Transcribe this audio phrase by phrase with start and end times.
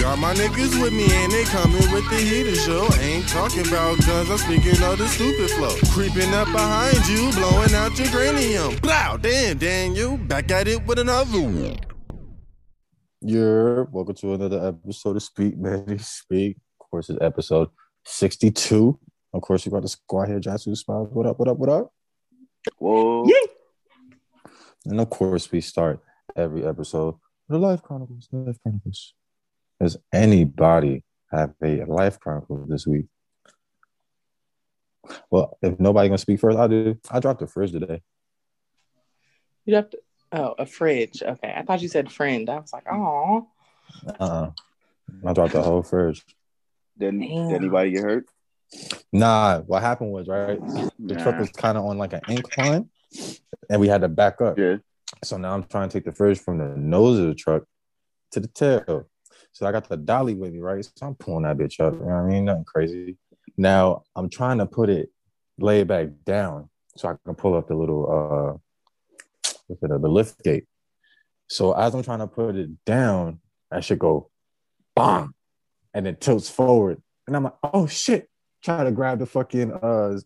[0.00, 2.88] Got my niggas with me and they coming with the heater show.
[3.00, 5.74] Ain't talking about guns, I'm speaking of the stupid flow.
[5.90, 8.76] Creeping up behind you, blowing out your cranium.
[8.76, 11.78] Blow, damn, Daniel, back at it with another one.
[13.20, 16.58] You're welcome to another episode of Speak Man Speak.
[16.80, 17.68] Of course, it's episode
[18.04, 18.96] 62.
[19.34, 21.08] Of course, you got the squad here, Joshua Smiles.
[21.10, 21.92] What up, what up, what up?
[22.78, 23.26] Whoa.
[24.86, 26.00] And of course, we start
[26.36, 27.16] every episode
[27.48, 28.28] with the Life Chronicles.
[28.30, 29.14] Life Chronicles.
[29.80, 33.06] Does anybody have a life chronicle this week?
[35.30, 36.98] Well, if nobody gonna speak first, I do.
[37.10, 38.02] I dropped a fridge today.
[39.64, 39.94] You dropped.
[40.30, 41.22] Oh, a fridge.
[41.22, 42.50] Okay, I thought you said friend.
[42.50, 43.48] I was like, oh.
[44.20, 44.50] Uh,
[45.24, 46.22] I dropped the whole fridge.
[46.98, 47.48] Did, Damn.
[47.48, 48.26] did anybody get hurt?
[49.12, 50.60] Nah, what happened was right.
[50.98, 52.90] The truck was kind of on like an incline,
[53.70, 54.58] and we had to back up.
[54.58, 54.76] Yeah.
[55.24, 57.64] So now I'm trying to take the fridge from the nose of the truck
[58.32, 59.08] to the tail.
[59.58, 60.84] So I got the dolly with me, right?
[60.84, 61.94] So I'm pulling that bitch up.
[61.94, 62.44] You know what I mean?
[62.44, 63.16] Nothing crazy.
[63.56, 65.10] Now I'm trying to put it,
[65.58, 69.98] lay it back down so I can pull up the little uh what's it, uh,
[69.98, 70.66] the lift gate.
[71.48, 74.30] So as I'm trying to put it down, I should go
[74.94, 75.34] bang,
[75.92, 77.02] and it tilts forward.
[77.26, 78.30] And I'm like, oh shit.
[78.62, 80.20] Try to grab the fucking uh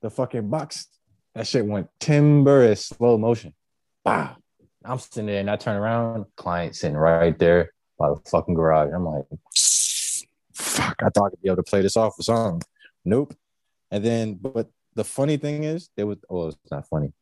[0.00, 0.86] the fucking box.
[1.34, 3.52] That shit went timber in slow motion.
[4.02, 4.36] Wow.
[4.82, 8.92] I'm sitting there and I turn around, client sitting right there by the fucking garage.
[8.94, 9.24] I'm like,
[10.54, 12.62] fuck, I thought I could be able to play this off or something.
[13.04, 13.34] Nope.
[13.90, 17.12] And then, but the funny thing is, there was, oh, it's not funny.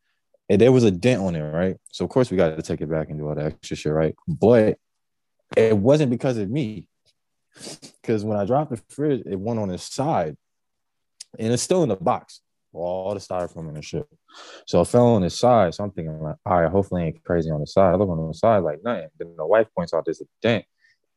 [0.49, 1.77] And there was a dent on it, right?
[1.91, 3.93] So, of course, we got to take it back and do all that extra shit,
[3.93, 4.15] right?
[4.29, 4.79] But
[5.57, 6.87] it wasn't because of me.
[8.01, 10.37] Because when I dropped the fridge, it went on its side
[11.39, 12.41] and it's still in the box,
[12.75, 14.07] all the styrofoam and the shit.
[14.67, 15.75] So it fell on his side.
[15.75, 17.95] So I'm thinking, like, all right, hopefully ain't crazy on the side.
[17.95, 19.09] I look on the side, like, nothing.
[19.19, 20.65] Then the wife points out there's a dent.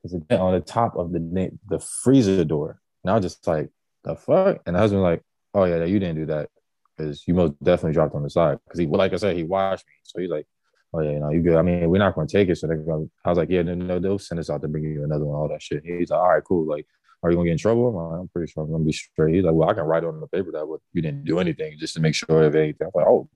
[0.03, 2.80] There's a dent on the top of the the freezer door.
[3.03, 3.69] And I was just like,
[4.03, 4.61] the fuck?
[4.66, 5.22] And the husband like,
[5.53, 6.50] oh yeah, you didn't do that
[6.95, 8.59] because you most definitely dropped on the side.
[8.63, 9.94] Because he, like I said, he watched me.
[10.03, 10.46] So he's like,
[10.94, 11.57] oh yeah, you know, you good.
[11.57, 12.57] I mean, we're not going to take it.
[12.57, 13.09] So they're going.
[13.25, 15.35] I was like, yeah, no, no, they'll send us out to bring you another one,
[15.35, 15.84] all that shit.
[15.84, 16.67] He's like, all right, cool.
[16.67, 16.85] Like,
[17.23, 17.88] are you gonna get in trouble?
[17.88, 19.35] I'm, like, I'm pretty sure I'm gonna be straight.
[19.35, 21.78] He's like, well, I can write on the paper that what you didn't do anything
[21.79, 22.88] just to make sure of anything.
[22.88, 23.29] I'm like, oh,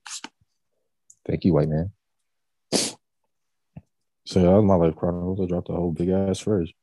[1.25, 1.91] thank you, white man.
[4.25, 5.41] So yeah, that was my life chronicles.
[5.41, 6.73] I dropped a whole big ass fridge.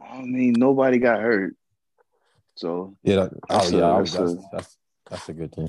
[0.00, 1.54] I mean, nobody got hurt.
[2.54, 4.76] So Yeah, that, That's oh a- yeah, was, that's that's, a- that's
[5.10, 5.68] that's a good thing.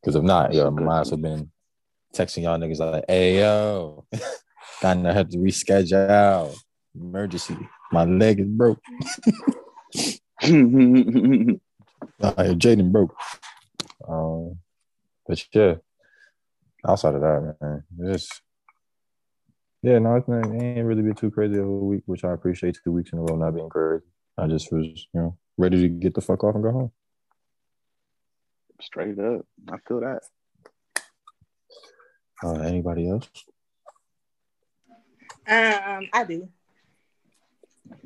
[0.00, 1.50] Because if not, yeah, a good might have been
[2.14, 4.06] texting y'all niggas like, hey yo,
[4.80, 6.54] kind of had to reschedule.
[6.94, 7.56] Emergency.
[7.92, 8.80] My leg is broke.
[12.20, 13.16] Uh, Jaden broke.
[14.06, 14.58] Um,
[15.26, 15.74] but yeah,
[16.86, 18.42] outside of that, man, just
[19.84, 22.32] yeah, no, it's not, it ain't really been too crazy of a week, which I
[22.32, 22.78] appreciate.
[22.82, 24.02] Two weeks in a row not being crazy.
[24.38, 26.92] I just was, you know, ready to get the fuck off and go home.
[28.80, 29.44] straight up.
[29.70, 30.20] I feel that.
[32.42, 33.28] Uh, anybody else?
[35.46, 36.48] Um, I do.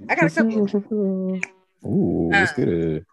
[0.08, 0.68] I got a couple.
[1.84, 3.06] Ooh, let's get it.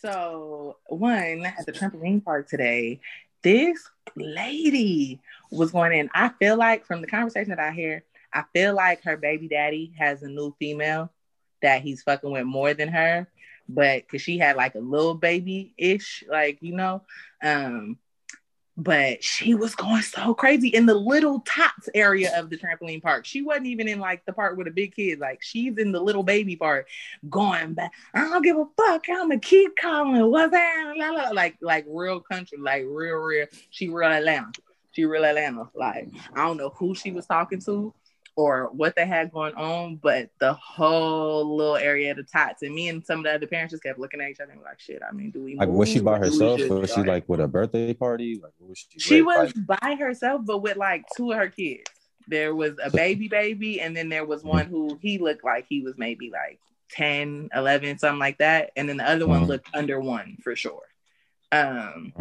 [0.00, 3.00] So one at the trampoline park today,
[3.42, 5.20] this lady
[5.50, 6.10] was going in.
[6.14, 9.94] I feel like from the conversation that I hear, I feel like her baby daddy
[9.98, 11.10] has a new female
[11.62, 13.26] that he's fucking with more than her,
[13.68, 17.02] but because she had like a little baby ish, like you know,
[17.42, 17.98] um,
[18.76, 23.24] but she was going so crazy in the little tots area of the trampoline park.
[23.24, 25.20] She wasn't even in like the part with the big kids.
[25.20, 26.86] Like she's in the little baby part,
[27.30, 27.92] going back.
[28.14, 29.04] I don't give a fuck.
[29.08, 30.30] I'ma keep calling.
[30.30, 31.30] What's that?
[31.32, 33.46] Like like real country, like real real.
[33.70, 34.50] She real Atlanta.
[34.92, 35.68] She real Atlanta.
[35.74, 37.94] Like I don't know who she was talking to
[38.36, 42.74] or what they had going on, but the whole little area of the tots and
[42.74, 44.80] me and some of the other parents just kept looking at each other and like,
[44.80, 45.02] shit.
[45.08, 46.60] I mean, do we Like, was she by herself?
[46.68, 48.40] was she like with a birthday party?
[48.42, 48.98] Like, what was she?
[48.98, 51.82] She was Like, by herself, but with like two of her kids.
[52.26, 55.82] There was a baby baby, and then there was one who he looked like he
[55.82, 56.58] was maybe like
[56.92, 58.70] 10, 11, something like that.
[58.76, 59.48] And then the other one Mhm.
[59.48, 60.82] looked under one for sure.
[61.52, 62.14] Um,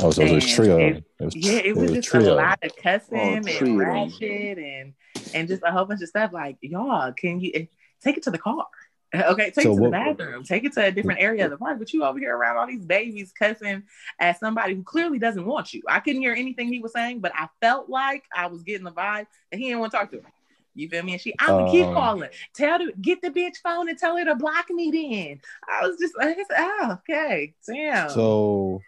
[0.00, 0.78] oh, so it was a trio.
[0.78, 4.94] it- It was, yeah, it was just a lot of cussing Oh, and ratchet and
[5.34, 6.32] and just a whole bunch of stuff.
[6.32, 7.64] Like, y'all, can you eh,
[8.02, 8.66] take it to the car?
[9.14, 10.42] Okay, take So it to what- the bathroom.
[10.42, 11.78] Take it to a different area of the park.
[11.78, 13.84] But you over here around all these babies cussing
[14.18, 15.80] at somebody who clearly doesn't want you.
[15.88, 18.90] I couldn't hear anything he was saying, but I felt like I was getting the
[18.92, 20.32] vibe that he didn't want to talk to her.
[20.74, 21.12] You feel me?
[21.12, 22.30] And she, I'm gonna keep Um, calling.
[22.54, 24.90] Tell the get the bitch phone and tell her to block me.
[24.90, 25.40] Then
[25.72, 28.10] I was just like, oh, okay, damn.
[28.10, 28.82] So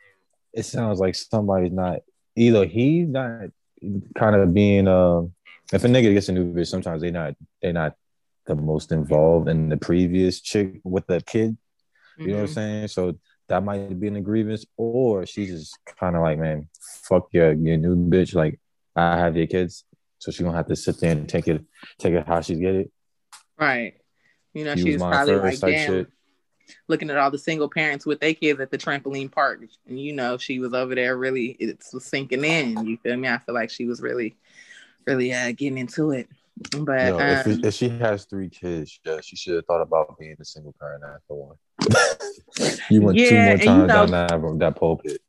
[0.52, 2.00] it sounds like somebody's not
[2.37, 3.44] either he's not
[4.17, 5.32] kind of being um
[5.73, 7.94] if a nigga gets a new bitch, sometimes they not they not
[8.47, 11.56] the most involved in the previous chick with the kid.
[12.19, 12.55] You know what I'm Mhm.
[12.55, 12.88] saying?
[12.88, 13.19] So
[13.49, 16.69] that might be an grievance, or she's just kind of like, man,
[17.03, 18.35] fuck your your new bitch.
[18.35, 18.59] Like
[18.97, 19.85] I have your kids,
[20.19, 21.62] so she gonna have to sit there and take it
[21.99, 22.91] take it how she get it.
[23.59, 23.94] Right.
[24.55, 26.06] You know, she was probably like, damn, shit.
[26.88, 29.62] looking at all the single parents with their kids at the trampoline park.
[29.87, 32.85] And, you know, she was over there really, it was sinking in.
[32.87, 33.29] You feel me?
[33.29, 34.37] I feel like she was really,
[35.08, 36.28] really uh, getting into it.
[36.76, 39.81] But Yo, if, um, it- if she has three kids, yeah, she should have thought
[39.82, 41.56] about being a single parent after one.
[42.90, 45.20] you went two more and you times know- down that that pulpit.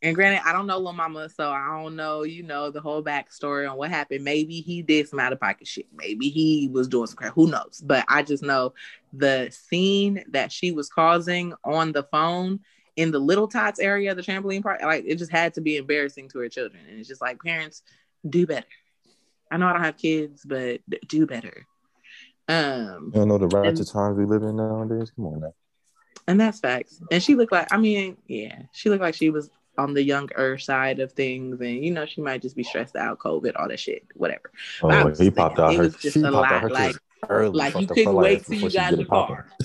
[0.00, 3.02] And granted, I don't know Lil Mama, so I don't know, you know, the whole
[3.02, 4.22] backstory on what happened.
[4.22, 5.86] Maybe he did some out of pocket shit.
[5.92, 7.34] Maybe he was doing some crap.
[7.34, 7.82] Who knows?
[7.84, 8.74] But I just know
[9.12, 12.60] the scene that she was causing on the phone
[12.94, 16.28] in the Little Tots area the trampoline park, like it just had to be embarrassing
[16.28, 16.80] to her children.
[16.88, 17.82] And it's just like, parents,
[18.28, 18.66] do better.
[19.50, 21.66] I know I don't have kids, but do better.
[22.48, 25.10] Um, You don't know the And- times we live in nowadays.
[25.14, 25.54] Come on now.
[26.26, 27.00] And that's facts.
[27.10, 30.58] And she looked like, I mean, yeah, she looked like she was on the younger
[30.58, 31.60] side of things.
[31.60, 34.50] And, you know, she might just be stressed out, COVID, all that shit, whatever.
[34.82, 35.82] Oh, he popped out it her.
[35.84, 36.96] was just She a lot, like-
[37.28, 37.56] early.
[37.58, 39.46] Like, you couldn't wait till you got in the car.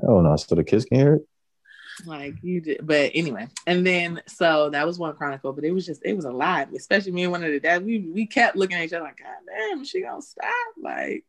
[0.00, 1.22] Oh no, so the kids can hear it.
[2.06, 2.86] Like, you did.
[2.86, 6.24] But anyway, and then, so that was one chronicle, but it was just, it was
[6.24, 7.84] a lot, especially me and one of the dads.
[7.84, 10.52] We, we kept looking at each other like, God damn, she gonna stop?
[10.80, 11.24] Like,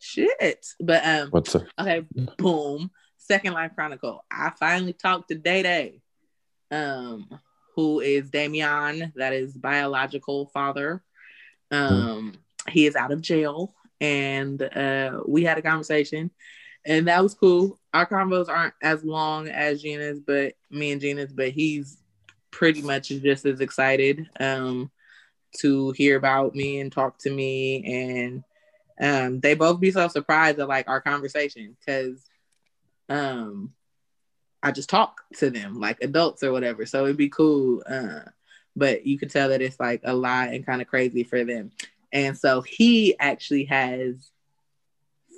[0.00, 0.66] shit.
[0.80, 2.04] But, um, What's the Okay,
[2.38, 2.90] boom.
[3.16, 4.24] Second Life Chronicle.
[4.30, 6.00] I finally talked to Day Day,
[6.70, 7.28] um,
[7.74, 11.02] who is Damian, that is biological father.
[11.70, 12.34] Um,
[12.68, 16.30] he is out of jail, and uh, we had a conversation,
[16.84, 17.78] and that was cool.
[17.94, 21.98] Our convos aren't as long as Gina's, but me and Gina's, but he's
[22.50, 24.90] pretty much just as excited um
[25.58, 28.44] to hear about me and talk to me and
[29.00, 32.24] um they both be so surprised at like our conversation because
[33.08, 33.72] um
[34.62, 36.86] I just talk to them like adults or whatever.
[36.86, 37.82] So it'd be cool.
[37.88, 38.20] Uh
[38.76, 41.70] but you could tell that it's like a lot and kind of crazy for them.
[42.12, 44.30] And so he actually has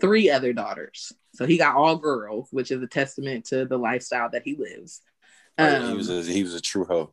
[0.00, 1.12] three other daughters.
[1.34, 5.02] So he got all girls, which is a testament to the lifestyle that he lives.
[5.58, 7.12] Oh, he was Um, a he was a true hoe.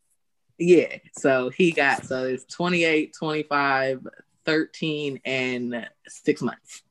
[0.58, 0.98] yeah.
[1.18, 4.08] So he got so it's 28, 25,
[4.46, 6.84] 13, and six months.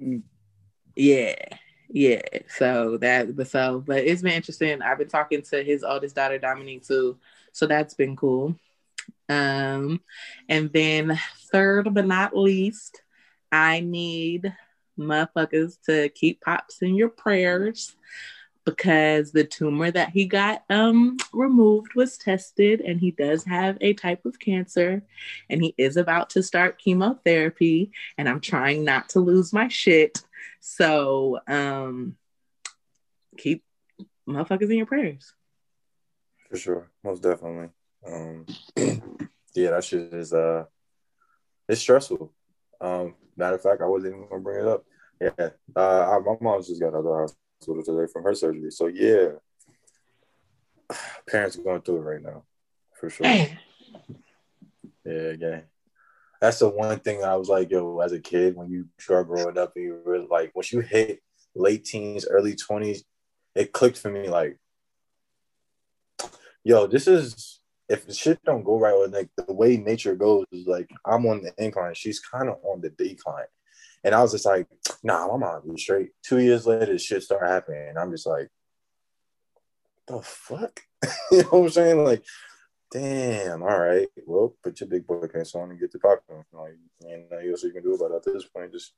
[0.00, 0.22] Mm.
[0.96, 1.34] Yeah.
[1.88, 2.22] Yeah.
[2.56, 4.82] So that but so but it's been interesting.
[4.82, 7.18] I've been talking to his oldest daughter, Dominique, too.
[7.52, 8.56] So that's been cool.
[9.32, 10.00] Um,
[10.48, 11.18] and then
[11.50, 13.02] third but not least,
[13.50, 14.52] I need
[14.98, 17.96] motherfuckers to keep pops in your prayers
[18.64, 23.92] because the tumor that he got um removed was tested and he does have a
[23.94, 25.02] type of cancer
[25.50, 30.22] and he is about to start chemotherapy and I'm trying not to lose my shit.
[30.60, 32.16] So um
[33.38, 33.64] keep
[34.28, 35.32] motherfuckers in your prayers.
[36.50, 37.70] For sure, most definitely.
[38.06, 38.46] Um,
[39.54, 40.64] yeah, that shit is uh,
[41.68, 42.32] it's stressful.
[42.80, 44.84] Um, matter of fact, I wasn't even gonna bring it up.
[45.20, 47.28] Yeah, uh, I, my mom just got out of the
[47.62, 48.70] hospital today from her surgery.
[48.70, 49.28] So yeah,
[51.28, 52.44] parents are going through it right now,
[52.98, 53.26] for sure.
[55.04, 55.60] Yeah, yeah.
[56.40, 59.56] That's the one thing I was like, yo, as a kid, when you start growing
[59.58, 61.20] up and you really like, once you hit
[61.54, 63.02] late teens, early 20s,
[63.54, 64.58] it clicked for me like,
[66.64, 67.60] yo, this is,
[67.92, 71.42] if shit don't go right, or like the way nature goes, is like, I'm on
[71.42, 73.44] the incline, she's kind of on the decline.
[74.02, 74.66] And I was just like,
[75.02, 76.10] nah, I'm gonna be straight.
[76.22, 77.90] Two years later, shit started happening.
[77.90, 78.48] And I'm just like,
[80.08, 80.80] the fuck?
[81.30, 82.04] you know what I'm saying?
[82.04, 82.24] Like,
[82.90, 84.08] damn, all right.
[84.26, 86.44] Well, put your big boy pants on and get the popcorn.
[86.52, 88.72] Like, ain't nothing else you can do about it at this point.
[88.72, 88.94] Just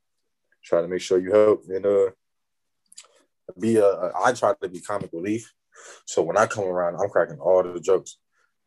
[0.63, 2.11] try to make sure you help and uh
[3.59, 5.53] be a, a I try to be comic relief.
[6.07, 8.19] So when I come around, I'm cracking all the jokes.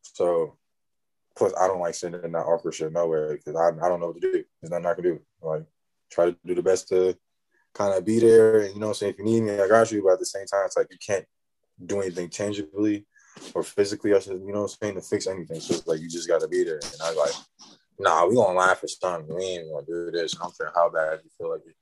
[0.01, 0.57] So
[1.37, 4.21] plus I don't like sending that awkward shit nowhere because I, I don't know what
[4.21, 4.43] to do.
[4.61, 5.19] There's nothing I can do.
[5.41, 5.65] Like
[6.11, 7.15] try to do the best to
[7.73, 9.67] kind of be there and you know what I'm saying if you need me, I
[9.67, 11.25] got you, but at the same time it's like you can't
[11.85, 13.05] do anything tangibly
[13.53, 15.59] or physically, I said, you know what I'm saying, to fix anything.
[15.59, 16.79] So it's like you just gotta be there.
[16.79, 19.35] And I was like, nah, we gonna laugh at something.
[19.35, 20.35] We ain't gonna do this.
[20.35, 21.75] I don't care how bad you feel like it.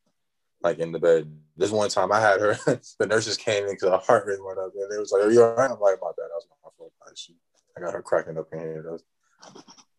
[0.61, 1.31] Like in the bed.
[1.57, 2.53] This one time I had her,
[2.99, 5.31] the nurses came in because her heart rate went up and they was like, Are
[5.31, 5.71] you all right?
[5.71, 6.91] I'm like, my bad, that was my fault.
[7.05, 7.35] I, should-
[7.77, 8.99] I got her cracking up in here.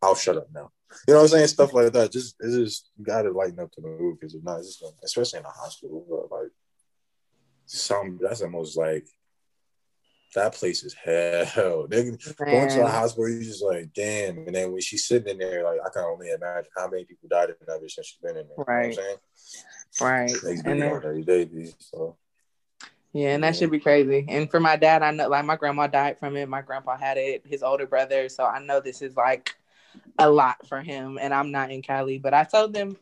[0.03, 0.71] I'll shut up now.
[1.07, 1.47] You know what I'm saying?
[1.49, 2.13] Stuff like that.
[2.13, 4.81] Just it's just you gotta lighten up to the mood because if not, it's just
[4.81, 6.51] gonna, especially in a hospital, but like
[7.67, 9.07] some that's the most like
[10.35, 11.87] that place is hell.
[11.89, 14.39] They going to the hospital, you just like, damn.
[14.39, 17.29] And then when she's sitting in there, like I can only imagine how many people
[17.29, 18.65] died in that since she's been in there.
[18.67, 18.91] Right.
[18.91, 20.31] You know right.
[20.43, 22.17] They and then, every day, so.
[23.17, 23.61] Yeah, and that yeah.
[23.61, 24.27] should be crazy.
[24.29, 26.49] And for my dad, I know like my grandma died from it.
[26.49, 28.29] My grandpa had it, his older brother.
[28.29, 29.57] So I know this is like
[30.19, 31.19] a lot for him.
[31.21, 32.97] And I'm not in Cali, but I told them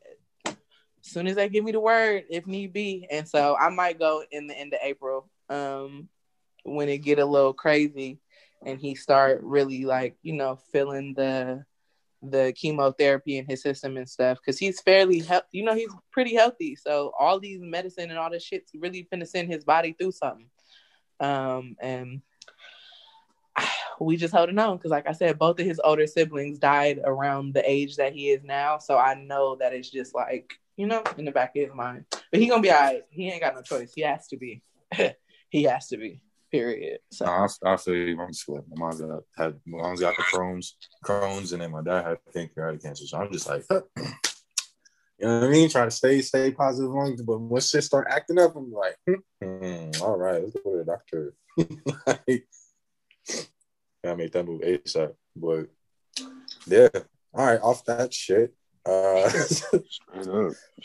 [0.47, 0.55] as
[1.03, 3.09] soon as they give me the word, if need be.
[3.11, 5.29] And so I might go in the end of April.
[5.49, 6.09] Um,
[6.65, 8.19] when it get a little crazy
[8.65, 11.65] and he start really like you know feeling the
[12.31, 16.35] the chemotherapy in his system and stuff because he's fairly he- you know he's pretty
[16.35, 16.77] healthy.
[16.77, 20.47] So all these medicine and all this shit's really gonna send his body through something.
[21.21, 22.23] Um and
[24.01, 27.55] we just holding on because like i said both of his older siblings died around
[27.55, 28.79] the age that he is now.
[28.79, 32.05] So i know that it's just like you know in the back of his mind.
[32.31, 33.03] But he gonna be all right.
[33.11, 33.93] He ain't got no choice.
[33.95, 34.63] He has to be.
[35.51, 36.21] He has to be
[36.55, 37.01] Period.
[37.11, 38.21] So I, I feel you.
[38.21, 41.73] I'm just like my mom's got had my mom's got the Crohn's, Crohn's, and then
[41.73, 43.05] my dad had pancreatic cancer.
[43.07, 43.77] So I'm just like, you
[45.19, 45.69] know what I mean?
[45.69, 49.91] Try to stay stay positive long, but once shit start acting up, I'm like, hmm,
[50.01, 51.35] all right, let's go to the doctor.
[52.07, 52.47] like,
[54.07, 55.13] I made that move ASAP.
[55.35, 55.71] But
[56.69, 56.89] yeah,
[57.35, 58.55] all right, off that shit.
[58.87, 59.29] Uh,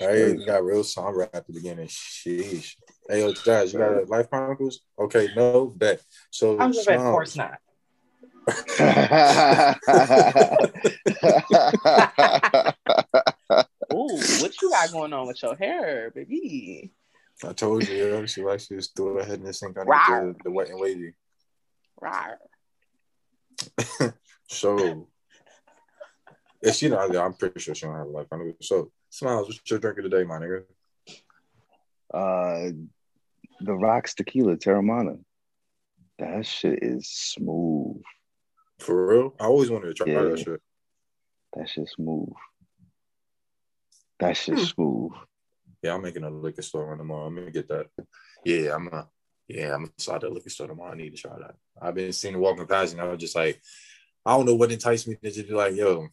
[0.01, 1.89] I got real somber at the beginning.
[1.89, 2.73] Sheesh.
[3.09, 4.81] Hey, yo, Josh, you got a Life Chronicles?
[4.99, 5.99] Okay, no, bet.
[6.29, 7.57] So I'm just like, of course not.
[13.91, 16.93] Ooh, what you got going on with your hair, baby?
[17.43, 19.91] I told you, yo, she likes to just throw her head in the sink under
[19.91, 21.15] the, the wet and wavy.
[24.47, 25.07] so,
[26.61, 28.27] yeah, she know, I'm pretty sure she don't have a life.
[28.31, 28.53] I know.
[28.61, 30.65] So, Smiles, what's your drink of the day, my nigga?
[32.13, 32.69] Uh,
[33.61, 35.19] the Rocks Tequila Teremana.
[36.17, 38.01] That shit is smooth.
[38.79, 39.35] For real?
[39.39, 40.23] I always wanted to try yeah.
[40.23, 40.61] that shit.
[41.55, 42.29] That shit smooth.
[44.19, 44.63] That shit hmm.
[44.63, 45.11] smooth.
[45.81, 47.25] Yeah, I'm making a liquor store run tomorrow.
[47.25, 47.87] I'm gonna get that.
[48.43, 49.07] Yeah, I'm a
[49.47, 50.91] yeah, I'm gonna start the liquor store tomorrow.
[50.91, 51.55] I need to try that.
[51.81, 53.61] I've been seeing it walking past and I was just like,
[54.25, 56.07] I don't know what enticed me to just be like, yo,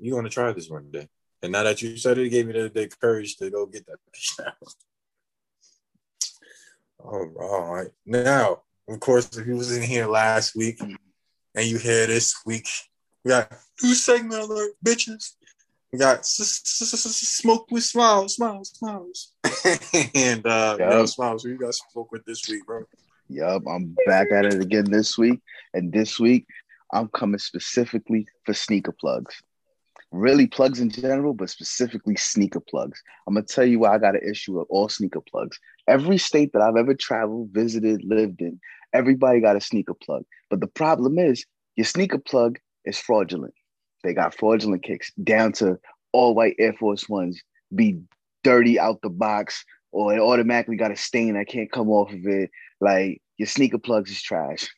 [0.00, 1.08] you to try this one day.
[1.42, 3.86] And now that you said it, it gave me the, the courage to go get
[3.86, 3.98] that
[4.38, 4.52] now.
[7.04, 7.90] All right.
[8.06, 12.66] Now, of course, if you was in here last week and you hear this week,
[13.24, 15.32] we got new segment alert, bitches.
[15.92, 19.32] We got smoke with smiles, smiles, smiles.
[20.14, 21.08] and uh yep.
[21.08, 22.84] smiles, who you got smoke with this week, bro?
[23.28, 25.40] Yup, I'm back at it again this week.
[25.74, 26.46] And this week,
[26.92, 29.42] I'm coming specifically for sneaker plugs
[30.14, 33.02] really plugs in general, but specifically sneaker plugs.
[33.26, 35.58] I'm gonna tell you why I got an issue with all sneaker plugs.
[35.86, 38.60] Every state that I've ever traveled, visited, lived in,
[38.92, 40.24] everybody got a sneaker plug.
[40.50, 41.44] But the problem is
[41.76, 43.54] your sneaker plug is fraudulent.
[44.02, 45.78] They got fraudulent kicks down to
[46.12, 47.42] all white Air Force Ones
[47.74, 47.98] be
[48.42, 52.26] dirty out the box, or it automatically got a stain that can't come off of
[52.26, 52.50] it.
[52.80, 54.68] Like your sneaker plugs is trash.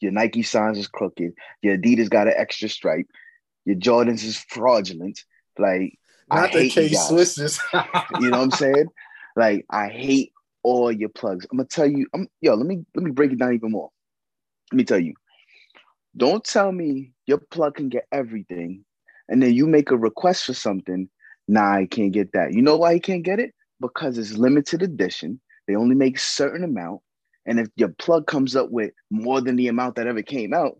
[0.00, 1.32] Your Nike signs is crooked.
[1.62, 3.06] Your Adidas got an extra stripe
[3.64, 5.20] your Jordans is fraudulent.
[5.58, 5.98] Like
[6.30, 7.60] not I the K Swisses.
[8.20, 8.86] you know what I'm saying?
[9.36, 11.46] Like I hate all your plugs.
[11.50, 12.06] I'm gonna tell you.
[12.14, 12.54] I'm yo.
[12.54, 13.90] Let me let me break it down even more.
[14.72, 15.14] Let me tell you.
[16.16, 18.84] Don't tell me your plug can get everything,
[19.28, 21.08] and then you make a request for something.
[21.48, 22.52] Nah, I can't get that.
[22.52, 23.54] You know why he can't get it?
[23.80, 25.40] Because it's limited edition.
[25.66, 27.00] They only make certain amount,
[27.46, 30.78] and if your plug comes up with more than the amount that ever came out,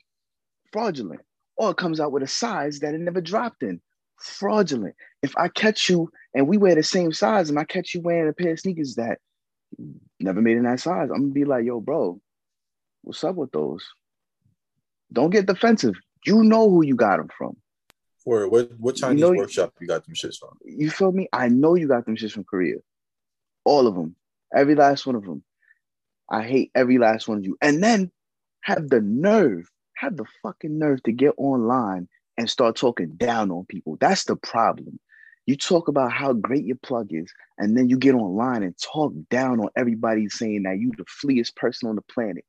[0.72, 1.20] fraudulent
[1.56, 3.80] or it comes out with a size that it never dropped in.
[4.18, 4.94] Fraudulent.
[5.22, 8.28] If I catch you and we wear the same size and I catch you wearing
[8.28, 9.18] a pair of sneakers that
[10.20, 12.20] never made in that size, I'm gonna be like, yo, bro,
[13.02, 13.86] what's up with those?
[15.12, 15.94] Don't get defensive.
[16.24, 17.56] You know who you got them from.
[18.24, 20.56] Or what what Chinese you know, workshop you got them shits from?
[20.64, 21.28] You feel me?
[21.32, 22.76] I know you got them shits from Korea.
[23.64, 24.16] All of them.
[24.54, 25.42] Every last one of them.
[26.30, 27.56] I hate every last one of you.
[27.60, 28.10] And then
[28.62, 29.68] have the nerve
[30.02, 33.96] have the fucking nerve to get online and start talking down on people.
[34.00, 34.98] That's the problem.
[35.46, 39.12] You talk about how great your plug is, and then you get online and talk
[39.28, 42.44] down on everybody saying that you the fleest person on the planet,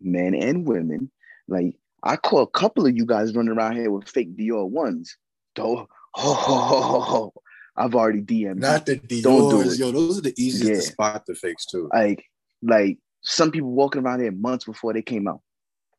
[0.00, 1.10] men and women.
[1.48, 5.16] Like I call a couple of you guys running around here with fake Dior ones.
[5.56, 7.32] Though, oh,
[7.76, 8.60] I've already DM'd.
[8.60, 9.22] Not the Dior.
[9.22, 9.78] Don't do it.
[9.78, 10.74] Yo, those are the easiest yeah.
[10.76, 11.88] to spot the fakes too.
[11.92, 12.24] Like,
[12.62, 15.40] like some people walking around here months before they came out.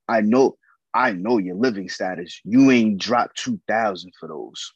[0.08, 0.58] I know
[0.94, 2.42] I know your living status.
[2.44, 4.74] You ain't dropped 2000 for those.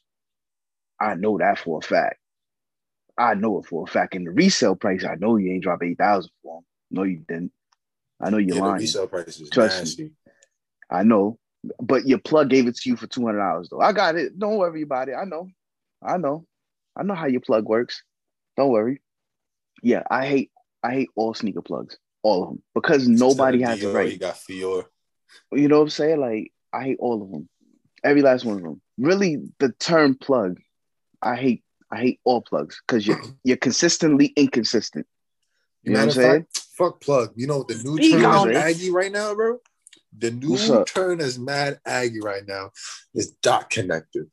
[1.00, 2.18] I know that for a fact.
[3.18, 4.14] I know it for a fact.
[4.14, 6.64] In the resale price, I know you ain't dropped 8000 for them.
[6.90, 7.52] No, you didn't.
[8.20, 8.80] I know you're Yeah, lying.
[8.80, 9.80] resale price is Trust me.
[10.04, 10.10] nasty.
[10.90, 11.38] I know,
[11.80, 13.80] but your plug gave it to you for two hundred dollars though.
[13.80, 14.38] I got it.
[14.38, 15.14] Don't worry about it.
[15.14, 15.48] I know.
[16.02, 16.46] I know.
[16.96, 18.02] I know how your plug works.
[18.56, 19.02] Don't worry.
[19.82, 20.50] Yeah, I hate.
[20.82, 24.12] I hate all sneaker plugs, all of them, because nobody has it right.
[24.12, 24.84] You got Fior.
[25.52, 26.20] You know what I'm saying?
[26.20, 27.48] Like I hate all of them,
[28.04, 28.80] every last one of them.
[28.98, 30.58] Really, the term plug,
[31.22, 31.62] I hate.
[31.90, 35.06] I hate all plugs because you're you're consistently inconsistent.
[35.82, 36.42] You know what I'm saying?
[36.42, 37.32] fact, fuck plug.
[37.36, 38.56] You know the new Speak turn is.
[38.56, 39.58] Aggie right now, bro?
[40.18, 42.70] The new turn is mad Aggie right now
[43.14, 44.30] is dot connected.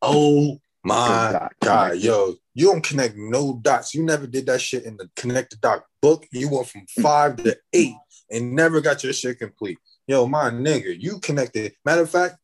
[0.00, 3.94] Oh my god, yo, you don't connect no dots.
[3.94, 6.26] You never did that shit in the connect the dot book.
[6.32, 7.96] You went from five to eight
[8.30, 9.78] and never got your shit complete.
[10.06, 11.74] Yo, my nigga, you connected.
[11.84, 12.36] Matter of fact,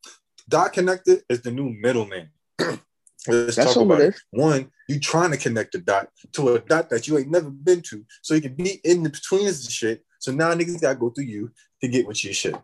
[0.49, 2.31] dot connected is the new middleman.
[3.29, 4.15] Let's That's talk about it it.
[4.15, 4.25] is.
[4.31, 7.83] One, you trying to connect a dot to a dot that you ain't never been
[7.83, 10.05] to, so you can be in the between this shit.
[10.19, 12.55] So now niggas gotta go through you to get what you shit.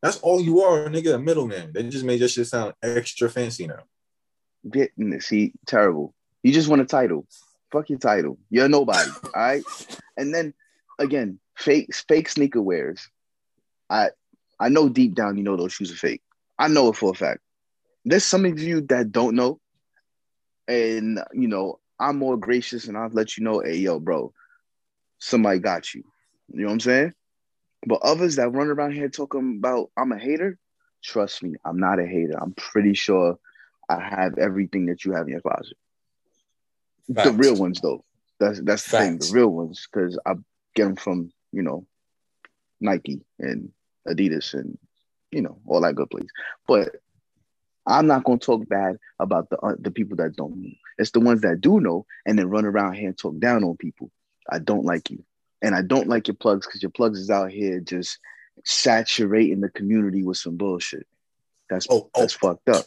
[0.00, 1.72] That's all you are, nigga, a middleman.
[1.72, 3.84] They just made your shit sound extra fancy now.
[4.68, 5.20] Getting.
[5.20, 6.14] See, terrible.
[6.42, 7.26] You just want a title.
[7.70, 8.38] Fuck your title.
[8.50, 9.10] You're nobody.
[9.24, 9.64] all right.
[10.16, 10.54] And then
[10.98, 13.08] again, fake fake sneaker wears.
[13.90, 14.10] I
[14.58, 16.22] I know deep down you know those shoes are fake.
[16.58, 17.40] I know it for a fact.
[18.04, 19.60] There's some of you that don't know,
[20.68, 24.32] and you know I'm more gracious and I'll let you know, hey yo, bro,
[25.18, 26.02] somebody got you.
[26.52, 27.14] You know what I'm saying?
[27.86, 30.58] But others that run around here talking about I'm a hater,
[31.02, 32.36] trust me, I'm not a hater.
[32.40, 33.38] I'm pretty sure
[33.88, 35.76] I have everything that you have in your closet.
[37.08, 38.04] The real ones, though.
[38.38, 39.18] That's that's the thing.
[39.18, 40.34] The real ones, because I
[40.74, 41.86] get them from you know
[42.80, 43.70] Nike and
[44.08, 44.78] Adidas and
[45.30, 46.28] you know all that good place.
[46.66, 46.96] But
[47.86, 50.70] I'm not gonna talk bad about the uh, the people that don't know.
[50.98, 53.76] It's the ones that do know and then run around here and talk down on
[53.76, 54.10] people.
[54.50, 55.24] I don't like you,
[55.62, 58.18] and I don't like your plugs because your plugs is out here just
[58.64, 61.06] saturating the community with some bullshit.
[61.68, 62.20] That's Oh, oh.
[62.20, 62.84] that's fucked up.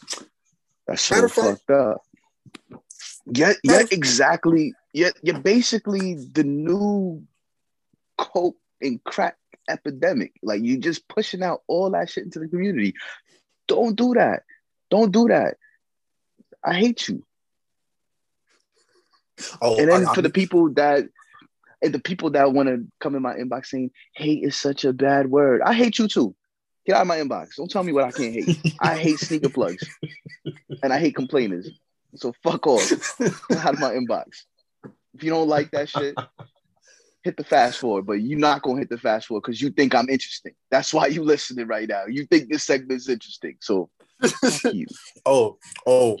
[0.86, 2.02] That's so Matter of fact- fucked up.
[3.26, 4.72] Yet, Matter yet exactly.
[4.92, 7.24] Yet, you're basically the new
[8.16, 9.36] coke and crack
[9.68, 10.32] epidemic.
[10.42, 12.94] Like you're just pushing out all that shit into the community.
[13.66, 14.44] Don't do that.
[14.90, 15.56] Don't do that.
[16.64, 17.24] I hate you.
[19.60, 21.04] Oh, And then I- for the people that
[21.82, 24.92] and the people that want to come in my inbox saying hate is such a
[24.94, 25.60] bad word.
[25.62, 26.34] I hate you too.
[26.86, 27.56] Get out of my inbox.
[27.56, 28.58] Don't tell me what I can't hate.
[28.80, 29.86] I hate sneaker plugs.
[30.82, 31.68] And I hate complainers.
[32.16, 32.88] So fuck off.
[33.18, 34.44] Get out of my inbox.
[35.14, 36.14] If you don't like that shit,
[37.24, 38.06] hit the fast forward.
[38.06, 40.52] But you're not gonna hit the fast forward because you think I'm interesting.
[40.70, 42.04] That's why you listening right now.
[42.06, 43.56] You think this segment is interesting.
[43.60, 43.90] So.
[45.26, 46.16] oh, oh,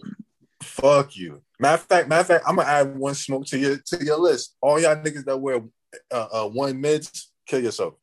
[0.62, 1.42] fuck you.
[1.58, 4.18] Matter of fact, matter of fact, I'm gonna add one smoke to your to your
[4.18, 4.56] list.
[4.60, 5.62] All y'all niggas that wear
[6.10, 7.94] uh, uh one mids, kill yourself.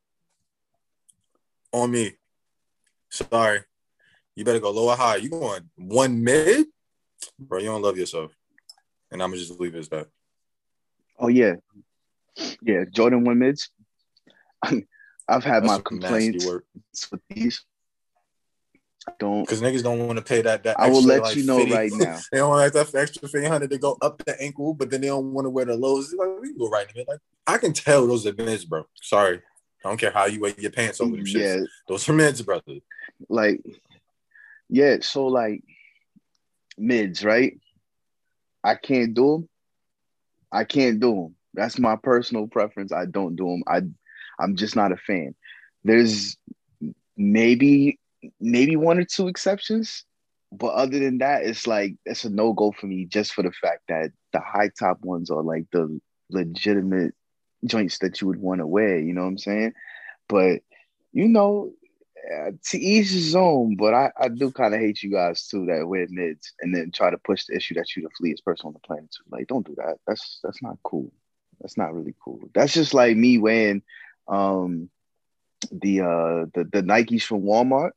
[1.72, 2.12] On me.
[3.10, 3.60] Sorry.
[4.36, 5.16] You better go lower high.
[5.16, 6.66] You going one mid?
[7.38, 8.32] Bro, you don't love yourself.
[9.10, 10.08] And I'm gonna just leave it as that.
[11.18, 11.54] Oh yeah.
[12.62, 13.70] Yeah, Jordan one mids.
[15.28, 16.46] I've had That's my complaints
[17.10, 17.64] with these.
[19.18, 20.62] Don't Because niggas don't want to pay that.
[20.64, 22.18] that I will extra, let like, you know 50 right now.
[22.32, 25.08] they don't like that extra fifty hundred to go up the ankle, but then they
[25.08, 26.12] don't want to wear the lows.
[26.14, 27.08] Like we can go right in it.
[27.08, 28.84] Like I can tell those are mids, bro.
[29.00, 29.42] Sorry,
[29.84, 31.58] I don't care how you wear your pants over them shits.
[31.60, 32.62] Yeah, Those are mids, brother.
[33.28, 33.60] like
[34.70, 35.62] yeah, so like
[36.78, 37.58] mids, right?
[38.62, 39.48] I can't do them.
[40.50, 41.36] I can't do them.
[41.52, 42.92] That's my personal preference.
[42.92, 43.62] I don't do them.
[43.66, 43.82] I
[44.42, 45.34] I'm just not a fan.
[45.84, 46.36] There's
[47.16, 47.98] maybe
[48.40, 50.04] maybe one or two exceptions,
[50.52, 53.52] but other than that, it's like it's a no go for me just for the
[53.52, 57.14] fact that the high top ones are like the legitimate
[57.64, 58.98] joints that you would want to wear.
[58.98, 59.72] You know what I'm saying?
[60.28, 60.60] But
[61.12, 61.72] you know,
[62.32, 65.66] uh, to each his own, but I, I do kind of hate you guys too
[65.66, 68.68] that wear mids and then try to push the issue that you're the fleetest person
[68.68, 69.10] on the planet.
[69.10, 69.24] Too.
[69.30, 69.98] Like, don't do that.
[70.06, 71.12] That's that's not cool.
[71.60, 72.40] That's not really cool.
[72.54, 73.82] That's just like me wearing
[74.28, 74.88] um
[75.70, 77.90] the uh the, the Nikes from Walmart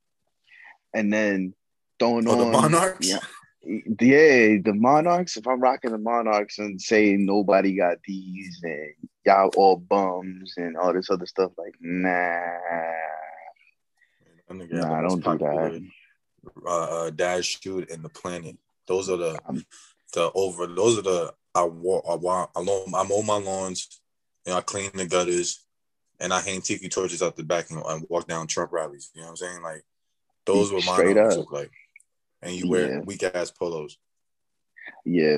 [0.93, 1.53] and then
[1.99, 3.07] throwing Oh, the on Monarchs?
[3.07, 3.19] Yeah,
[3.67, 5.37] yeah, the Monarchs.
[5.37, 8.93] If I'm rocking the Monarchs and saying nobody got these and
[9.25, 12.43] y'all all bums and all this other stuff, like nah,
[14.49, 15.89] nah, don't do that.
[16.65, 18.57] Uh, uh, dash shoot in the planet.
[18.87, 19.65] Those are the Um,
[20.13, 20.67] the over.
[20.67, 22.05] Those are the I walk.
[22.07, 22.51] I walk.
[22.55, 23.99] I mow, I mow my lawns,
[24.45, 25.65] and I clean the gutters,
[26.19, 29.11] and I hang tiki torches out the back and, and walk down Trump rallies.
[29.13, 29.61] You know what I'm saying?
[29.61, 29.83] Like
[30.47, 31.71] those were my numbers look like.
[32.41, 32.99] And you wear Yeah.
[33.01, 33.97] weak ass polos.
[35.05, 35.37] Yeah.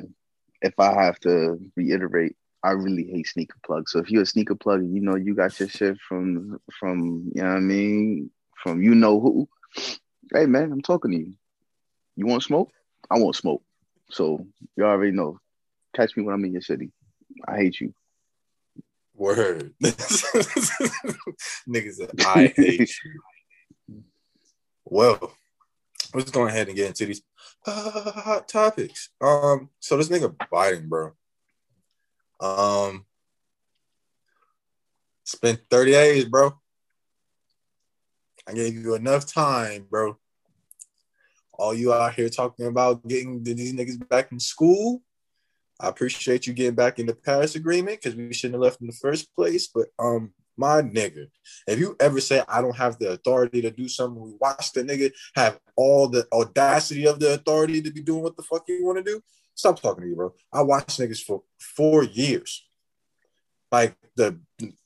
[0.62, 3.92] If I have to reiterate, I really hate sneaker plugs.
[3.92, 7.42] So if you're a sneaker plug, you know you got your shit from from you
[7.42, 9.48] know what I mean from you know who.
[10.34, 11.34] Hey man, I'm talking to you.
[12.16, 12.72] You want smoke?
[13.10, 13.64] I want smoke.
[14.10, 14.46] So
[14.76, 15.40] you already know.
[15.96, 16.92] Catch me when I'm in your city.
[17.48, 17.94] I hate you.
[19.16, 19.74] Word.
[21.68, 23.22] Niggas I hate you.
[24.92, 25.34] Well,
[26.16, 27.22] let's go ahead and get into these
[27.64, 29.10] hot topics.
[29.22, 31.12] Um, so this nigga Biden, bro.
[32.40, 33.06] Um,
[35.24, 36.54] spent 30 days, bro.
[38.48, 40.18] I gave you enough time, bro.
[41.54, 45.04] All you out here talking about getting these niggas back in school.
[45.80, 48.88] I appreciate you getting back in the Paris Agreement because we shouldn't have left in
[48.88, 49.68] the first place.
[49.68, 51.28] But um, my nigga,
[51.68, 54.84] if you ever say I don't have the authority to do something, we watch the
[54.84, 58.86] nigga have all the audacity of the authority to be doing what the fuck you
[58.86, 59.22] want to do.
[59.56, 60.34] Stop talking to you, bro.
[60.52, 62.66] I watched niggas for four years.
[63.72, 64.38] Like the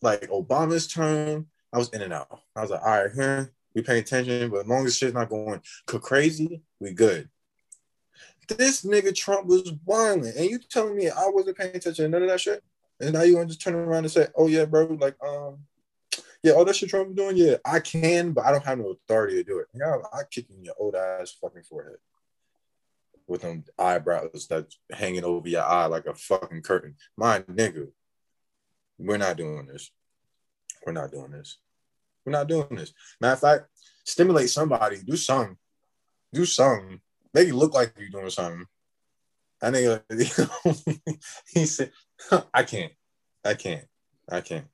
[0.02, 2.40] like Obama's term, I was in and out.
[2.56, 3.46] I was like, all right, huh?
[3.74, 7.30] We paying attention, but as long as shit's not going crazy, we good.
[8.48, 12.24] This nigga Trump was whining, and you telling me I wasn't paying attention to none
[12.24, 12.64] of that shit?
[13.04, 15.60] And now you to just turn around and say, "Oh yeah, bro, like um,
[16.44, 19.36] yeah, all that shit Trump doing, yeah, I can, but I don't have no authority
[19.36, 19.68] to do it.
[19.74, 21.98] Yeah, I kick in your old ass fucking forehead
[23.28, 26.96] with them eyebrows that's hanging over your eye like a fucking curtain.
[27.16, 27.88] My nigga,
[29.00, 29.90] we're not doing this.
[30.86, 31.58] We're not doing this.
[32.26, 32.94] We're not doing this.
[33.22, 33.66] Matter of fact,
[34.04, 34.98] stimulate somebody.
[35.02, 35.58] Do something.
[36.34, 37.00] Do something.
[37.34, 38.66] Make it look like you're doing something.
[39.64, 41.06] I think
[41.54, 41.92] he said,
[42.54, 42.92] I can't.
[43.44, 43.86] I can't.
[44.30, 44.66] I can't.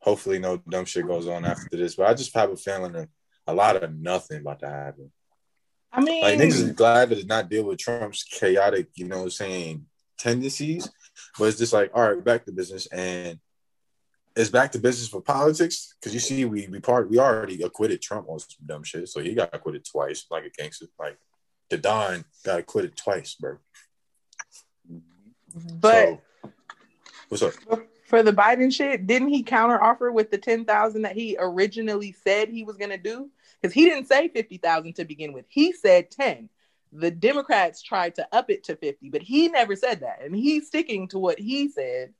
[0.00, 1.94] Hopefully, no dumb shit goes on after this.
[1.94, 3.08] But I just have a feeling that
[3.46, 5.10] a lot of nothing about to happen.
[5.92, 9.30] I mean, like niggas is glad to not deal with Trump's chaotic, you know, I'm
[9.30, 9.86] saying
[10.18, 10.90] tendencies,
[11.38, 13.38] but it's just like, all right, back to business, and
[14.34, 18.02] it's back to business for politics because you see, we we part we already acquitted
[18.02, 21.16] Trump on some dumb shit, so he got acquitted twice, like a gangster, like
[21.70, 23.58] the Don got acquitted twice, bro.
[25.56, 25.76] Mm-hmm.
[25.78, 26.52] But so,
[27.28, 27.52] what's up?
[28.06, 32.12] For the Biden shit, didn't he counter offer with the ten thousand that he originally
[32.12, 33.30] said he was gonna do?
[33.60, 35.46] Because he didn't say fifty thousand to begin with.
[35.48, 36.48] He said ten.
[36.92, 40.66] The Democrats tried to up it to fifty, but he never said that, and he's
[40.66, 42.12] sticking to what he said.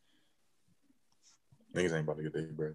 [1.74, 2.74] Niggas ain't about to get their bread.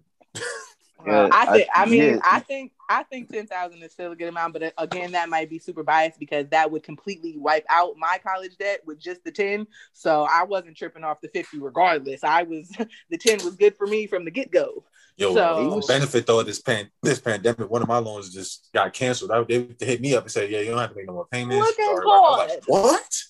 [1.06, 1.68] Uh, I think.
[1.74, 2.18] I, I mean, yeah.
[2.24, 2.72] I think.
[2.88, 5.60] I think ten thousand is still a good amount, but uh, again, that might be
[5.60, 9.68] super biased because that would completely wipe out my college debt with just the ten.
[9.92, 12.24] So I wasn't tripping off the fifty regardless.
[12.24, 12.68] I was
[13.10, 14.84] the ten was good for me from the get go.
[15.16, 18.92] Yo, so, benefit though of this pan this pandemic, one of my loans just got
[18.92, 19.30] canceled.
[19.30, 21.12] I, they, they hit me up and said, "Yeah, you don't have to make no
[21.12, 22.48] more payments." Look at God.
[22.48, 23.22] Like, what?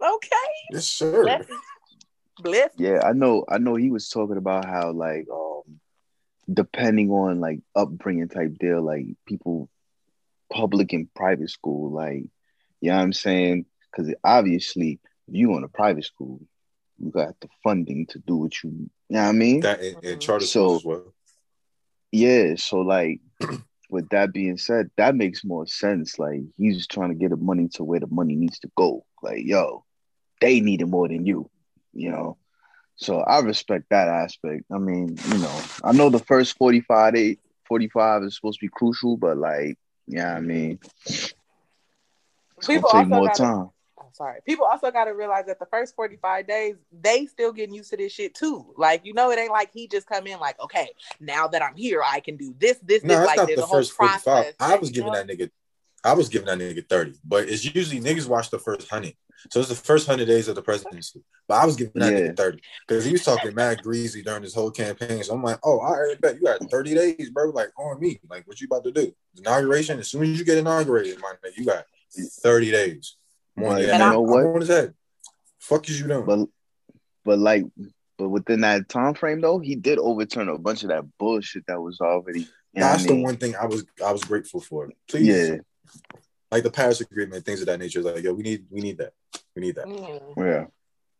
[0.00, 0.36] Okay.
[0.70, 1.22] Yes, sir.
[1.22, 1.46] Bless.
[2.42, 2.70] Bless.
[2.76, 3.44] Yeah, I know.
[3.48, 3.74] I know.
[3.74, 5.49] He was talking about how like um
[6.52, 9.68] depending on like upbringing type deal, like people
[10.52, 12.24] public and private school, like
[12.80, 13.66] you know what I'm saying?
[13.90, 16.40] Because obviously, if you in a private school,
[16.98, 19.60] you got the funding to do what you, you know what I mean?
[19.60, 21.14] That in, in charter so, as well.
[22.12, 23.20] Yeah, so like
[23.90, 26.18] with that being said, that makes more sense.
[26.18, 29.04] Like he's just trying to get the money to where the money needs to go.
[29.22, 29.84] Like, yo,
[30.40, 31.50] they need it more than you,
[31.92, 32.38] you know.
[33.00, 34.64] So I respect that aspect.
[34.70, 38.70] I mean, you know, I know the first 45 to 45 is supposed to be
[38.70, 41.34] crucial, but like, yeah, I mean, it's
[42.66, 43.70] People gonna take more gotta, time.
[43.98, 44.40] Oh, sorry.
[44.46, 47.96] People also got to realize that the first 45 days, they still getting used to
[47.96, 48.74] this shit too.
[48.76, 51.76] Like, you know, it ain't like he just come in like, okay, now that I'm
[51.76, 53.26] here, I can do this, this, no, this.
[53.26, 54.54] Like, not the first 45.
[54.60, 55.50] I was giving that nigga,
[56.04, 59.14] I was giving that nigga 30, but it's usually niggas watch the first 100.
[59.48, 61.22] So it's the first hundred days of the presidency.
[61.48, 62.20] But I was giving that yeah.
[62.28, 65.22] nigga 30 because he was talking mad greasy during this whole campaign.
[65.22, 67.50] So I'm like, oh, I bet you got 30 days, bro.
[67.50, 68.20] Like on me.
[68.28, 69.12] Like what you about to do?
[69.38, 69.98] Inauguration.
[69.98, 71.84] As soon as you get inaugurated, my nigga, you got
[72.42, 73.16] 30 days.
[73.56, 74.46] More than you know what?
[74.46, 74.94] on his head.
[75.58, 76.26] Fuck is you doing?
[76.26, 76.46] But
[77.24, 77.64] but like
[78.18, 81.80] but within that time frame though, he did overturn a bunch of that bullshit that
[81.80, 82.46] was already.
[82.74, 84.90] That's the one thing I was I was grateful for.
[85.08, 85.26] Please.
[85.26, 85.56] Yeah
[86.50, 88.02] like the Paris Agreement, things of that nature.
[88.02, 89.12] Like, yo, we need we need that.
[89.54, 89.86] We need that.
[89.86, 90.36] Mm.
[90.36, 90.66] Yeah.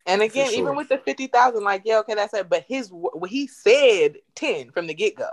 [0.06, 0.59] And again, sure.
[0.59, 2.48] even with the fifty thousand, like, yeah, okay, that's it.
[2.48, 5.30] But his what he said ten from the get go.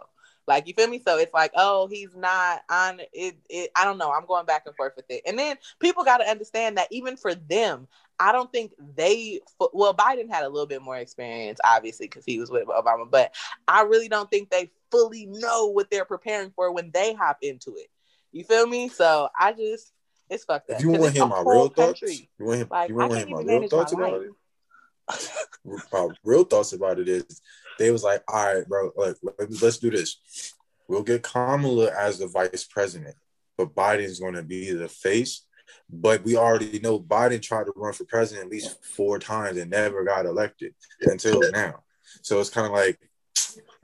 [0.47, 1.01] Like you feel me?
[1.05, 3.69] So it's like, oh, he's not on it, it.
[3.75, 4.13] I don't know.
[4.13, 5.23] I'm going back and forth with it.
[5.27, 9.41] And then people got to understand that even for them, I don't think they.
[9.73, 13.11] Well, Biden had a little bit more experience, obviously, because he was with Obama.
[13.11, 13.35] But
[13.67, 17.75] I really don't think they fully know what they're preparing for when they hop into
[17.75, 17.89] it.
[18.31, 18.89] You feel me?
[18.89, 19.91] So I just
[20.29, 20.77] it's fucked up.
[20.77, 22.07] If you want to hear my real country.
[22.07, 24.31] thoughts, you want, him, like, you want to hear my real thoughts my about it?
[25.93, 27.41] uh, real thoughts about it is
[27.79, 29.15] they was like, all right, bro, like
[29.61, 30.53] let's do this.
[30.87, 33.15] We'll get Kamala as the vice president,
[33.57, 35.43] but Biden's going to be the face.
[35.89, 39.71] But we already know Biden tried to run for president at least four times and
[39.71, 41.83] never got elected until now.
[42.21, 42.99] So it's kind of like,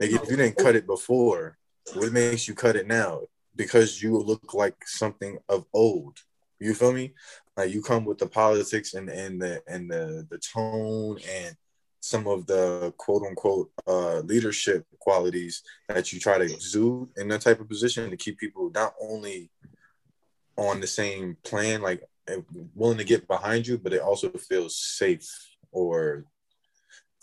[0.00, 1.58] like if you didn't cut it before,
[1.94, 3.22] what makes you cut it now?
[3.56, 6.18] Because you look like something of old.
[6.58, 7.14] You feel me?
[7.56, 11.56] Like you come with the politics and and the and the the tone and
[12.00, 17.40] some of the quote unquote uh, leadership qualities that you try to exude in that
[17.40, 19.50] type of position to keep people not only
[20.56, 22.02] on the same plan, like
[22.74, 25.28] willing to get behind you, but it also feels safe
[25.72, 26.24] or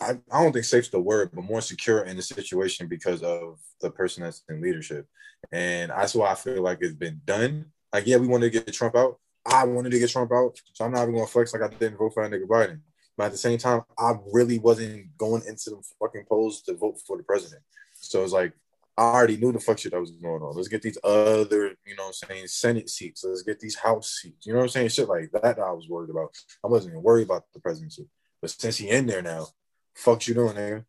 [0.02, 3.58] I, I don't think safe's the word, but more secure in the situation because of
[3.80, 5.06] the person that's in leadership.
[5.50, 7.66] And that's why I feel like it's been done.
[7.92, 9.18] Like, yeah, we wanted to get Trump out.
[9.44, 10.58] I wanted to get Trump out.
[10.72, 12.80] So I'm not even gonna flex like I didn't vote for that nigga Biden.
[13.16, 17.00] But at the same time, I really wasn't going into the fucking polls to vote
[17.06, 17.62] for the president.
[17.94, 18.52] So it's like
[18.96, 20.54] I already knew the fuck shit that was going on.
[20.54, 23.24] Let's get these other, you know I'm saying, Senate seats.
[23.24, 24.46] Let's get these House seats.
[24.46, 24.88] You know what I'm saying?
[24.88, 26.34] Shit like that I was worried about.
[26.62, 28.06] I wasn't even worried about the presidency.
[28.40, 29.46] But since he in there now,
[29.94, 30.86] fuck you doing there?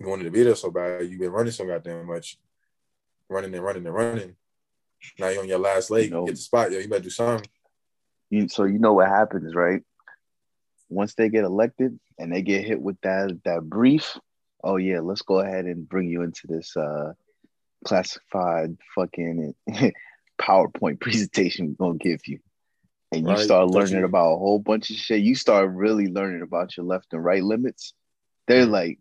[0.00, 1.08] You wanted to be there so bad.
[1.08, 2.38] You've been running so goddamn much.
[3.28, 4.36] Running and running and running.
[5.18, 6.04] Now you're on your last leg.
[6.04, 6.78] You know, get the spot, yo.
[6.78, 7.48] You better do something.
[8.30, 9.82] You, so you know what happens, right?
[10.92, 14.18] once they get elected and they get hit with that that brief,
[14.62, 17.12] oh yeah, let's go ahead and bring you into this uh
[17.84, 19.54] classified fucking
[20.40, 22.38] PowerPoint presentation we're gonna give you.
[23.10, 23.38] And you right.
[23.38, 25.20] start learning about a whole bunch of shit.
[25.20, 27.92] You start really learning about your left and right limits.
[28.48, 28.98] They're like,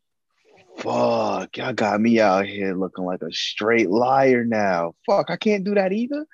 [0.77, 4.93] fuck, y'all got me out here looking like a straight liar now.
[5.05, 6.25] Fuck, I can't do that either.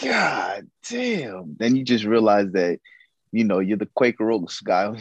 [0.00, 1.56] God damn.
[1.58, 2.80] Then you just realize that
[3.32, 4.96] you know, you're the Quaker Oats guy.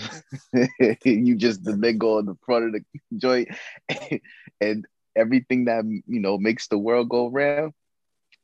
[1.05, 3.47] you just the nigga on the front of the joint,
[4.61, 7.73] and everything that you know makes the world go round.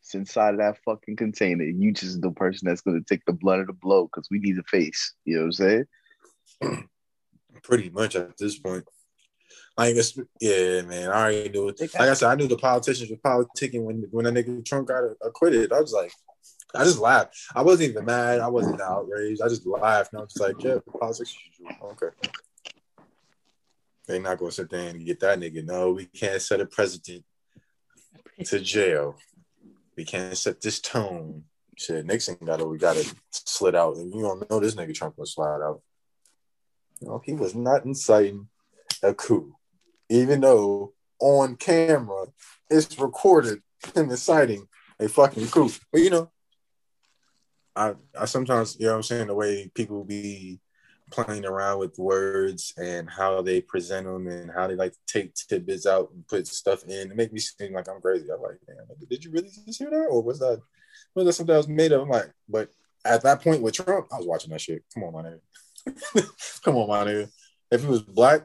[0.01, 1.63] It's inside of that fucking container.
[1.63, 4.57] You just the person that's gonna take the blood of the blow because we need
[4.57, 5.13] a face.
[5.25, 5.85] You know what I'm
[6.61, 6.87] saying?
[7.63, 8.85] Pretty much at this point.
[9.81, 11.09] I guess, yeah, man.
[11.09, 11.79] I already knew it.
[11.79, 15.03] Like I said, I knew the politicians were politicking when when that nigga Trump got
[15.21, 15.73] acquitted.
[15.73, 16.11] I was like,
[16.75, 17.35] I just laughed.
[17.55, 18.39] I wasn't even mad.
[18.39, 19.41] I wasn't outraged.
[19.41, 20.13] I just laughed.
[20.13, 21.35] And I was like, yeah, politics
[21.83, 22.07] Okay.
[24.07, 25.65] They're not gonna sit there and get that nigga.
[25.65, 27.23] No, we can't set a president
[28.45, 29.15] to jail.
[29.97, 31.43] We can't set this tone.
[31.77, 32.67] Shit, Nixon got it.
[32.67, 35.81] We got it slid out, and you don't know this nigga Trump was slide out.
[37.01, 38.47] No, he was not inciting
[39.01, 39.55] a coup,
[40.11, 42.25] even though on camera
[42.69, 43.61] it's recorded
[43.95, 44.67] him inciting
[44.99, 45.71] a fucking coup.
[45.91, 46.31] But you know,
[47.75, 50.59] I, I sometimes, you know I'm saying, the way people be
[51.11, 55.33] playing around with words and how they present them and how they like to take
[55.33, 57.11] tidbits out and put stuff in.
[57.11, 58.27] It make me seem like I'm crazy.
[58.33, 60.07] I'm like, damn, did you really just hear that?
[60.09, 60.61] Or was that
[61.15, 62.01] was that something that was made of?
[62.01, 62.69] I'm like, but
[63.03, 64.83] at that point with Trump, I was watching that shit.
[64.93, 66.61] Come on, my nigga.
[66.63, 67.29] Come on, my nigga.
[67.71, 68.43] If he was black,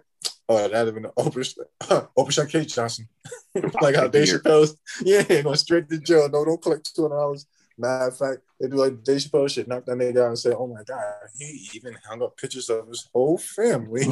[0.48, 1.58] oh, that'd have been an Oprah,
[2.16, 3.08] Oprah Shot Kate Johnson.
[3.80, 6.28] like how Dave Chappelle's, yeah, going straight to jail.
[6.28, 7.46] No, don't collect two hundred dollars
[7.78, 10.52] Matter of fact, they do like Dave Chappelle shit, knock that nigga out and say,
[10.52, 14.04] "Oh my god, he even hung up pictures of his whole family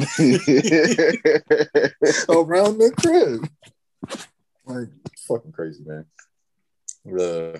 [2.29, 3.49] around the crib."
[4.65, 4.89] Like
[5.27, 6.05] fucking crazy, man.
[7.07, 7.57] Uh,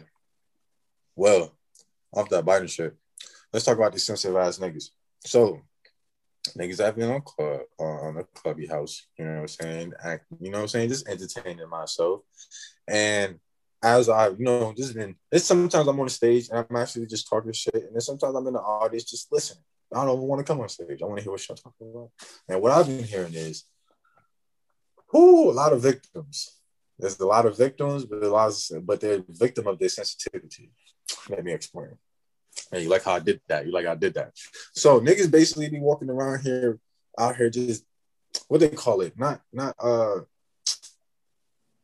[1.15, 1.55] well,
[2.13, 2.95] off that Biden shit,
[3.51, 4.91] let's talk about these sensitive ass niggas.
[5.21, 5.61] So,
[6.53, 9.93] niggas have been on club on a clubby house, you know what I'm saying?
[10.03, 10.89] Act, you know what I'm saying?
[10.89, 12.21] Just entertaining myself,
[12.87, 13.39] and
[13.85, 17.05] as I, you know, just been, it's sometimes I'm on the stage and I'm actually
[17.05, 17.75] just talking shit.
[17.75, 19.63] And then sometimes I'm in the audience just listening.
[19.93, 21.01] I don't want to come on stage.
[21.01, 22.09] I want to hear what y'all talking about.
[22.49, 23.65] And what I've been hearing is,
[25.13, 26.59] whoo, a lot of victims.
[26.97, 30.71] There's a lot of victims, but a lot of, but they're victim of their sensitivity.
[31.29, 31.97] Let me explain.
[32.71, 33.65] Hey, you like how I did that?
[33.65, 34.31] You like I did that?
[34.73, 36.79] So niggas basically be walking around here,
[37.17, 37.85] out here, just
[38.47, 39.17] what they call it?
[39.17, 40.21] Not not uh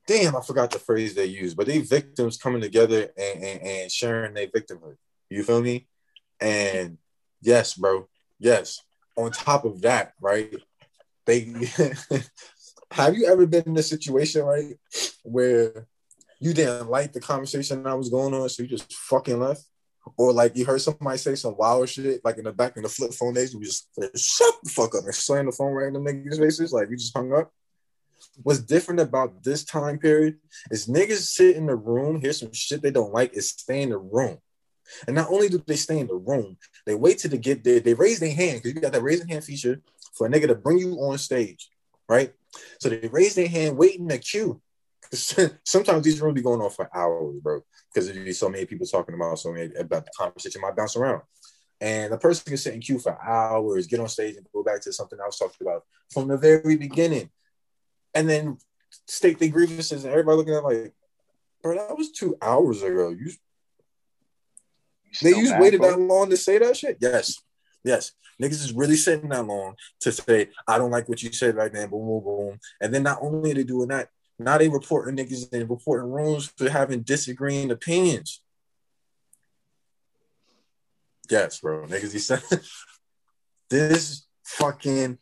[0.07, 3.91] damn, I forgot the phrase they use, but they victims coming together and, and, and
[3.91, 4.97] sharing their victimhood.
[5.29, 5.88] You feel me?
[6.39, 6.97] And
[7.41, 8.07] yes, bro,
[8.39, 8.81] yes.
[9.15, 10.53] On top of that, right?
[11.25, 11.41] They
[12.91, 14.75] have you ever been in a situation, right,
[15.23, 15.88] where
[16.39, 19.63] you didn't like the conversation that was going on, so you just fucking left?
[20.17, 22.89] Or like you heard somebody say some wild shit, like in the back in the
[22.89, 25.93] flip phone days, you just shut the fuck up and slam the phone right in
[25.93, 27.51] the niggas' faces, like you just hung up
[28.43, 30.37] what's different about this time period
[30.69, 33.89] is niggas sit in the room, hear some shit they don't like, is stay in
[33.89, 34.37] the room.
[35.07, 37.79] And not only do they stay in the room, they wait till they get there,
[37.79, 39.81] they raise their hand because you got that raising hand feature
[40.13, 41.69] for a nigga to bring you on stage,
[42.09, 42.33] right?
[42.79, 44.61] So they raise their hand, wait in the queue.
[45.65, 47.62] Sometimes these rooms be going on for hours, bro,
[47.93, 51.21] because there's so many people talking about so many about the conversation might bounce around.
[51.82, 54.82] And the person can sit in queue for hours, get on stage and go back
[54.82, 57.30] to something I was talking about from the very beginning.
[58.13, 58.58] And then
[59.08, 60.93] state their grievances and everybody looking at like,
[61.62, 63.10] bro, that was two hours ago.
[63.10, 63.32] You
[65.21, 66.97] they just waited that long to say that shit?
[67.02, 67.41] Yes.
[67.84, 68.12] Yes.
[68.41, 71.74] Niggas is really sitting that long to say, I don't like what you said right
[71.74, 72.60] now, boom, boom, boom.
[72.80, 74.10] And then not only are they doing that,
[74.43, 78.41] now they reporting niggas and reporting rooms for having disagreeing opinions.
[81.30, 81.86] Yes, bro.
[81.86, 82.41] Niggas, he said
[83.69, 85.17] this fucking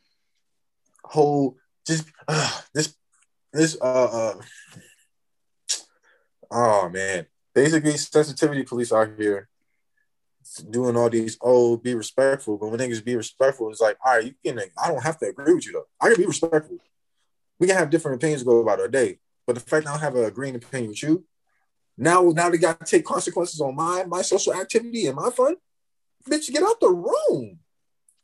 [1.03, 2.95] whole just uh, this
[3.53, 4.41] this uh uh
[6.51, 7.25] oh man.
[7.53, 9.49] Basically, sensitivity police out here
[10.69, 14.25] doing all these oh be respectful, but when niggas be respectful, it's like all right,
[14.25, 15.87] you can I don't have to agree with you though.
[15.99, 16.77] I can be respectful.
[17.59, 20.15] We can have different opinions go about our day, but the fact I don't have
[20.15, 21.25] a agreeing opinion with you,
[21.97, 25.55] now now they got to take consequences on my my social activity and my fun.
[26.29, 27.59] Bitch, get out the room.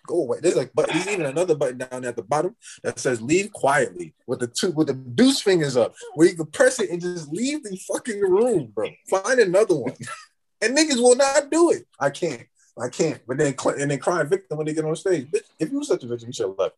[0.08, 0.38] Go away.
[0.40, 4.14] There's like, but there's even another button down at the bottom that says "Leave quietly"
[4.28, 7.32] with the two with the deuce fingers up, where you can press it and just
[7.32, 8.90] leave the fucking room, bro.
[9.10, 9.94] Find another one.
[10.62, 11.86] and niggas will not do it.
[12.00, 12.46] I can't.
[12.78, 13.22] I can't.
[13.28, 15.30] But then and then crying victim when they get on stage.
[15.32, 16.76] Bitch, if you were such a victim, you should have left.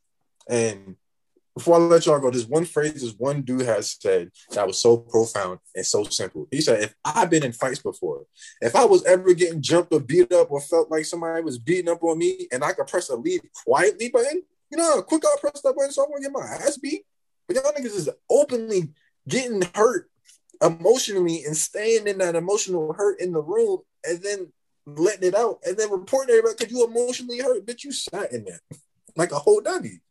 [0.49, 0.95] And
[1.57, 4.79] before I let y'all go, there's one phrase this one dude has said that was
[4.79, 6.47] so profound and so simple.
[6.51, 8.25] He said, If I've been in fights before,
[8.61, 11.89] if I was ever getting jumped or beat up or felt like somebody was beating
[11.89, 15.37] up on me and I could press a leave quietly button, you know quick I'll
[15.37, 17.03] press that button so I won't get my ass beat?
[17.47, 18.91] But y'all niggas is openly
[19.27, 20.11] getting hurt
[20.61, 24.51] emotionally and staying in that emotional hurt in the room and then
[24.85, 27.65] letting it out and then reporting everybody because you emotionally hurt.
[27.65, 28.61] Bitch, you sat in there
[29.15, 30.01] like a whole dummy.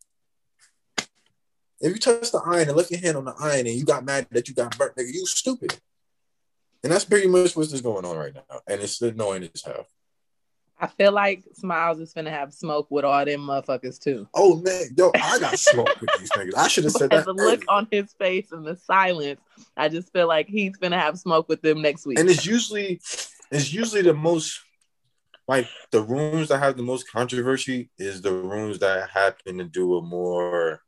[1.80, 4.04] If you touch the iron and left your hand on the iron and you got
[4.04, 5.78] mad that you got burnt, nigga, you stupid.
[6.82, 8.60] And that's pretty much what's going on right now.
[8.66, 9.86] And it's annoying as hell.
[10.78, 14.28] I feel like Smiles is gonna have smoke with all them motherfuckers too.
[14.34, 16.54] Oh man, yo, I got smoke with these niggas.
[16.54, 17.24] I should have said that.
[17.24, 19.40] The look on his face and the silence,
[19.76, 22.18] I just feel like he's gonna have smoke with them next week.
[22.18, 23.00] And it's usually,
[23.50, 24.60] it's usually the most,
[25.48, 29.96] like the rooms that have the most controversy is the rooms that happen to do
[29.96, 30.82] a more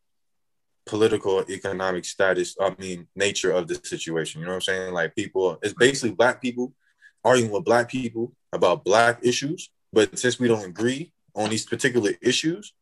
[0.88, 4.94] political economic status i mean nature of the situation you know what i'm saying?
[4.94, 6.72] Like people it's basically black people
[7.24, 12.12] arguing with black people about black issues but since we don't agree on these particular
[12.22, 12.72] issues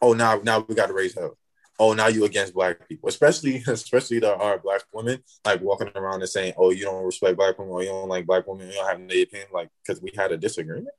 [0.00, 1.36] oh now now we got to raise hell.
[1.78, 6.20] Oh now you against black people especially especially the are black women like walking around
[6.20, 8.74] and saying oh you don't respect black women or you don't like black women you
[8.74, 10.94] don't have any opinion like because we had a disagreement.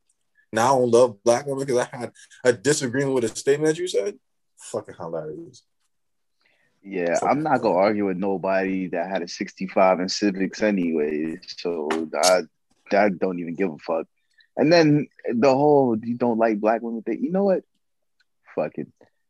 [0.52, 2.12] Now i don't love black women because i had
[2.44, 4.20] a disagreement with a statement that you said?
[4.58, 5.64] Fucking hilarious
[6.90, 11.38] yeah, I'm not gonna argue with nobody that had a 65 in civics anyway.
[11.58, 11.90] So
[12.24, 12.44] I,
[12.92, 14.08] I don't even give a fuck.
[14.56, 17.24] And then the whole you don't like black women thing.
[17.24, 17.64] You know what?
[18.56, 18.88] Fuck it.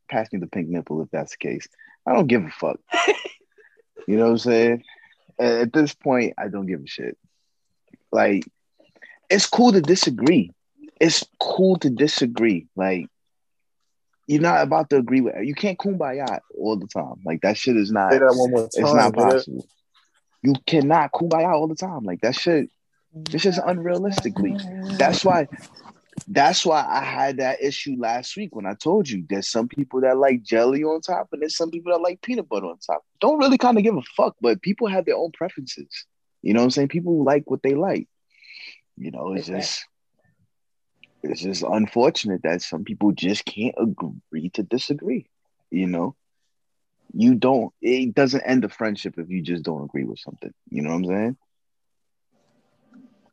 [0.08, 1.68] Pass me the pink nipple if that's the case.
[2.06, 2.78] I don't give a fuck.
[4.06, 4.84] you know what I'm saying?
[5.38, 7.18] At this point, I don't give a shit.
[8.10, 8.44] Like,
[9.28, 10.52] it's cool to disagree.
[11.00, 12.66] It's cool to disagree.
[12.74, 13.08] Like,
[14.28, 17.14] you're not about to agree with you can't kumbaya all the time.
[17.24, 19.66] Like that shit is not Say that one more time, it's not possible.
[20.42, 22.04] You cannot kumbaya all the time.
[22.04, 22.70] Like that shit
[23.12, 24.98] this is unrealistically.
[24.98, 25.48] That's why
[26.26, 30.00] that's why I had that issue last week when I told you there's some people
[30.02, 33.04] that like jelly on top and there's some people that like peanut butter on top.
[33.20, 35.88] Don't really kind of give a fuck, but people have their own preferences.
[36.42, 36.88] You know what I'm saying?
[36.88, 38.08] People like what they like.
[38.96, 39.86] You know, it's just
[41.28, 45.26] it's just unfortunate that some people just can't agree to disagree.
[45.70, 46.16] You know,
[47.12, 47.72] you don't.
[47.80, 50.52] It doesn't end a friendship if you just don't agree with something.
[50.70, 51.36] You know what I'm saying?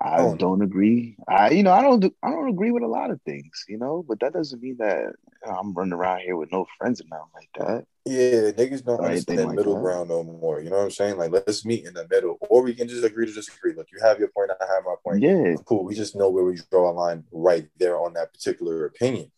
[0.05, 0.35] I oh.
[0.35, 1.17] don't agree.
[1.27, 1.99] I, you know, I don't.
[1.99, 3.65] Do, I don't agree with a lot of things.
[3.67, 6.67] You know, but that doesn't mean that you know, I'm running around here with no
[6.77, 7.85] friends and nothing like that.
[8.05, 9.81] Yeah, niggas don't or understand like middle that.
[9.81, 10.61] ground no more.
[10.61, 11.17] You know what I'm saying?
[11.17, 13.73] Like, let's meet in the middle, or we can just agree to disagree.
[13.73, 15.23] Look, you have your point, I have my point.
[15.23, 15.83] Yeah, cool.
[15.83, 19.31] We just know where we draw a line right there on that particular opinion.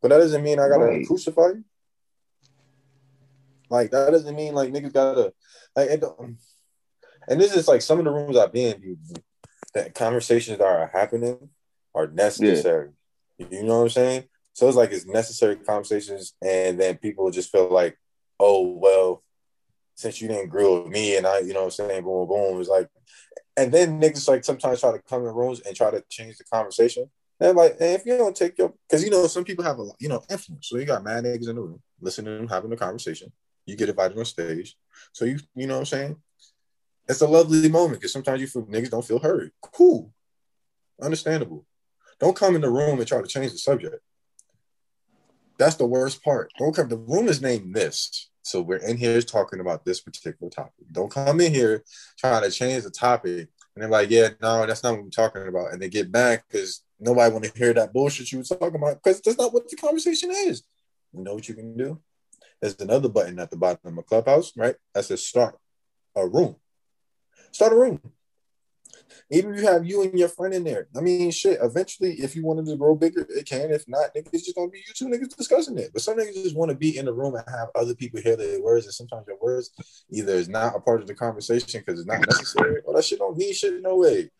[0.00, 1.06] But that doesn't mean I gotta right.
[1.06, 1.64] crucify you.
[3.68, 5.34] Like that doesn't mean like niggas gotta
[5.76, 5.90] like.
[5.90, 6.02] It
[7.28, 8.98] and this is like some of the rooms I've been in.
[9.74, 11.50] That conversations that are happening
[11.94, 12.90] are necessary.
[13.38, 13.46] Yeah.
[13.50, 14.24] You know what I'm saying?
[14.54, 17.96] So it's like it's necessary conversations, and then people just feel like,
[18.40, 19.22] oh well,
[19.94, 22.60] since you didn't grill with me, and I, you know, what I'm saying, boom, boom,
[22.60, 22.88] it's like,
[23.56, 26.44] and then niggas like sometimes try to come in rooms and try to change the
[26.44, 27.08] conversation,
[27.40, 29.82] And like, and if you don't take your, because you know some people have a
[29.82, 30.68] lot, you know, influence.
[30.68, 33.30] So you got mad niggas in the room, listening to them having a conversation.
[33.66, 34.76] You get invited on stage,
[35.12, 36.16] so you, you know what I'm saying.
[37.08, 39.50] It's a lovely moment because sometimes you feel niggas don't feel heard.
[39.62, 40.12] Cool,
[41.00, 41.64] understandable.
[42.20, 44.02] Don't come in the room and try to change the subject.
[45.58, 46.52] That's the worst part.
[46.58, 46.88] Don't come.
[46.88, 48.28] The room is named this.
[48.42, 50.86] So we're in here talking about this particular topic.
[50.92, 51.84] Don't come in here
[52.16, 53.48] trying to change the topic
[53.78, 55.72] and they're like, yeah, no, that's not what we're talking about.
[55.72, 59.02] And they get back because nobody want to hear that bullshit you were talking about
[59.02, 60.62] because that's not what the conversation is.
[61.12, 62.00] You know what you can do?
[62.60, 64.74] There's another button at the bottom of clubhouse, right?
[64.94, 65.58] That says start
[66.16, 66.56] a room.
[67.52, 68.00] Start a room.
[69.30, 71.58] Even if you have you and your friend in there, I mean, shit.
[71.62, 73.70] Eventually, if you wanted to grow bigger, it can.
[73.70, 75.90] If not, niggas just gonna be you two niggas discussing it.
[75.92, 78.36] But some niggas just want to be in the room and have other people hear
[78.36, 79.70] their words, and sometimes your words
[80.10, 83.18] either is not a part of the conversation because it's not necessary, or that shit
[83.18, 84.30] don't mean shit no way.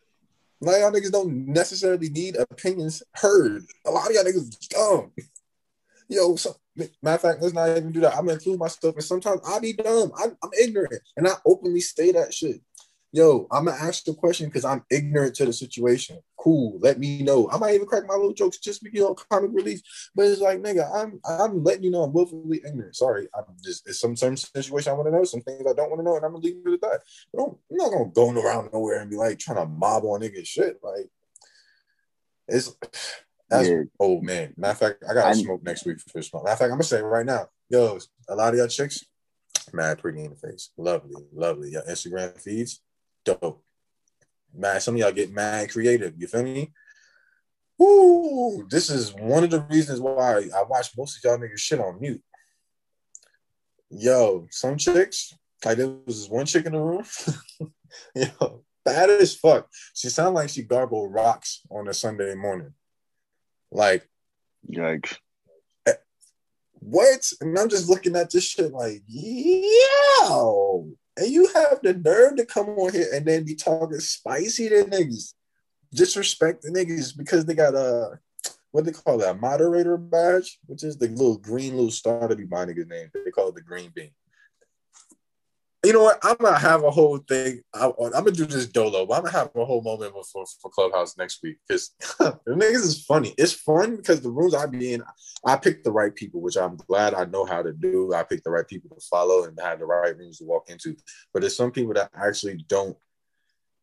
[0.61, 3.65] Like y'all niggas don't necessarily need opinions heard.
[3.87, 5.13] A lot of y'all niggas dumb.
[6.09, 6.57] Yo, so,
[7.03, 8.15] matter of fact, let's not even do that.
[8.15, 10.13] I'm gonna include myself, and sometimes I be dumb.
[10.17, 12.63] I, I'm ignorant, and I openly say that shit
[13.13, 16.19] yo, I'm gonna ask the question because I'm ignorant to the situation.
[16.39, 17.49] Cool, let me know.
[17.51, 19.81] I might even crack my little jokes just because you know comic relief.
[20.15, 22.97] But it's like, nigga, I'm I'm letting you know I'm willfully ignorant.
[22.97, 25.91] Sorry, I'm just it's some certain situation I want to know, some things I don't
[25.91, 27.01] want to know, and I'm gonna leave it at that.
[27.33, 30.21] But I'm, I'm not gonna go around nowhere and be like trying to mob on
[30.21, 30.79] nigga shit.
[30.83, 31.11] Like
[32.47, 32.77] it's
[33.49, 33.83] that's yeah.
[33.99, 34.55] oh man.
[34.57, 36.45] Matter of fact, I gotta smoke next week for smoke.
[36.45, 37.99] Matter of fact, I'm gonna say right now, yo,
[38.29, 39.05] a lot of y'all chicks,
[39.73, 41.71] mad pretty in the face, lovely, lovely.
[41.71, 42.83] Your Instagram feeds,
[43.35, 43.63] dope.
[44.55, 46.15] Man, some of y'all get mad creative.
[46.17, 46.73] You feel me?
[47.79, 48.67] Woo!
[48.69, 52.01] This is one of the reasons why I watch most of y'all niggas shit on
[52.01, 52.23] mute.
[53.91, 55.33] Yo, some chicks,
[55.65, 57.05] like there was this one chick in the room.
[58.15, 59.69] Yo, bad as fuck.
[59.95, 62.73] She sounded like she gargled rocks on a Sunday morning.
[63.71, 64.09] Like,
[64.69, 65.17] yikes.
[65.87, 65.95] Eh,
[66.73, 67.31] what?
[67.41, 70.89] And I'm just looking at this shit like, yo,
[71.19, 74.85] and you have the nerve to come on here and then be talking spicy to
[74.85, 75.35] niggas,
[75.93, 78.19] disrespect the niggas because they got a
[78.71, 82.45] what they call that moderator badge, which is the little green little star to be
[82.47, 83.11] my nigga's name.
[83.13, 84.11] They call it the green bean
[85.89, 86.19] you know what?
[86.23, 87.63] I'm gonna have a whole thing.
[87.73, 90.71] I, am gonna do this dolo, but I'm gonna have a whole moment for, for
[90.71, 93.35] Clubhouse next week because the niggas is funny.
[93.39, 95.03] It's fun because the rooms I be in,
[95.47, 98.13] I pick the right people, which I'm glad I know how to do.
[98.13, 100.95] I pick the right people to follow and have the right rooms to walk into.
[101.33, 102.95] But there's some people that actually don't.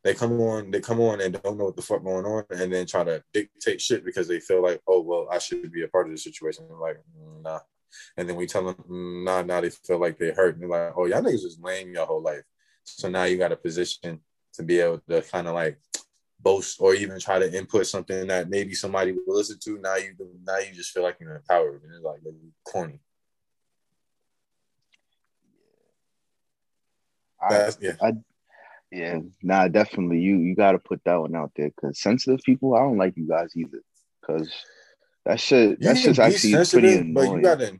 [0.04, 2.72] They come on, they come on and don't know what the fuck going on, and
[2.72, 5.88] then try to dictate shit because they feel like, oh well, I should be a
[5.88, 6.68] part of the situation.
[6.72, 6.98] I'm like,
[7.42, 7.62] nah,
[8.18, 10.56] and then we tell them, mm, nah, now they feel like they hurt.
[10.56, 12.44] And they're like, oh, y'all niggas was lame your whole life.
[12.84, 14.22] So now you got a position
[14.54, 15.80] to be able to kind of like
[16.40, 19.80] boast or even try to input something that maybe somebody will listen to.
[19.80, 20.14] Now you
[20.46, 22.22] now you just feel like you're empowered and it's like
[22.64, 23.00] corny.
[27.50, 27.96] That's, yeah.
[28.02, 28.14] I,
[28.92, 30.20] yeah, nah, definitely.
[30.20, 33.18] You you got to put that one out there because sensitive people, I don't like
[33.18, 33.82] you guys either.
[34.22, 34.52] Because
[35.26, 37.14] that shit, that shit's actually pretty annoying.
[37.14, 37.80] But you gotta,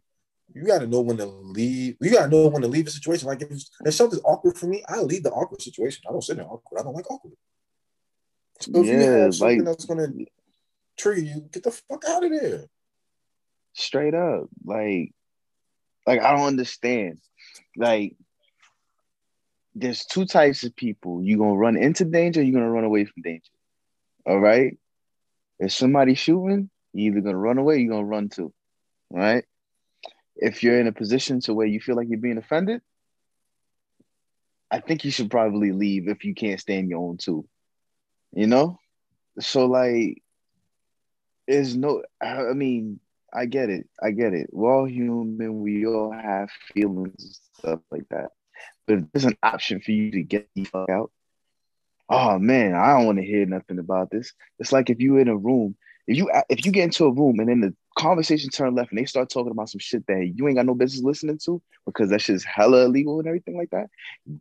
[0.56, 1.98] you gotta know when to leave.
[2.00, 3.28] You gotta know when to leave a situation.
[3.28, 6.06] Like if, if something's awkward for me, I leave the awkward situation.
[6.08, 6.80] I don't sit there awkward.
[6.80, 7.34] I don't like awkward.
[8.62, 10.08] So if yeah, you have something like, that's gonna
[10.98, 12.68] trigger you, get the fuck out of there.
[13.74, 15.12] Straight up, like,
[16.08, 17.20] like I don't understand.
[17.76, 18.16] Like,
[19.76, 21.22] there's two types of people.
[21.22, 22.42] You gonna run into danger.
[22.42, 23.52] You're gonna run away from danger.
[24.26, 24.78] All right.
[25.60, 28.54] If somebody's shooting, you're either gonna run away, you're gonna run too.
[29.12, 29.44] Right?
[30.36, 32.82] If you're in a position to where you feel like you're being offended,
[34.70, 37.48] I think you should probably leave if you can't stand your own too.
[38.34, 38.80] You know?
[39.40, 40.22] So like
[41.48, 43.00] there's no I mean,
[43.34, 43.88] I get it.
[44.02, 44.50] I get it.
[44.52, 48.30] We're all human, we all have feelings and stuff like that.
[48.88, 51.12] But if there's an option for you to get the fuck out,
[52.10, 54.34] oh man, I don't want to hear nothing about this.
[54.60, 55.76] It's like if you're in a room,
[56.08, 59.00] if you if you get into a room and then the conversation turn left and
[59.00, 62.10] they start talking about some shit that you ain't got no business listening to because
[62.10, 63.90] that shit's hella illegal and everything like that,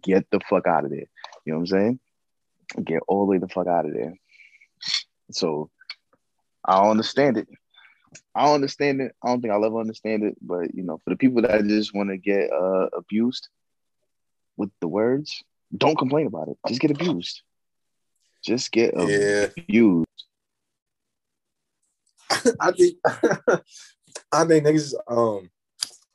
[0.03, 1.07] get the fuck out of there.
[1.45, 2.01] You know what I'm saying?
[2.85, 4.15] Get all the way the fuck out of there.
[5.31, 5.71] So
[6.65, 7.49] I don't understand it.
[8.35, 9.13] I don't understand it.
[9.23, 10.37] I don't think I'll ever understand it.
[10.41, 13.49] But you know, for the people that just want to get uh, abused
[14.57, 15.43] with the words,
[15.77, 16.59] don't complain about it.
[16.69, 17.43] Just get abused.
[18.45, 19.47] Just get yeah.
[19.57, 20.04] abused.
[22.61, 22.97] I think
[24.33, 25.51] I think niggas um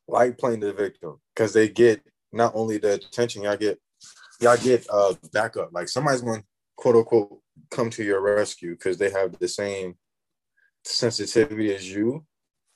[0.08, 2.02] like playing the victim because they get
[2.32, 3.80] not only the attention y'all get,
[4.40, 5.70] y'all get uh backup.
[5.72, 6.44] Like somebody's going
[6.76, 7.40] quote unquote
[7.72, 9.96] come to your rescue because they have the same
[10.84, 12.26] sensitivity as you,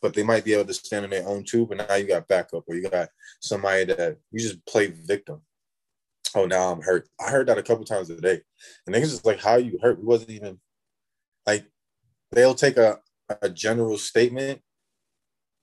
[0.01, 1.65] but they might be able to stand on their own too.
[1.65, 3.09] But now you got backup, or you got
[3.39, 5.41] somebody that you just play victim.
[6.35, 7.07] Oh, now I'm hurt.
[7.19, 8.41] I heard that a couple times a day,
[8.85, 10.59] and niggas just like, "How you hurt?" We wasn't even
[11.45, 11.65] like
[12.31, 12.99] they'll take a
[13.41, 14.61] a general statement,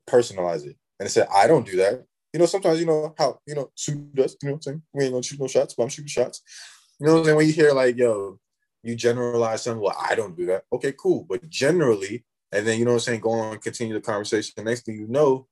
[0.08, 3.54] personalize it, and say, "I don't do that." You know, sometimes you know how you
[3.54, 4.36] know shoot does.
[4.42, 4.82] You know what I'm saying?
[4.94, 6.42] We ain't gonna shoot no shots, but I'm shooting shots.
[6.98, 7.36] You know what I'm saying?
[7.36, 8.38] When you hear like, "Yo,"
[8.82, 9.82] you generalize something.
[9.82, 10.64] Well, I don't do that.
[10.72, 11.24] Okay, cool.
[11.28, 14.54] But generally, and then you know what I'm saying, go on, continue the conversation.
[14.56, 15.46] The next thing you know,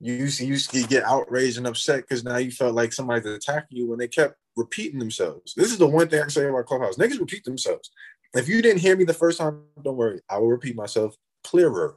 [0.00, 2.92] you used to, you used to get outraged and upset because now you felt like
[2.92, 5.54] somebody's attacking you when they kept repeating themselves.
[5.54, 6.96] This is the one thing I can say about Clubhouse.
[6.96, 7.90] Niggas repeat themselves.
[8.34, 10.20] If you didn't hear me the first time, don't worry.
[10.28, 11.96] I will repeat myself clearer.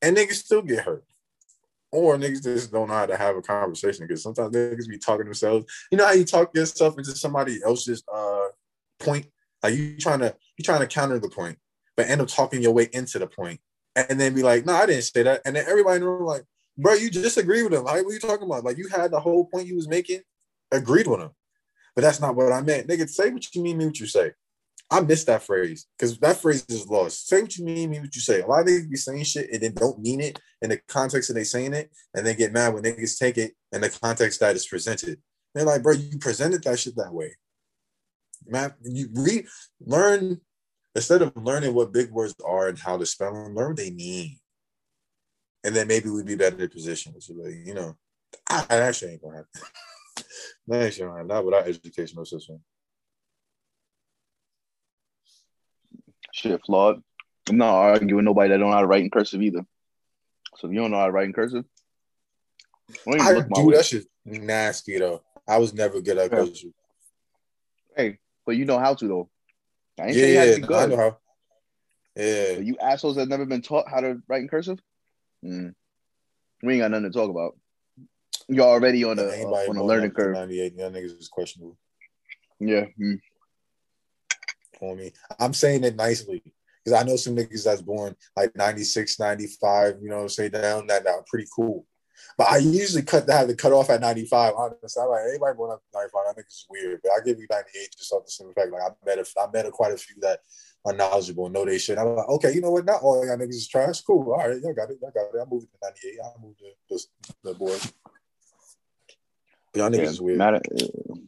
[0.00, 1.04] And niggas still get hurt.
[1.92, 5.24] Or niggas just don't know how to have a conversation because sometimes niggas be talking
[5.24, 5.66] themselves.
[5.90, 8.48] You know how you talk yourself into somebody else's uh
[8.98, 9.26] point?
[9.62, 11.58] Like you trying to you trying to counter the point,
[11.96, 13.60] but end up talking your way into the point,
[13.94, 16.44] and then be like, "No, I didn't say that," and then everybody know like,
[16.76, 17.84] "Bro, you disagree with him.
[17.84, 18.64] Like, what are you talking about?
[18.64, 20.20] Like, you had the whole point you was making,
[20.72, 21.30] agreed with him,
[21.94, 23.08] but that's not what I meant, nigga.
[23.08, 24.32] Say what you mean, mean what you say."
[24.90, 27.28] I miss that phrase because that phrase is lost.
[27.28, 28.40] Say what you mean, mean what you say.
[28.40, 31.28] A lot of niggas be saying shit and then don't mean it in the context
[31.28, 34.40] of they saying it, and they get mad when niggas take it in the context
[34.40, 35.20] that is presented.
[35.54, 37.34] They're like, bro, you presented that shit that way.
[38.46, 39.46] Man, you read,
[39.80, 40.40] learn
[40.94, 43.90] instead of learning what big words are and how to spell them, learn what they
[43.90, 44.38] mean,
[45.64, 47.20] and then maybe we'd be better in position.
[47.20, 47.96] So like, you know,
[48.48, 49.70] I, I actually ain't gonna happen.
[50.68, 51.26] that ain't gonna happen.
[51.26, 52.60] Not without educational system.
[56.36, 57.02] Shit, flawed.
[57.48, 59.64] I'm not arguing with nobody that don't know how to write in cursive either.
[60.56, 61.64] So if you don't know how to write in cursive,
[63.06, 63.76] don't even I look my do way.
[63.76, 65.22] that shit nasty though.
[65.48, 66.38] I was never good at Yeah.
[66.38, 66.70] cursive.
[67.96, 69.30] Hey, but you know how to though.
[69.98, 71.18] I ain't saying you Yeah, be I know how.
[72.16, 74.78] Yeah, But you assholes that never been taught how to write in cursive,
[75.42, 75.74] mm,
[76.62, 77.56] we ain't got nothing to talk about.
[78.48, 80.34] You're already on a anybody on a learning curve.
[80.34, 81.78] 98, young niggas is questionable
[82.60, 82.84] Yeah.
[83.00, 83.20] mm.
[84.78, 85.12] For me.
[85.38, 86.42] I'm saying it nicely
[86.84, 90.52] because I know some niggas that's born like 96, 95, you know what I'm saying,
[90.52, 91.86] down that are pretty cool.
[92.38, 94.54] But I usually cut that have to cut off at 95.
[94.56, 97.00] Honestly, I'm like anybody born up 95, I think it's weird.
[97.02, 98.70] But I give you 98 just off the simple fact.
[98.72, 100.40] Like I met a, I met a, quite a few that
[100.84, 101.98] are knowledgeable, know they shit.
[101.98, 102.84] I'm like, okay, you know what?
[102.84, 104.00] Not all y'all niggas is trash.
[104.02, 104.32] Cool.
[104.32, 104.98] All right, y'all got it.
[105.00, 105.40] Y'all got it.
[105.40, 106.18] I moved to 98.
[106.22, 107.80] I moved to the, the board.
[109.72, 110.38] But y'all niggas Yeah, is weird.
[110.38, 110.60] matter,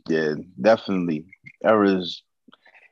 [0.09, 1.27] yeah, definitely.
[1.65, 2.23] Errors.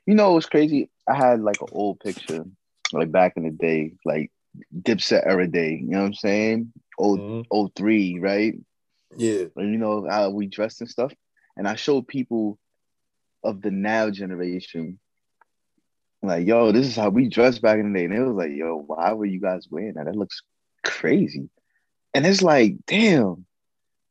[0.07, 0.91] You know what's crazy?
[1.09, 2.45] I had like an old picture,
[2.93, 4.31] like back in the day, like
[4.75, 5.73] Dipset era day.
[5.73, 6.73] You know what I'm saying?
[6.99, 7.43] Old mm-hmm.
[7.51, 8.55] old three, right?
[9.17, 9.45] Yeah.
[9.57, 11.13] And you know how we dressed and stuff.
[11.57, 12.59] And I showed people
[13.43, 14.99] of the now generation,
[16.23, 18.05] like, yo, this is how we dressed back in the day.
[18.05, 20.07] And it was like, yo, why were you guys wearing that?
[20.07, 20.43] That looks
[20.85, 21.49] crazy.
[22.15, 23.47] And it's like, damn,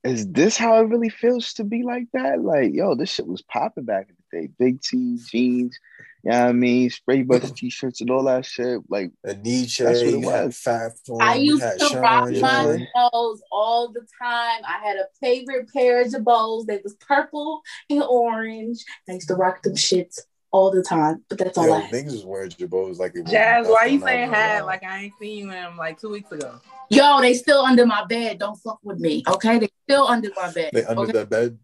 [0.06, 2.42] is this how it really feels to be like that?
[2.42, 4.50] Like, yo, this shit was popping back in the day.
[4.60, 5.78] Big T, jeans,
[6.24, 6.90] you know what I mean?
[6.92, 8.82] Spray bucket t-shirts and all that shit.
[8.88, 10.58] Like, A Nietzsche, That's what it you had was.
[10.60, 12.88] Phat Farm, I used had to Sean rock my John.
[12.96, 14.62] Girbauds all the time.
[14.68, 16.68] I had a favorite pair of Girbauds.
[16.68, 18.84] They was purple and orange.
[19.10, 20.20] I used to rock them shits
[20.52, 21.24] all the time.
[21.30, 21.92] But that's all Yo, I had.
[21.94, 24.66] niggas was wearing Girbauds like it was Jazz, why you saying I'm not gonna had
[24.66, 26.60] like I ain't seen you in them like two weeks ago?
[26.90, 28.40] Yo, they still under my bed.
[28.40, 29.24] Don't fuck with me.
[29.28, 29.60] Okay?
[29.60, 30.72] They still under my bed.
[30.74, 31.12] they under okay?
[31.12, 31.60] the bed?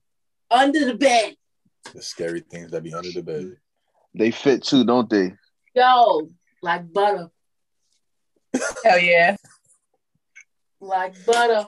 [0.52, 1.36] under the bed.
[1.94, 3.58] The scary things that be under the bed.
[4.14, 5.34] they fit too, don't they?
[5.74, 6.30] Yo,
[6.62, 7.30] like butter.
[8.84, 9.38] Hell yeah.
[10.80, 11.68] Like butter.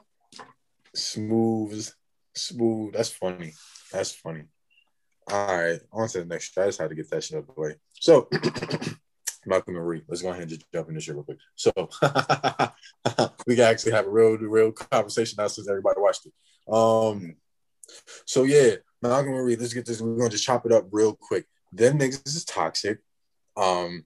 [0.93, 1.89] Smooth,
[2.36, 2.93] smooth.
[2.93, 3.54] That's funny.
[3.91, 4.43] That's funny.
[5.32, 6.58] All right, on to the next.
[6.58, 7.76] I just had to get that shit out of the way.
[7.99, 8.28] So,
[9.46, 11.39] Malcolm and Marie, let's go ahead and just jump in this shit real quick.
[11.56, 11.72] So,
[13.48, 16.34] we can actually have a real, real conversation now since everybody watched it.
[16.72, 17.36] Um,
[18.26, 20.02] so yeah, Malcolm and Marie, let's get this.
[20.02, 21.46] We're gonna just chop it up real quick.
[21.72, 23.00] Them niggas is toxic.
[23.58, 24.06] Um,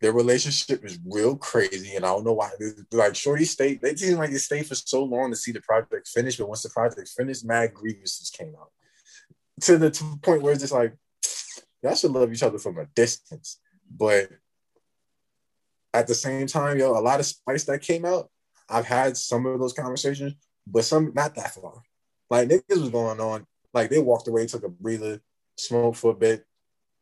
[0.00, 2.50] their relationship is real crazy, and I don't know why.
[2.92, 6.08] Like Shorty stayed, they seem like they stayed for so long to see the project
[6.08, 8.70] finish, but once the project finished, mad grievances came out
[9.62, 10.94] to the to the point where it's just like
[11.82, 13.58] y'all should love each other from a distance.
[13.90, 14.30] But
[15.92, 18.30] at the same time, yo, a lot of spice that came out.
[18.68, 20.34] I've had some of those conversations,
[20.66, 21.82] but some not that far.
[22.28, 25.20] Like niggas was going on, like they walked away, took a breather,
[25.56, 26.46] smoked for a bit,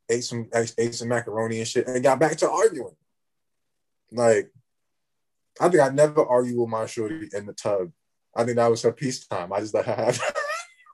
[0.09, 2.97] ate some ate some macaroni and shit, and got back to arguing.
[4.11, 4.51] Like,
[5.61, 7.91] I think I never argued with my shorty in the tub.
[8.34, 9.53] I think that was her peacetime.
[9.53, 10.20] I just let her have.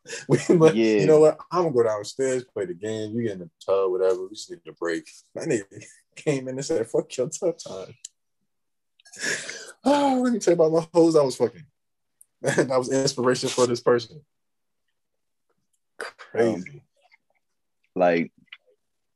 [0.28, 1.00] we, Yeah.
[1.00, 1.38] you know what?
[1.50, 3.12] I'm gonna go downstairs, play the game.
[3.14, 4.22] You get in the tub, whatever.
[4.22, 5.08] We just need a break.
[5.34, 5.84] That nigga
[6.16, 7.94] came in and said, "Fuck your tub time."
[9.86, 11.66] Oh, let me tell you about my hoes I was fucking.
[12.40, 14.22] that was inspiration for this person.
[15.98, 16.82] Crazy.
[17.94, 18.32] Like,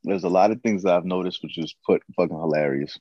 [0.05, 2.99] there's a lot of things that I've noticed which is put fucking hilarious.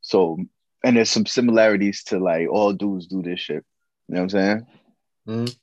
[0.00, 0.38] So,
[0.84, 3.64] and there's some similarities to like all dudes do this shit.
[4.08, 4.66] You know what I'm saying?
[5.28, 5.56] Mhm.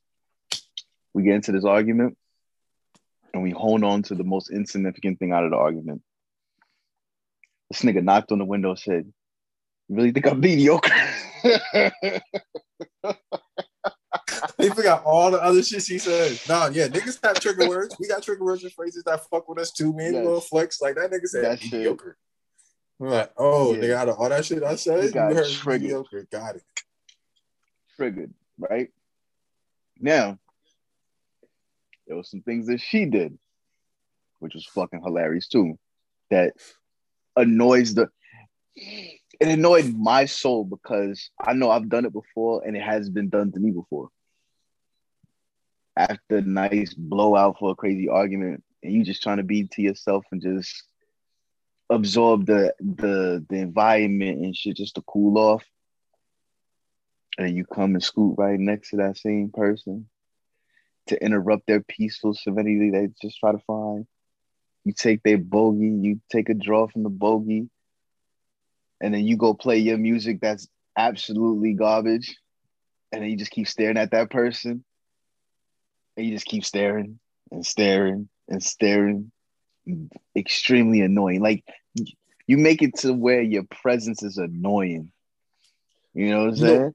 [1.17, 2.15] We get into this argument
[3.33, 6.03] and we hold on to the most insignificant thing out of the argument.
[7.71, 9.11] This nigga knocked on the window and said,
[9.89, 10.91] You really think I'm mediocre?
[14.59, 16.39] He forgot all the other shit she said.
[16.47, 17.95] Nah, yeah, niggas have trigger words.
[17.99, 20.13] We got trigger words and phrases that fuck with us too, man.
[20.13, 20.23] Yes.
[20.23, 21.73] Little flex like that nigga said That shit.
[21.73, 22.15] mediocre.
[23.01, 23.79] I'm like, oh, Yeah.
[23.81, 25.81] nigga, out of all that shit I said, you got heard triggered.
[25.81, 26.27] mediocre.
[26.31, 26.63] Got it.
[27.95, 28.89] Triggered, right?
[29.99, 30.37] Now,
[32.07, 33.37] there was some things that she did,
[34.39, 35.77] which was fucking hilarious too.
[36.29, 36.53] That
[37.35, 38.09] annoys the
[38.75, 43.29] it annoyed my soul because I know I've done it before and it has been
[43.29, 44.09] done to me before.
[45.95, 49.81] After a nice blowout for a crazy argument, and you just trying to be to
[49.81, 50.83] yourself and just
[51.89, 55.63] absorb the the the environment and shit just to cool off.
[57.39, 60.07] And you come and scoot right next to that same person
[61.07, 64.05] to interrupt their peaceful serenity they just try to find.
[64.85, 67.69] You take their bogey, you take a draw from the bogey,
[69.01, 72.37] and then you go play your music that's absolutely garbage,
[73.11, 74.83] and then you just keep staring at that person,
[76.15, 77.19] and you just keep staring
[77.51, 79.31] and staring and staring.
[80.35, 81.41] Extremely annoying.
[81.41, 81.63] Like
[82.45, 85.11] you make it to where your presence is annoying.
[86.13, 86.85] You know what I'm saying?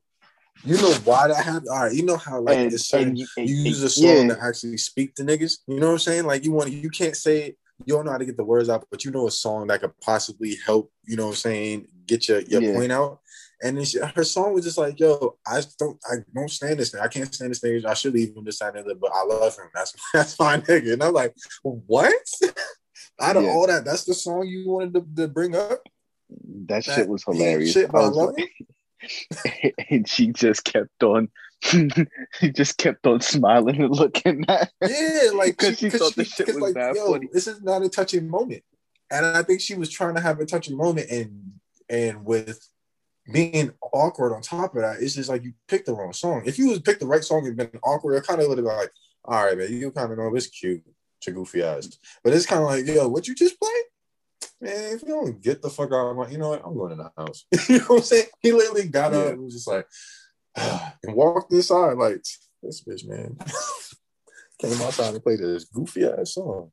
[0.65, 1.69] You know why that happened?
[1.71, 4.29] All right, you know how like And- certain and you- and- you use a song
[4.29, 4.35] yeah.
[4.35, 5.59] to actually speak to niggas.
[5.67, 6.25] You know what I'm saying?
[6.25, 8.69] Like you want you can't say it, you don't know how to get the words
[8.69, 11.89] out, but you know a song that could possibly help, you know what I'm saying,
[12.07, 12.75] get your, your Yeah.
[12.75, 13.19] point out.
[13.65, 16.91] And then she, her song was just like, yo, I don't I don't stand this
[16.91, 17.01] thing.
[17.01, 17.85] I can't stand this thing.
[17.87, 19.67] I should leave him this side of it, but I love him.
[19.75, 20.93] That's that's my nigga.
[20.93, 22.13] And I'm like, what?
[23.21, 23.51] Out of Yeah.
[23.51, 25.81] all that, that's the song you wanted to, to bring up?
[26.67, 27.73] That, That shit was hilarious.
[27.73, 28.51] shit, I was like-
[29.91, 31.29] and she just kept on,
[31.63, 34.71] she just kept on smiling and looking at.
[34.83, 37.29] Yeah, like 'Cause she thought the shit was like, that yo, funny.
[37.33, 38.63] this is not a touching moment,
[39.11, 41.53] and I think she was trying to have a touching moment, and
[41.89, 42.67] and with
[43.33, 46.43] being awkward on top of that, it's just like you picked the wrong song.
[46.45, 48.67] If you was picked the right song and been awkward, it kind of would have
[48.67, 48.91] been like,
[49.25, 50.83] all right, man, you kind of know it's cute
[51.21, 51.89] to goofy ass,
[52.25, 53.85] but it's kind of like, yo, what you just played?
[54.63, 56.63] Man, if you don't get the fuck out of my, you know what?
[56.65, 57.47] I'm going in the house.
[57.69, 58.27] you know what I'm saying?
[58.41, 59.89] He literally got up and was just like,
[61.03, 62.23] and walked inside like
[62.63, 63.37] this bitch, man.
[64.61, 66.71] Came outside and played this goofy ass song.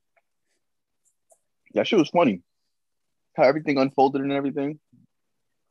[1.73, 2.43] That shit was funny.
[3.35, 4.79] How everything unfolded and everything.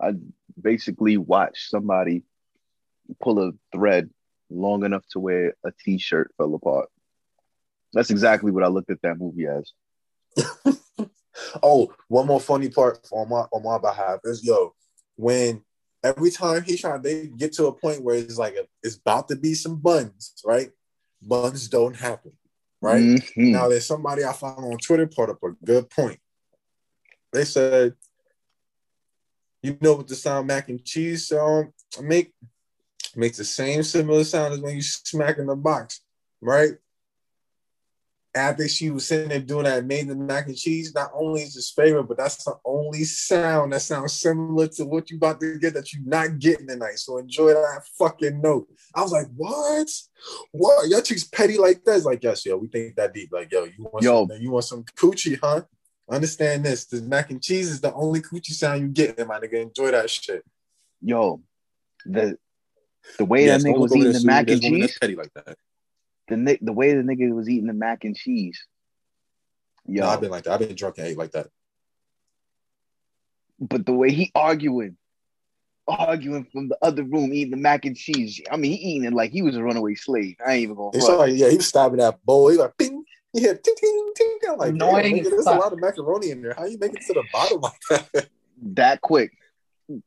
[0.03, 0.15] I
[0.61, 2.25] basically watched somebody
[3.23, 4.11] pull a thread
[4.51, 6.89] long enough to where a t-shirt fell apart.
[7.93, 9.71] That's exactly what I looked at that movie as.
[11.63, 14.75] Oh, one more funny part on my on my behalf is yo,
[15.17, 15.63] when
[16.03, 19.37] every time he trying they get to a point where it's like it's about to
[19.37, 20.71] be some buns, right?
[21.23, 22.33] Buns don't happen,
[22.81, 23.05] right?
[23.05, 23.53] Mhm.
[23.53, 26.21] Now there's somebody I found on Twitter put up a good point.
[27.33, 27.95] They said,
[29.63, 32.33] you know what the sound mac and cheese sound make
[33.17, 36.01] makes the same similar sound as when you smack in the box,
[36.41, 36.73] right?
[38.39, 40.95] And I think she was sitting there doing that made the mac and cheese.
[40.95, 45.11] Not only is his favorite, but that's the only sound that sounds similar to what
[45.11, 47.01] you about to get that you're not getting tonight.
[47.01, 48.69] So enjoy that fucking note.
[48.95, 49.89] I was like, what?
[50.53, 50.89] What?
[50.89, 51.97] Y'all chicks petty like that?
[51.97, 53.31] It's like, yes, yo, we think that deep.
[53.33, 54.29] Like, yo, you want Yo.
[54.29, 55.63] some, you want some coochie, huh?
[56.09, 56.85] Understand this.
[56.85, 59.27] The mac and cheese is the only coochie sound you get, in.
[59.27, 59.55] my nigga.
[59.63, 60.45] Enjoy that shit.
[61.03, 61.43] Yo,
[62.07, 62.39] the
[63.19, 65.17] the way Yes, that nigga was eating the mac and There's women that's cheese, petty
[65.17, 65.57] like that.
[66.29, 68.65] The ni- the way the nigga was eating the mac and cheese.
[69.87, 70.53] Yo, No, I've been like that.
[70.53, 71.49] I've been drunk and ate like that.
[73.61, 74.97] but the way he arguing,
[75.87, 78.41] arguing from the other room, eating the mac and cheese.
[78.51, 80.37] I mean, he eating it like he was a runaway slave.
[80.47, 80.91] I ain't even gonna.
[80.95, 82.49] It's like, yeah, he was stabbing that bowl.
[82.49, 83.05] He like, ping.
[83.33, 84.39] He had ting, ting, ting.
[84.49, 86.55] I'm like, damn, Annoying nigga, there's a lot of macaroni in there.
[86.55, 88.29] How you make it to the bottom like that?
[88.75, 89.33] that quick.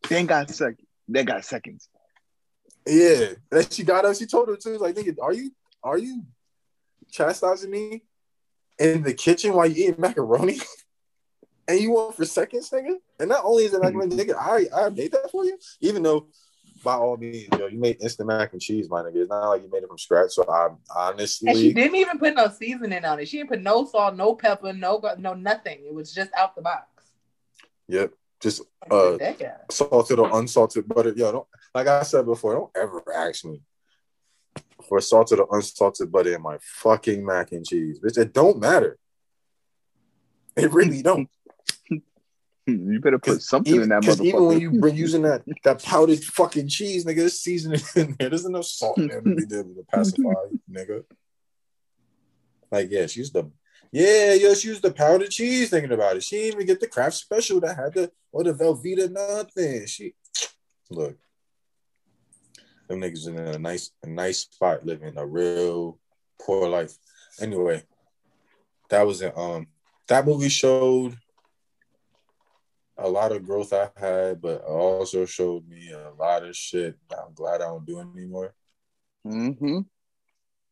[0.10, 0.86] Then got second.
[1.08, 1.88] They got seconds.
[2.88, 3.34] yeah.
[3.52, 4.16] And she got up.
[4.16, 4.78] She told her too.
[4.78, 5.52] Like, nigga, are you
[5.84, 6.24] are you
[7.12, 8.04] chastising me
[8.80, 10.60] in the kitchen while you eating macaroni?
[11.68, 12.96] and you want for seconds, nigga?
[13.20, 15.58] And not only is it macaroni, nigga, I I made that for you.
[15.80, 16.28] Even though,
[16.84, 19.18] by all means, yo, you made instant mac and cheese, my nigga.
[19.18, 20.32] It's not like you made it from scratch.
[20.32, 23.28] So I honestly, And she didn't even put no seasoning on it.
[23.28, 25.80] She didn't put no salt, no pepper, no no nothing.
[25.86, 26.88] It was just out the box.
[27.88, 28.14] Yep.
[28.42, 29.18] just uh
[29.70, 31.14] salted or unsalted butter.
[31.16, 33.62] Yo, don't like I said before, don't ever ask me
[34.88, 38.00] for salted or unsalted butter in my fucking mac and cheese.
[38.00, 38.98] Bitch, it don't matter.
[40.56, 41.30] It really don't.
[42.68, 44.26] You better put something even, in that motherfucker.
[44.26, 48.30] even when you been using that that powdered fucking cheese, nigga, there's seasoning in there.
[48.30, 50.34] There's enough salt in there to be able to pacify,
[50.72, 51.04] nigga.
[52.72, 53.52] Like, yeah, she used the
[53.92, 56.24] yeah, yo, she used the powdered cheese thinking about it.
[56.24, 59.86] She didn't even get the Kraft special that had the or the Velveeta nothing.
[59.86, 60.14] She
[60.90, 61.18] look.
[62.92, 65.98] Them niggas in a nice a nice spot living a real
[66.42, 66.94] poor life.
[67.40, 67.84] Anyway,
[68.90, 69.38] that was it.
[69.38, 69.68] Um
[70.10, 71.18] that movie showed
[72.98, 77.34] a lot of growth I had, but also showed me a lot of shit I'm
[77.34, 78.54] glad I don't do anymore.
[79.26, 79.80] Mm-hmm.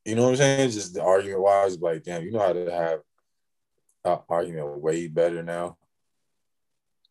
[0.03, 0.71] You know what I'm saying?
[0.71, 2.99] Just the argument wise, like, damn, you know how to have
[4.03, 5.77] an argument way better now.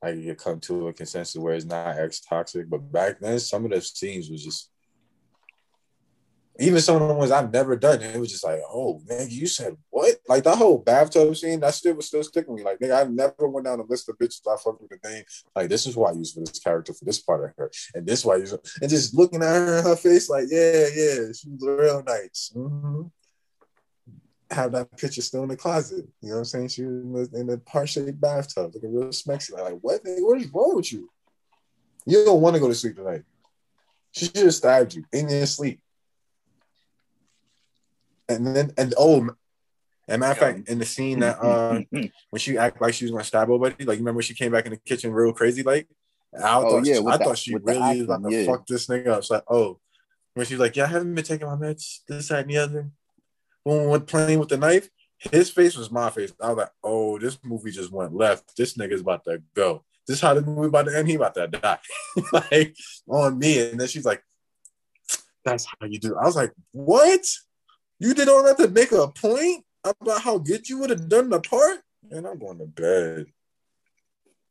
[0.03, 2.69] Like you can come to a consensus where it's not ex toxic.
[2.69, 4.71] But back then, some of the scenes was just
[6.61, 9.47] even some of the ones I've never done, it was just like, oh man, you
[9.47, 10.17] said what?
[10.29, 12.65] Like that whole bathtub scene, that still was still sticking me.
[12.65, 15.25] Like, nigga, I never went down a list of bitches I fucked with the name.
[15.55, 18.07] Like, this is why I use for this character for this part of her, and
[18.07, 20.87] this is why I use and just looking at her in her face, like, yeah,
[20.95, 22.53] yeah, she was real nice.
[22.55, 23.03] Mm-hmm.
[24.51, 26.07] Have that picture still in the closet.
[26.23, 26.69] You know what I'm saying?
[26.69, 29.53] She was in the, shaped bathtub, looking real smexy.
[29.53, 30.03] Like, what?
[30.03, 31.11] Nigga, what is wrong with you?
[32.07, 33.23] You don't want to go to sleep tonight.
[34.13, 35.81] She have stabbed you in your sleep.
[38.29, 39.29] And then, and oh,
[40.09, 43.12] and matter of fact, in the scene that uh, when she act like she was
[43.12, 45.62] gonna stab somebody, like you remember when she came back in the kitchen real crazy,
[45.62, 45.89] like
[46.35, 48.45] I Oh, thought, yeah, she, I the- thought she really to yeah.
[48.47, 49.18] fuck this nigga up.
[49.18, 49.81] It's like, oh,
[50.35, 52.91] when she's like, yeah, I haven't been taking my meds, this, that, and the other.
[53.64, 56.33] When we went playing with the knife, his face was my face.
[56.41, 58.57] I was like, oh, this movie just went left.
[58.57, 59.85] This nigga's about to go.
[60.07, 61.09] This is how the movie about to end.
[61.09, 61.79] He about to die,
[62.33, 62.76] like
[63.09, 63.68] on me.
[63.70, 64.22] And then she's like,
[65.45, 66.12] that's how you do.
[66.14, 66.18] it.
[66.20, 67.20] I was like, what?
[67.99, 71.31] You did all that to make a point about how good you would have done
[71.31, 71.81] the part?
[72.11, 73.27] And I'm going to bed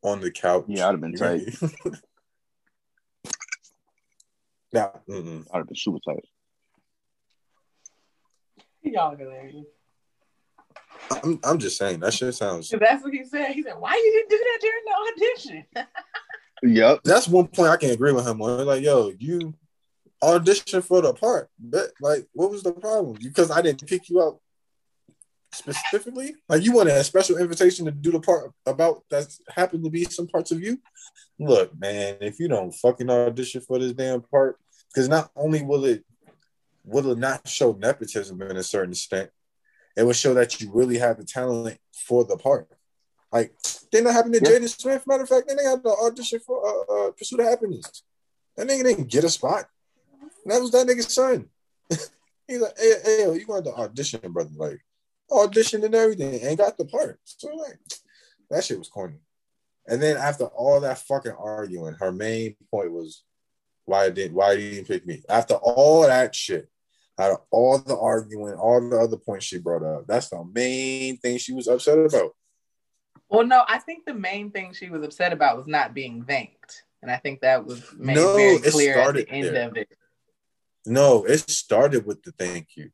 [0.04, 0.66] on the couch.
[0.68, 1.39] Yeah, I'd have been You tight.
[1.39, 1.70] hear
[4.74, 5.48] nah, mm-mm.
[5.54, 6.26] I'd have been super tight.
[8.82, 9.66] Y'all hilarious.
[11.12, 12.70] I'm, I'm just saying that shit sounds.
[12.70, 13.52] That's what he said.
[13.52, 15.88] He said, "Why you didn't do that during the audition?"
[16.64, 17.02] Yep.
[17.04, 18.66] That's one point I can agree with him on.
[18.66, 19.54] Like, yo, you
[20.24, 23.18] auditioned for the part, but like, what was the problem?
[23.22, 24.39] Because I didn't pick you out
[25.53, 26.36] specifically.
[26.49, 30.05] Like, you wanted a special invitation to do the part about that happened to be
[30.05, 30.80] some parts of you.
[31.39, 34.57] Look, man, if you don't fucking audition for this damn part,
[34.93, 36.03] because not only will it
[36.84, 39.30] will it not show nepotism in a certain extent,
[39.95, 42.68] it will show that you really have the talent for the part.
[43.32, 43.53] Like,
[43.91, 44.59] didn't that happen to Yeah.
[44.59, 45.05] Jaden Smith?
[45.05, 48.03] Matter of fact, then they had the audition for uh, uh, Pursuit of Happyness.
[48.55, 49.65] That nigga didn't get a spot.
[50.48, 51.50] That was that nigga's son.
[52.48, 54.50] He's like, hey, hey, yo, you want to audition, brother?
[54.56, 54.80] Like,
[55.30, 57.20] auditioned and everything, and got the part.
[57.26, 57.80] So like,
[58.50, 59.20] that shit was corny.
[59.88, 63.24] And then after all that fucking arguing, her main point was,
[63.86, 65.24] why didn't why didn't pick me?
[65.30, 66.70] After all that shit,
[67.18, 71.18] out of all the arguing, all the other points she brought up, that's the main
[71.18, 72.36] thing she was upset about.
[73.30, 76.84] Well, no, I think the main thing she was upset about was not being thanked,
[77.02, 79.68] and I think that was made No, very clear at the end there.
[79.70, 79.89] of it.
[80.88, 82.91] No, it started with the thank you.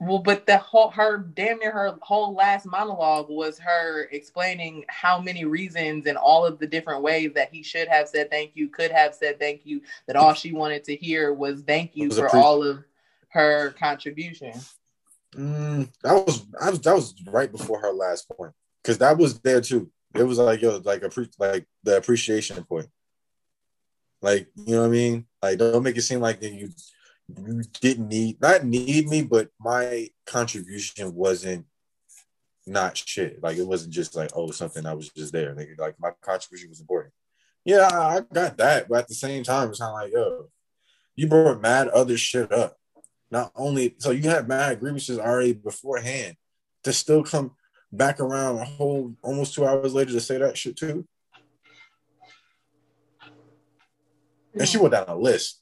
[0.00, 5.20] Well, but the whole her damn near her whole last monologue was her explaining how
[5.20, 8.68] many reasons and all of the different ways that he should have said thank you,
[8.68, 12.18] could have said thank you, that all she wanted to hear was thank you Was
[12.18, 12.84] for appre- all of
[13.28, 14.52] her contribution.
[15.34, 18.52] Mm, that was I was that was right before her last point
[18.82, 19.90] because that was there too.
[20.14, 22.88] It was like yo, like a pre, like the appreciation point.
[24.24, 25.26] Like you know what I mean?
[25.42, 26.70] Like don't make it seem like that you
[27.28, 31.66] you didn't need not need me, but my contribution wasn't
[32.66, 33.42] not shit.
[33.42, 35.54] Like it wasn't just like oh something I was just there.
[35.54, 37.12] Like, like my contribution was important.
[37.66, 40.46] Yeah, I I got that, but at the same time, it's not like yo,
[41.16, 42.78] you brought mad other shit up
[43.30, 46.36] not only so you had mad grievances already beforehand
[46.82, 47.50] to still come
[47.92, 51.06] back around a whole almost two hours later to say that shit too.
[54.58, 55.60] And she went down a list.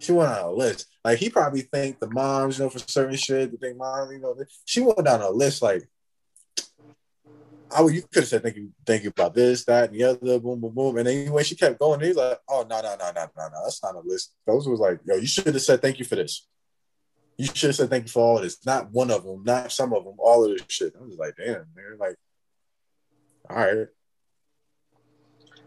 [0.00, 0.86] She went on a list.
[1.04, 3.50] Like he probably thanked the moms, you know, for certain shit.
[3.50, 5.88] To think mom, you know, she went down a list like
[7.74, 10.04] I would, you could have said thank you, thank you about this, that, and the
[10.04, 10.96] other, boom, boom, boom.
[10.96, 13.82] And when she kept going, he's like, oh no, no, no, no, no, no, that's
[13.82, 14.32] not a list.
[14.46, 16.46] Those was like, yo, you should have said thank you for this.
[17.36, 18.64] You should have said thank you for all of this.
[18.64, 20.94] Not one of them, not some of them, all of this shit.
[20.96, 21.98] I was like, damn, man.
[21.98, 22.16] Like,
[23.50, 23.88] all right.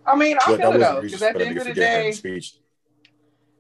[0.08, 2.56] I mean, I feel it though, because at the end of the day, speech.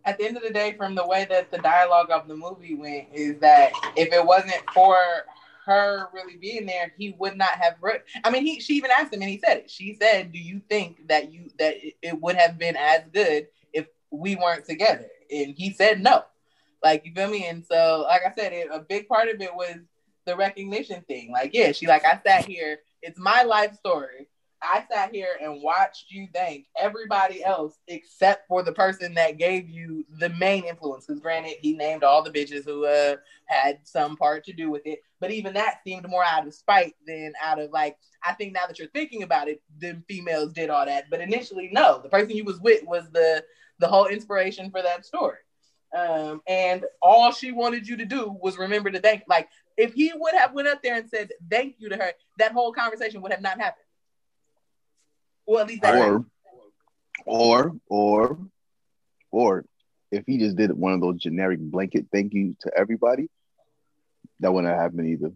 [0.05, 2.75] at the end of the day, from the way that the dialogue of the movie
[2.75, 4.97] went, is that if it wasn't for
[5.65, 7.75] her really being there, he would not have.
[7.81, 9.69] Re- I mean, he she even asked him, and he said it.
[9.69, 13.87] She said, "Do you think that you that it- would have been as good if
[14.09, 16.23] we weren't together?" And he said no.
[16.81, 17.45] Like you feel me?
[17.47, 19.75] And so, like I said, it, a big part of it was
[20.23, 21.31] the recognition thing.
[21.31, 22.79] Like, yeah, she like I sat here.
[23.01, 24.29] It's my life story.
[24.61, 29.69] I sat here and watched you thank everybody else except for the person that gave
[29.69, 31.05] you the main influence.
[31.05, 34.81] Because granted, he named all the bitches who uh, had some part to do with
[34.85, 34.99] it.
[35.19, 38.65] But even that seemed more out of spite than out of like, I think now
[38.67, 41.05] that you're thinking about it, them females did all that.
[41.09, 41.99] But initially, no.
[42.01, 43.43] The person you was with was the
[43.79, 45.37] the whole inspiration for that story.
[45.95, 49.23] Um, and all she wanted you to do was remember to thank.
[49.27, 49.47] Like,
[49.77, 52.73] if he would have went up there and said thank you to her, that whole
[52.73, 53.86] conversation would have not happened.
[55.47, 56.25] Well, at least Or,
[57.25, 58.37] or, or,
[59.31, 59.65] or,
[60.11, 63.29] if he just did one of those generic blanket thank you to everybody,
[64.41, 65.31] that wouldn't have happened either.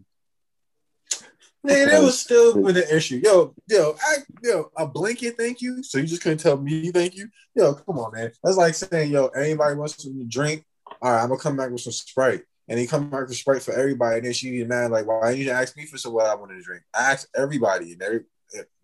[1.64, 3.20] Man, it was still with an issue.
[3.22, 5.82] Yo, yo, I, yo, a blanket thank you.
[5.82, 7.28] So you just couldn't tell me thank you.
[7.54, 8.32] Yo, come on, man.
[8.42, 10.64] That's like saying, yo, anybody wants to drink.
[11.00, 12.42] All right, I'm gonna come back with some Sprite.
[12.68, 14.16] And he come back with Sprite for everybody.
[14.16, 16.34] And then she get mad, like, why didn't you ask me for some what I
[16.34, 16.82] wanted to drink?
[16.94, 18.20] I asked everybody, and every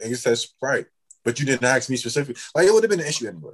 [0.01, 0.87] nigga said Sprite.
[1.29, 2.41] But you didn't ask me specifically.
[2.55, 3.53] Like it would have been an issue anyway.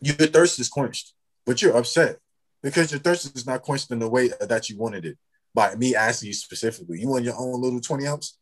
[0.00, 1.12] Your thirst is quenched,
[1.44, 2.16] but you're upset
[2.62, 5.18] because your thirst is not quenched in the way that you wanted it
[5.54, 6.98] by me asking you specifically.
[6.98, 8.38] You want your own little 20 ounce?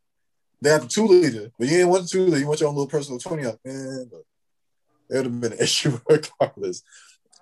[0.62, 2.38] They have the two liter, but you didn't want the two liter.
[2.38, 3.58] You want your own little personal 20 ounce.
[3.64, 4.26] Man, look,
[5.10, 6.84] it would have been an issue regardless.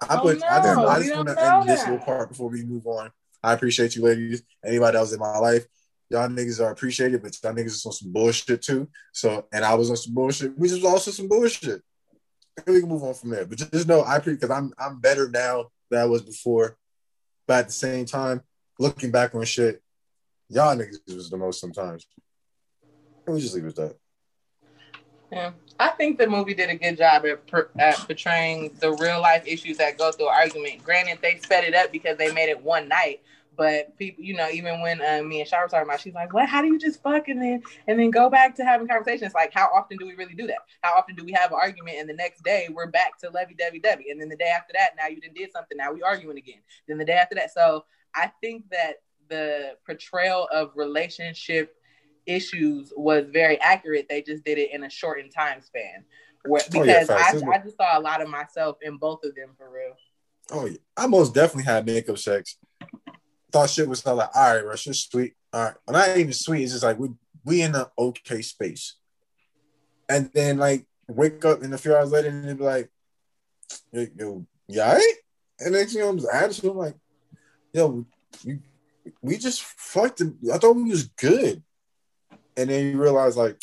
[0.00, 2.48] I Oh, put I, just, no, I just want to end this little part before
[2.48, 3.10] we move on.
[3.42, 4.42] I appreciate you ladies.
[4.64, 5.66] Anybody that was in my life,
[6.10, 8.88] y'all niggas are appreciated, but y'all niggas is on some bullshit too.
[9.12, 10.58] So and I was on some bullshit.
[10.58, 11.82] We just also some bullshit.
[12.66, 13.46] And we can move on from there.
[13.46, 16.76] But just know I appreciate because I'm I'm better now than I was before.
[17.46, 18.42] But at the same time,
[18.78, 19.82] looking back on shit,
[20.48, 22.06] y'all niggas was the most sometimes.
[23.26, 23.96] And we just leave it at that.
[25.30, 25.50] Yeah.
[25.78, 29.46] I think the movie did a good job at, per, at portraying the real life
[29.46, 30.82] issues that go through argument.
[30.82, 33.20] Granted, they sped it up because they made it one night.
[33.58, 36.32] But people, you know, even when uh, me and Shar were talking about, she's like,
[36.32, 36.48] "What?
[36.48, 39.34] How do you just fuck and then and then go back to having conversations?
[39.34, 40.58] Like, how often do we really do that?
[40.82, 43.54] How often do we have an argument and the next day we're back to levy
[43.54, 46.02] dovey dovey, and then the day after that, now you done did something, now we
[46.02, 46.60] arguing again.
[46.86, 47.84] Then the day after that, so
[48.14, 51.74] I think that the portrayal of relationship
[52.26, 54.06] issues was very accurate.
[54.08, 56.04] They just did it in a shortened time span.
[56.44, 57.42] Where, Oh, yeah, because.
[57.42, 59.96] I, I just saw a lot of myself in both of them for real.
[60.50, 62.56] Oh yeah, I most definitely had makeup sex.
[63.50, 65.34] Thought shit was like, all right, bro, shit's sweet.
[65.52, 66.62] All right, well, not even sweet.
[66.62, 67.08] It's just like we
[67.44, 68.96] we in an okay space,
[70.08, 72.90] and then like wake up and a few hours later and they be like,
[73.92, 75.14] yo, yo you all right?
[75.60, 76.94] And next thing you know, I'm I'm like,
[77.72, 78.06] yo,
[78.44, 78.58] we,
[79.22, 80.20] we just fucked.
[80.20, 80.38] Him.
[80.52, 81.62] I thought we was good,
[82.56, 83.60] and then you realize like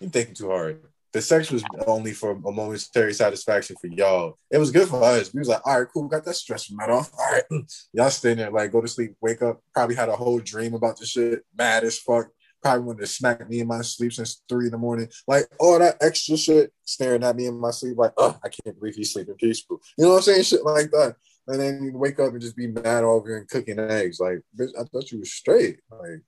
[0.00, 0.82] you're thinking too hard.
[1.12, 4.38] The sex was only for a momentary satisfaction for y'all.
[4.50, 5.32] It was good for us.
[5.32, 7.10] We was like, all right, cool, got that stress from that off.
[7.18, 7.44] All right,
[7.92, 9.62] y'all stay there, like go to sleep, wake up.
[9.72, 12.28] Probably had a whole dream about the shit, mad as fuck.
[12.62, 15.08] Probably wanted to smack me in my sleep since three in the morning.
[15.26, 18.78] Like all that extra shit staring at me in my sleep, like, oh, I can't
[18.78, 19.80] believe he's sleeping peaceful.
[19.96, 20.42] You know what I'm saying?
[20.42, 21.16] Shit like that.
[21.46, 24.20] And then you wake up and just be mad over and cooking eggs.
[24.20, 25.78] Like, bitch, I thought you was straight.
[25.90, 26.20] Like,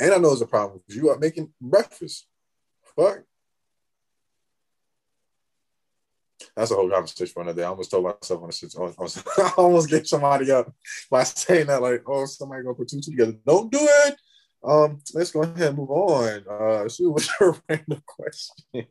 [0.00, 2.26] and I know it's a problem because you are making breakfast.
[2.96, 3.20] Fuck.
[6.56, 7.64] That's a whole conversation for another day.
[7.64, 10.72] I almost told myself on the almost, I almost gave somebody up
[11.10, 13.36] by saying that, like, oh, somebody gonna put two two together.
[13.46, 14.16] Don't do it.
[14.64, 16.44] Um, let's go ahead and move on.
[16.48, 18.56] Uh, Sue, what's your random question?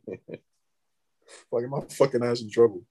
[1.50, 2.82] Fucking my fucking ass in trouble.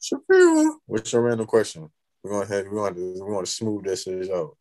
[0.00, 1.90] Shapiro, what's your random question?
[2.22, 2.70] We're going ahead.
[2.70, 3.14] We want to.
[3.14, 4.56] We want to smooth this shit out.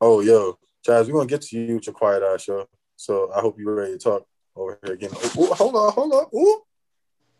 [0.00, 2.68] Oh, yo, Chaz, we're gonna get to you with your quiet ass show.
[2.94, 4.26] So I hope you're ready to talk
[4.56, 5.10] over here again.
[5.12, 6.26] Ooh, ooh, hold on, hold on.
[6.34, 6.62] Ooh,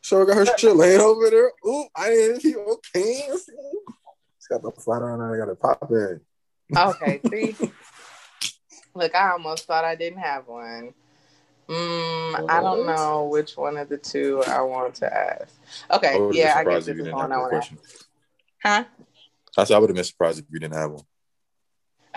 [0.00, 1.50] sure got her shit laying over there.
[1.66, 3.28] Ooh, I didn't feel okay.
[3.28, 5.20] It's got the flat on.
[5.20, 6.20] I got to pop in.
[6.76, 7.56] Okay, see.
[8.94, 10.94] Look, I almost thought I didn't have one.
[11.68, 15.52] Mm, I don't know which one of the two I want to ask.
[15.90, 17.72] Okay, yeah, I guess this is one I want to ask.
[18.62, 18.84] Huh?
[19.58, 21.04] I said I would have been surprised if you didn't have one.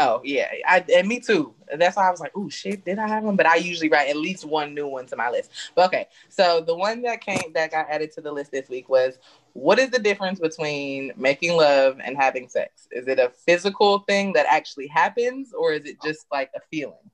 [0.02, 1.54] Oh yeah, I and me too.
[1.78, 4.10] That's why I was like, "Oh shit, did I have one?" But I usually write
[4.10, 5.52] at least one new one to my list.
[5.76, 8.88] But okay, so the one that came that got added to the list this week
[8.88, 9.20] was,
[9.52, 12.88] "What is the difference between making love and having sex?
[12.92, 17.12] Is it a physical thing that actually happens, or is it just like a feeling?"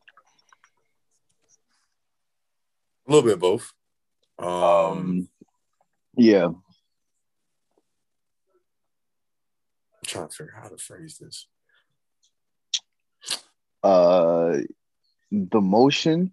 [3.07, 3.73] A little bit of both.
[4.37, 5.29] Um, Um,
[6.17, 6.45] yeah.
[6.45, 6.55] I'm
[10.05, 11.47] trying to figure out how to phrase this.
[13.85, 14.61] Uh,
[15.31, 16.31] the motion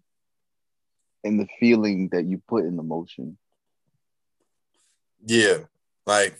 [1.22, 3.36] and the feeling that you put in the motion.
[5.26, 5.58] Yeah,
[6.06, 6.34] like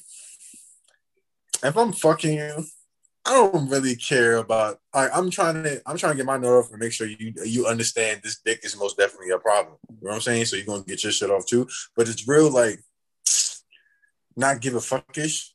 [1.63, 2.65] if I'm fucking you,
[3.27, 4.79] I don't really care about.
[4.95, 8.21] I'm trying to, I'm trying to get my nerve and make sure you you understand
[8.23, 9.77] this dick is most definitely a problem.
[9.91, 10.47] You know what I'm saying?
[10.47, 11.69] So you're gonna get your shit off too.
[11.95, 12.81] But it's real like
[14.35, 15.51] not give a fuckish.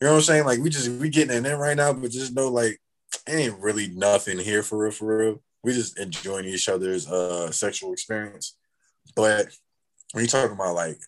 [0.00, 0.44] You know what I'm saying?
[0.44, 2.80] Like we just we getting in right now, but just know like
[3.28, 5.42] ain't really nothing here for real, for real.
[5.62, 8.56] We just enjoying each other's uh sexual experience.
[9.16, 9.48] But
[10.12, 10.98] when you talking about like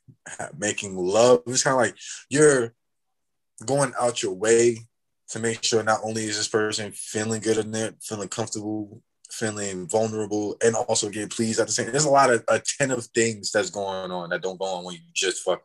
[0.58, 1.96] making love, it's kind of like
[2.28, 2.74] you're
[3.64, 4.78] going out your way
[5.28, 9.88] to make sure not only is this person feeling good in there, feeling comfortable, feeling
[9.88, 11.90] vulnerable, and also get pleased at the same.
[11.90, 14.84] There's a lot of a ten of things that's going on that don't go on
[14.84, 15.62] when you just fuck.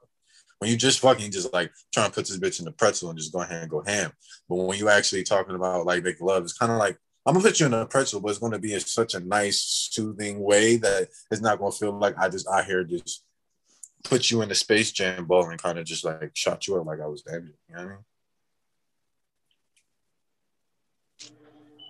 [0.62, 3.10] When you just fucking, you just like trying to put this bitch in the pretzel
[3.10, 4.12] and just go ahead and go ham.
[4.48, 7.44] But when you actually talking about like making love, it's kind of like I'm gonna
[7.44, 9.60] put you in a pretzel, but it's gonna be in such a nice,
[9.92, 13.24] soothing way that it's not gonna feel like I just out here just
[14.04, 16.86] put you in the space jam ball and kind of just like shot you up
[16.86, 17.58] like I was damaged.
[17.68, 17.96] You know what I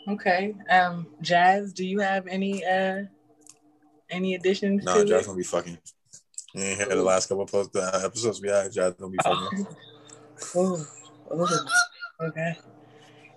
[0.07, 0.15] mean?
[0.15, 0.55] Okay.
[0.69, 3.03] Um, Jazz, do you have any uh
[4.09, 5.25] any additions No, to Jazz it?
[5.25, 5.77] gonna be fucking.
[6.53, 8.71] You ain't hear the last couple of post, uh, episodes we had.
[8.71, 9.67] Jazz don't be fucking.
[10.55, 10.85] Oh,
[11.31, 11.67] oh,
[12.21, 12.57] okay.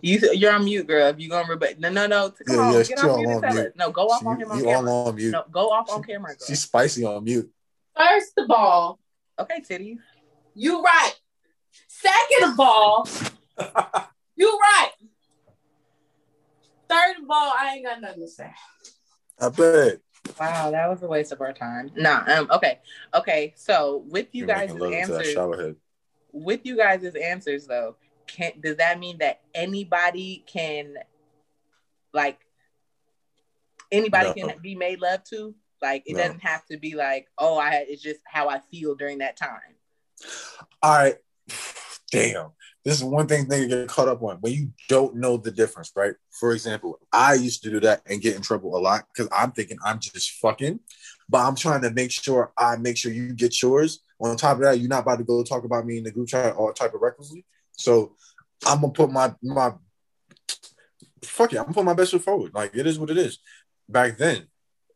[0.01, 1.09] You you're on mute, girl.
[1.09, 2.31] If you gonna rebut, no, no, no.
[2.31, 3.67] Come Yeah, on, yeah, get she off all mute on mute.
[3.69, 3.73] us.
[3.77, 4.93] No, go off She- on him on you all camera.
[4.93, 5.31] on mute.
[5.31, 6.47] No, go off on camera, girl.
[6.47, 7.51] She's spicy on mute.
[7.97, 8.99] First of all,
[9.39, 9.99] Okay, titty.
[10.55, 11.13] you right.
[11.89, 13.09] Second of all,
[14.37, 14.91] you right.
[16.89, 18.51] Third of all, I ain't got nothing to say.
[19.41, 20.01] I bet.
[20.41, 21.93] Wow, that was a waste of our time.
[21.95, 22.81] Nah, um, okay,
[23.15, 23.53] okay.
[23.57, 25.75] So with you You're guys' making love to that answers,
[26.33, 27.97] with you guys' answers though,
[28.27, 30.95] can does that mean that anybody can,
[32.13, 32.39] like,
[33.93, 34.49] anybody No.
[34.49, 35.55] can be made love to?
[35.83, 36.23] Like, it No.
[36.23, 39.77] doesn't have to be like, oh, I it's just how I feel during that time.
[40.83, 41.17] All right.
[42.11, 42.53] Damn.
[42.85, 45.91] This is one thing they get caught up on when you don't know the difference,
[45.97, 46.15] right?
[46.39, 49.53] For example, I used to do that and get in trouble a lot because I'm
[49.53, 50.81] thinking I'm just fucking,
[51.29, 54.01] but I'm trying to make sure I make sure you get yours.
[54.21, 56.29] On top of that, you're not about to go talk about me in the group
[56.29, 57.45] chat or type of recklessly.
[57.73, 58.17] So
[58.67, 59.73] I'm gonna put my my
[61.23, 62.53] fuck it, I'm gonna put my best foot forward.
[62.55, 63.39] Like it is what it is.
[63.89, 64.47] Back then,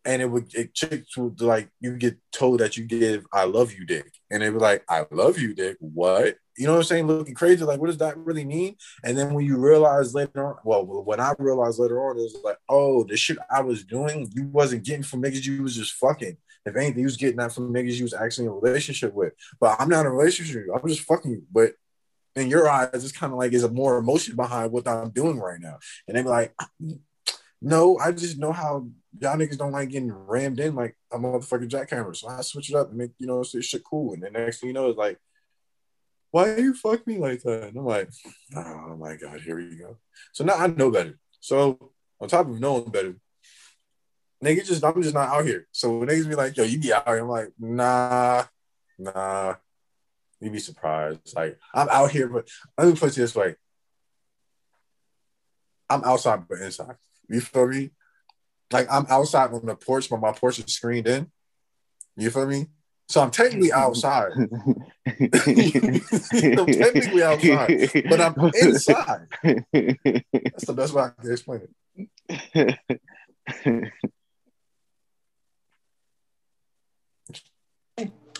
[0.04, 3.72] and it would it chicks would like you get told that you give I love
[3.72, 5.76] you dick, and they were like I love you dick.
[5.80, 6.36] What?
[6.58, 7.06] You know what I'm saying?
[7.06, 7.64] Looking crazy.
[7.64, 8.76] Like what does that really mean?
[9.04, 12.36] And then when you realize later on, well, when I realized later on, it was
[12.42, 15.92] like, oh, the shit I was doing, you wasn't getting from niggas you was just
[15.92, 16.36] fucking.
[16.66, 19.32] If anything, you was getting that from niggas you was actually in a relationship with.
[19.60, 20.66] But I'm not in a relationship.
[20.74, 21.42] I'm just fucking you.
[21.50, 21.74] But
[22.34, 25.38] in your eyes, it's kind of like there's a more emotion behind what I'm doing
[25.38, 25.78] right now.
[26.06, 26.54] And they be like,
[27.62, 28.88] no, I just know how
[29.18, 32.14] y'all niggas don't like getting rammed in like a motherfucking jackhammer.
[32.14, 34.14] So I switch it up and make, you know, shit cool.
[34.14, 35.18] And the next thing you know, it's like,
[36.30, 37.64] why you fuck me like that?
[37.64, 38.10] And I'm like,
[38.54, 39.96] oh my God, here we go.
[40.32, 41.18] So now I know better.
[41.40, 43.14] So on top of knowing better,
[44.44, 45.66] nigga, just I'm just not out here.
[45.72, 48.44] So when niggas be like, yo, you be out here, I'm like, nah,
[48.98, 49.54] nah.
[50.40, 51.34] You'd be surprised.
[51.34, 53.56] Like I'm out here, but let me put it this way.
[55.90, 56.96] I'm outside but inside.
[57.28, 57.90] You feel me?
[58.72, 61.30] Like I'm outside on the porch, but my porch is screened in.
[62.16, 62.66] You feel me?
[63.08, 64.32] So I'm technically outside.
[64.36, 65.20] I'm
[66.66, 69.28] technically outside, but I'm inside.
[69.42, 71.68] That's the best way I can explain
[72.54, 73.90] it.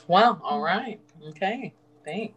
[0.07, 0.41] Wow.
[0.43, 1.01] All right.
[1.29, 1.75] Okay.
[2.05, 2.35] Thanks.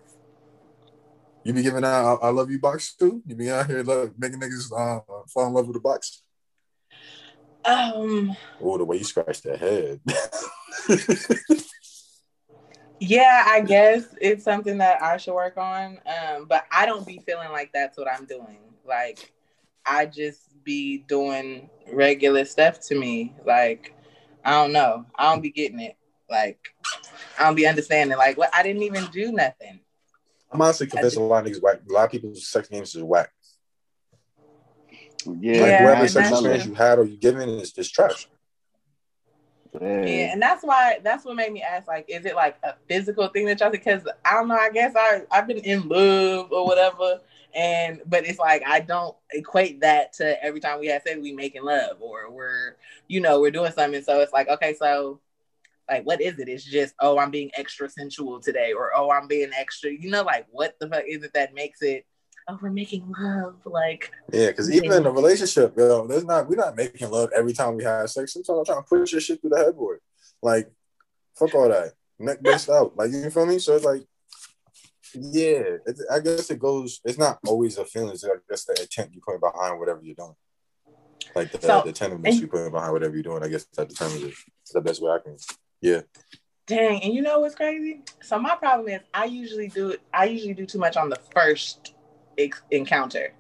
[1.44, 3.22] You be giving out I, I love you box too?
[3.26, 6.24] You be out here love, making niggas uh, fall in love with the box?
[7.66, 8.36] Um.
[8.60, 10.02] Oh, the way you scratch that head.
[13.04, 16.00] Yeah, I guess it's something that I should work on.
[16.06, 18.60] Um, but I don't be feeling like that's what I'm doing.
[18.88, 19.34] Like
[19.84, 23.34] I just be doing regular stuff to me.
[23.44, 23.96] Like
[24.46, 25.08] I don't know.
[25.16, 25.98] I don't be getting it.
[26.30, 26.60] Like
[27.40, 28.20] I don't be understanding.
[28.20, 29.80] Like what I didn't even do nothing.
[30.52, 31.80] I'm honestly convinced a lot of niggas whack.
[31.90, 33.32] A lot of people's sex games is whack.
[35.26, 37.96] yeah, like Yeah, whoever and sex that's experience you had or you given is just
[37.96, 38.28] trash.
[39.80, 39.80] Yeah.
[40.04, 43.28] Yeah, and that's why that's what made me ask, like, is it like a physical
[43.30, 46.66] thing that y'all because I don't know, I guess I I've been in love or
[46.66, 47.20] whatever.
[47.54, 51.34] And but it's like I don't equate that to every time we have sex we
[51.34, 54.02] making love or we're you know we're doing something.
[54.04, 55.22] So it's like okay, so
[55.90, 56.48] Like, what is it?
[56.48, 60.24] It's just, oh, I'm being extra sensual today, or oh, I'm being extra, you know,
[60.24, 62.06] like what the fuck is it that makes it,
[62.48, 63.56] oh, we're making love?
[63.66, 67.54] Like, Yeah, because even in a relationship, yo, there's not we're not making love every
[67.54, 68.34] time we have sex.
[68.34, 70.00] Sometimes I'm trying to push your shit through the headboard.
[70.42, 70.72] Like,
[71.36, 71.94] fuck all that.
[72.20, 72.96] Neck based out.
[72.96, 73.60] Like you feel me?
[73.60, 74.04] So it's like,
[75.14, 77.02] yeah, it, I guess it goes.
[77.04, 78.12] It's not always a feeling.
[78.12, 80.36] It's I guess the intent you put behind whatever you're doing.
[81.36, 83.44] Like the, So- the tenderness you put behind whatever you're doing.
[83.44, 84.34] I guess that determines it.
[84.62, 85.38] It's the best way I can.
[85.82, 86.02] Yeah.
[86.68, 88.02] Dang, and you know what's crazy?
[88.22, 91.96] So my problem is I usually do I usually do too much on the first
[92.46, 93.34] ex- encounter.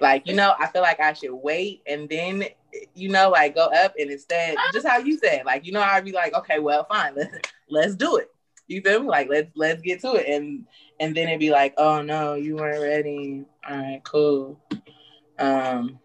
[0.00, 2.44] Like, you know, I feel like I should wait and then
[2.94, 6.04] you know, like go up and instead just how you said, like, you know, I'd
[6.04, 7.38] be like, okay, well, fine, let's
[7.68, 8.28] let's do it.
[8.66, 9.08] You feel me?
[9.08, 10.26] Like let's let's get to it.
[10.28, 10.66] And
[11.00, 13.44] and then it'd be like, oh no, you weren't ready.
[13.68, 14.60] All right, cool.
[15.38, 15.98] Um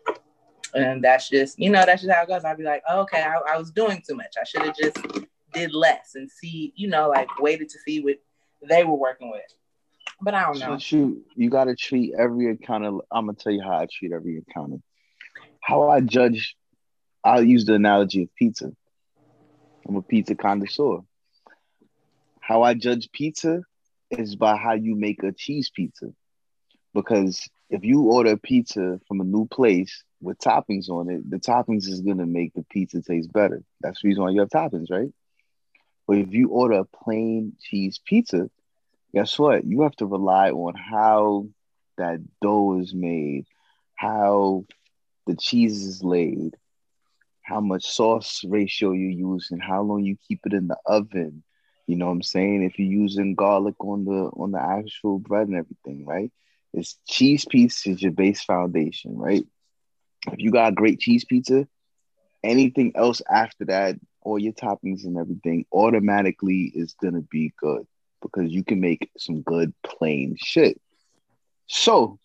[0.74, 2.44] and that's just, you know, that's just how it goes.
[2.44, 4.36] I'd be like, oh, okay, I, I was doing too much.
[4.40, 4.98] I should have just
[5.54, 8.18] did less and see, you know, like waited to see what
[8.68, 9.42] they were working with.
[10.22, 10.78] But I don't know.
[10.90, 13.00] You you gotta treat every encounter.
[13.12, 14.78] I'm gonna tell you how I treat every encounter.
[15.62, 16.56] How I judge.
[17.24, 18.72] I'll use the analogy of pizza.
[19.88, 21.00] I'm a pizza connoisseur.
[22.40, 23.62] How I judge pizza
[24.10, 26.08] is by how you make a cheese pizza.
[26.94, 31.38] Because if you order a pizza from a new place with toppings on it, the
[31.38, 33.62] toppings is gonna make the pizza taste better.
[33.82, 35.10] That's the reason why you have toppings, right?
[36.08, 38.50] But if you order a plain cheese pizza,
[39.18, 39.66] guess what?
[39.66, 41.48] You have to rely on how
[41.98, 43.46] that dough is made,
[43.96, 44.66] how
[45.26, 46.56] the cheese is laid,
[47.44, 51.44] how much sauce ratio you use, and how long you keep it in the oven.
[51.88, 52.64] You know what I'm saying?
[52.64, 56.32] If you're using garlic on the on the actual bread and everything, right?
[56.74, 59.46] It's cheese pizza is your base foundation, right?
[60.32, 61.68] If you got a great cheese pizza,
[62.44, 67.88] anything else after that, all your toppings and everything automatically is gonna be good
[68.22, 70.80] because you can make some good plain shit.
[71.68, 72.20] So,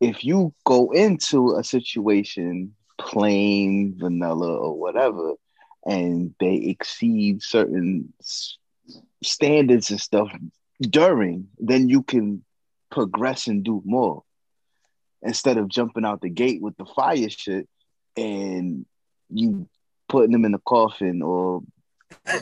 [0.00, 5.34] if you go into a situation plain vanilla or whatever,
[5.86, 8.12] and they exceed certain
[9.22, 10.30] standards and stuff
[10.80, 12.44] during, then you can
[12.90, 14.22] progress and do more
[15.22, 17.68] instead of jumping out the gate with the fire shit
[18.16, 18.86] and
[19.30, 19.68] you
[20.08, 21.62] putting them in the coffin or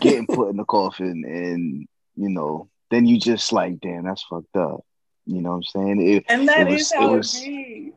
[0.01, 4.57] getting put in the coffin and you know then you just like damn that's fucked
[4.57, 4.85] up
[5.27, 7.41] you know what i'm saying it, And that it is was- how it it, was-
[7.41, 7.93] be.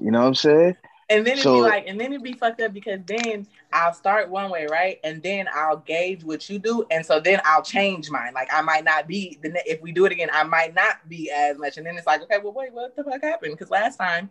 [0.00, 0.76] you know what i'm saying
[1.10, 3.94] And then it'd So- be like, and then it'd be fucked up because then I'll
[3.94, 5.00] start one way, right?
[5.02, 8.34] And then I'll gauge what you do, and so then I'll change mine.
[8.34, 11.08] Like I might not be the ne- if we do it again, I might not
[11.08, 11.78] be as much.
[11.78, 13.52] And then it's like, okay, well, wait, what the fuck happened?
[13.54, 14.28] Because last time,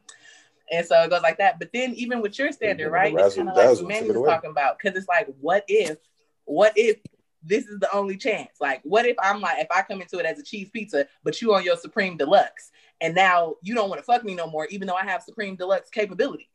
[0.72, 1.58] and so it goes like that.
[1.58, 3.12] But then even with your standard, right?
[3.16, 4.78] the It's kind of razzle like what Manny was talking about.
[4.78, 5.97] Because it's like, what if,
[6.45, 6.97] what if
[7.43, 8.51] this is the only chance?
[8.59, 11.41] Like, what if I'm like, if I come into it as a cheese pizza, but
[11.41, 12.71] you on your Supreme Deluxe,
[13.01, 15.55] and now you don't want to fuck me no more, even though I have Supreme
[15.55, 16.47] Deluxe capabilities.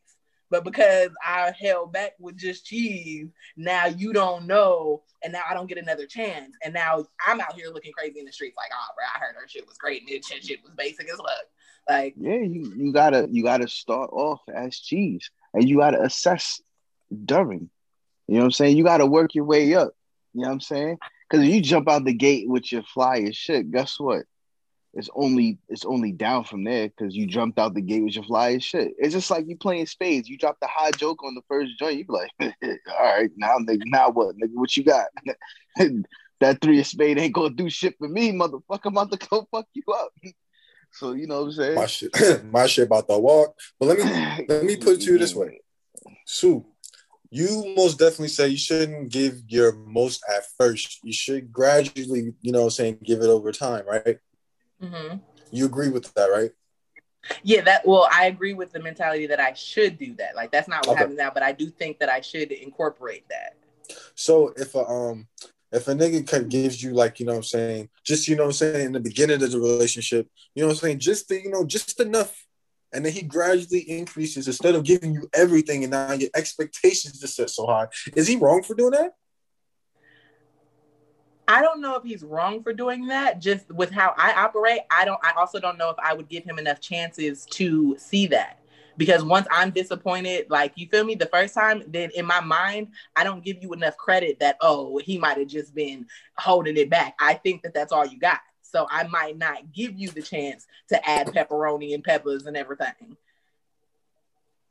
[0.49, 5.55] But because I held back with just cheese, now you don't know, and now I
[5.55, 6.55] don't get another chance.
[6.63, 9.35] And now I'm out here looking crazy in the streets, like, oh, bro, I heard
[9.35, 11.47] her shit was great, and this shit was basic as fuck.
[11.89, 16.61] Like, yeah you, you gotta you gotta start off as cheese and you gotta assess
[17.25, 17.69] during
[18.27, 19.93] you know what i'm saying you gotta work your way up
[20.33, 20.97] you know what i'm saying?
[21.29, 24.23] Because if you jump out the gate with your fly shit guess what?
[24.95, 28.25] It's only it's only down from there because you jumped out the gate with your
[28.25, 28.93] fly shit.
[28.99, 30.29] It's just like you playing spades.
[30.29, 32.31] You drop the high joke on the first joint you be like
[32.99, 34.53] all right now nigga now what nigga?
[34.53, 35.07] What you got?
[36.39, 38.87] That three of spade ain't gonna do shit for me motherfucker.
[38.87, 40.09] I'm about to go fuck you up.
[40.95, 41.75] So you know what i'm saying?
[41.75, 43.57] My shit, my shit about the walk.
[43.79, 45.59] But let me let me put it to you this way.
[46.27, 46.63] Sue,
[47.33, 50.99] you most definitely say you shouldn't give your most at first.
[51.03, 54.19] You should gradually, you know saying, give it over time, right?
[54.81, 55.19] mhm.
[55.51, 56.51] You agree with that, right?
[57.43, 57.87] yeah, that.
[57.87, 60.35] Well, I agree with the mentality that I should do that.
[60.35, 60.99] Like, that's not what Okay.
[60.99, 63.55] happens now, but I do think that I should incorporate that.
[64.15, 65.27] So if a um
[65.71, 68.49] if a nigga gives you like, you know what I'm saying, just you know what
[68.49, 71.41] I'm saying, in the beginning of the relationship, you know what I'm saying, just the,
[71.41, 72.45] you know, just enough.
[72.93, 77.35] And then he gradually increases instead of giving you everything and now your expectations just
[77.35, 77.87] set so high.
[78.15, 79.15] Is he wrong for doing that?
[81.47, 83.39] I don't know if he's wrong for doing that.
[83.39, 85.19] Just with how I operate, I don't.
[85.23, 88.59] I also don't know if I would give him enough chances to see that.
[88.95, 92.89] Because once I'm disappointed, like you feel me, the first time, then in my mind,
[93.15, 96.05] I don't give you enough credit that oh he might have just been
[96.37, 97.15] holding it back.
[97.19, 98.39] I think that that's all you got.
[98.73, 103.15] So I might not give you the chance to add pepperoni and peppers and everything.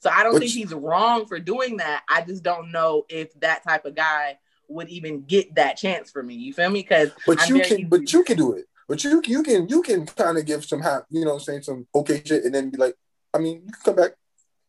[0.00, 2.02] So I don't Which- think he's wrong for doing that.
[2.08, 4.38] I just don't know if that type of guy
[4.68, 6.34] would even get that chance for me.
[6.34, 6.82] You feel me?
[6.82, 8.66] Because But you can, but you can do it.
[8.88, 11.86] But you you can you can kind of give some ha- you know saying some
[11.94, 12.96] okay shit and then be like,
[13.32, 14.12] I mean, you can come back,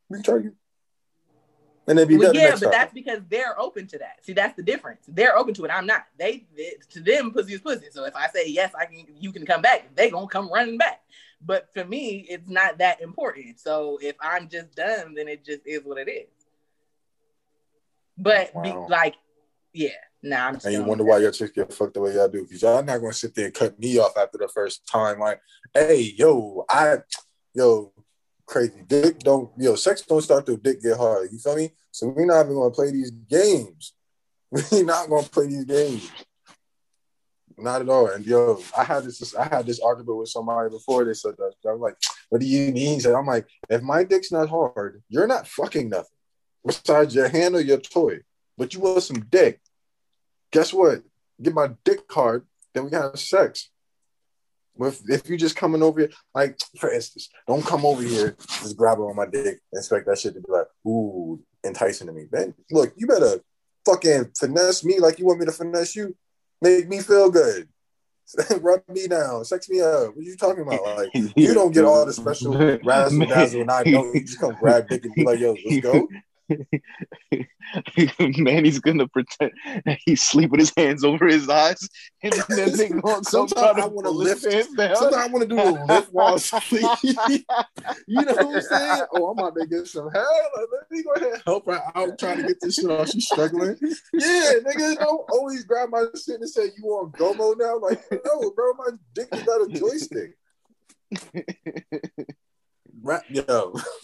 [0.09, 0.55] we can try you,
[1.87, 2.71] and then be Well, yeah, but time.
[2.71, 4.23] that's because they're open to that.
[4.23, 5.01] See, that's the difference.
[5.07, 5.71] They're open to it.
[5.71, 6.05] I'm not.
[6.17, 7.87] They, they- to them, pussy is pussy.
[7.91, 9.05] So if I say yes, I can.
[9.19, 9.93] You can come back.
[9.95, 11.01] They gonna come running back.
[11.45, 13.59] But for me, it's not that important.
[13.59, 16.27] So if I'm just done, then it just is what it is.
[18.17, 19.15] But be, like,
[19.73, 19.89] yeah,
[20.21, 20.47] nah.
[20.47, 21.23] I'm And you wonder with why that.
[21.23, 22.43] your chicks get fucked the way y'all do.
[22.43, 25.19] Because y'all not gonna sit there and cut me off after the first time.
[25.19, 25.41] Like,
[25.73, 26.97] hey, yo, I
[27.53, 27.91] yo,
[28.45, 31.29] crazy dick don't yo, sex don't start till dick get hard.
[31.31, 31.71] You feel me?
[31.91, 33.93] So we're not even gonna play these games.
[34.71, 36.11] We're not gonna play these games.
[37.57, 38.07] Not at all.
[38.07, 41.53] And yo, I had this I had this argument with somebody before they said that.
[41.67, 41.97] I was like,
[42.29, 42.99] what do you mean?
[42.99, 46.17] So I'm like, if my dick's not hard, you're not fucking nothing.
[46.63, 48.19] Besides your hand or your toy.
[48.55, 49.59] But you want some dick
[50.53, 51.01] guess what?
[51.41, 53.69] Get my dick hard, then we can have sex.
[54.79, 58.75] If, if you just coming over here, like for instance, don't come over here, just
[58.75, 62.25] grab on my dick, and expect that shit to be like, ooh, enticing to me.
[62.31, 63.39] Man, look, you better
[63.85, 66.15] fucking finesse me like you want me to finesse you.
[66.61, 67.67] Make me feel good.
[68.61, 70.15] Rub me down, sex me up.
[70.15, 70.81] What you talking about?
[70.97, 74.13] Like you don't get all the special razzle dazzle, and I don't.
[74.13, 76.07] You just come grab dick and be like, yo, let's go.
[78.37, 79.51] Manny's gonna pretend
[79.85, 81.87] that he's sleep with his hands over his eyes,
[82.21, 84.95] and then they gonna Sometimes I pull his lift- down.
[84.95, 86.85] Sometimes I want to do a lift while asleep.
[87.03, 89.03] you know what I'm saying?
[89.13, 90.51] Oh, I'm about to get some help.
[90.57, 93.09] Let me go ahead and help her out trying to get this shit off.
[93.09, 93.77] She's struggling.
[94.13, 97.79] Yeah, nigga, don't always grab my shit and say, You want go mode now?
[97.79, 100.37] Like, no, bro, my dick is not a joystick.
[103.01, 103.73] Right, yo,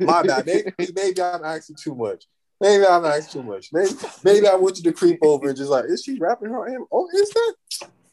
[0.00, 0.46] my bad.
[0.46, 2.24] Maybe, maybe I'm asking too much.
[2.60, 3.70] Maybe I'm asking too much.
[3.72, 3.90] Maybe,
[4.24, 6.84] maybe I want you to creep over and just like, is she rapping her hand?
[6.92, 7.54] Oh, is that?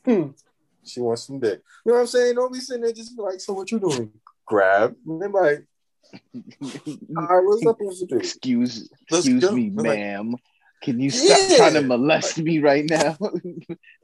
[0.06, 0.28] Hmm.
[0.86, 1.62] She wants some dick.
[1.86, 2.36] You know what I'm saying?
[2.36, 4.12] Don't be sitting there just like, so what you doing?
[4.46, 4.96] Grab.
[5.06, 5.66] And then like,
[6.64, 8.18] all right, what's up supposed to do?
[8.18, 10.36] Excuse, Let's excuse me, I'm like- ma'am.
[10.84, 11.58] Can you stop Yeah.
[11.58, 13.18] trying to molest me right now?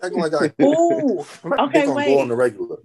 [0.03, 2.07] Acting like I Ooh, okay, dick on wait.
[2.07, 2.77] go on the regular.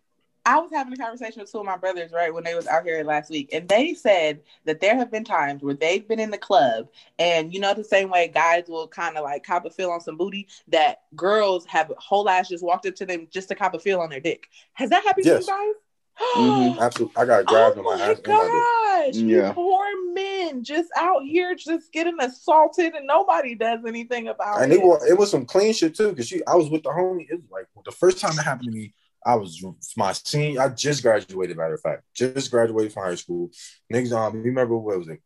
[0.49, 2.83] I was having a conversation with two of my brothers, right, when they was out
[2.85, 6.31] here last week, and they said that there have been times where they've been in
[6.31, 6.89] the club,
[7.19, 10.01] and you know the same way guys will kind of like cop a feel on
[10.01, 13.75] some booty, that girls have whole ass just walked up to them just to cop
[13.75, 14.49] a feel on their dick.
[14.73, 15.45] Has that happened Yes.
[15.45, 15.75] to you guys?
[16.37, 16.79] Mhm.
[16.81, 17.17] Absolutely.
[17.17, 19.49] I got grabbed oh in my my ass and my gosh, Yeah.
[19.49, 24.65] you poor men just out here just getting assaulted, and nobody does anything about dick.
[24.65, 24.77] And it.
[24.77, 27.27] it was it was some clean shit too, because she I was with the homie.
[27.29, 28.95] It was like the first time it happened to me.
[29.25, 29.65] I was
[29.97, 30.61] my senior.
[30.61, 33.51] I just graduated, matter of fact, just graduated from high school.
[33.93, 35.21] Niggas, um, you remember what was it?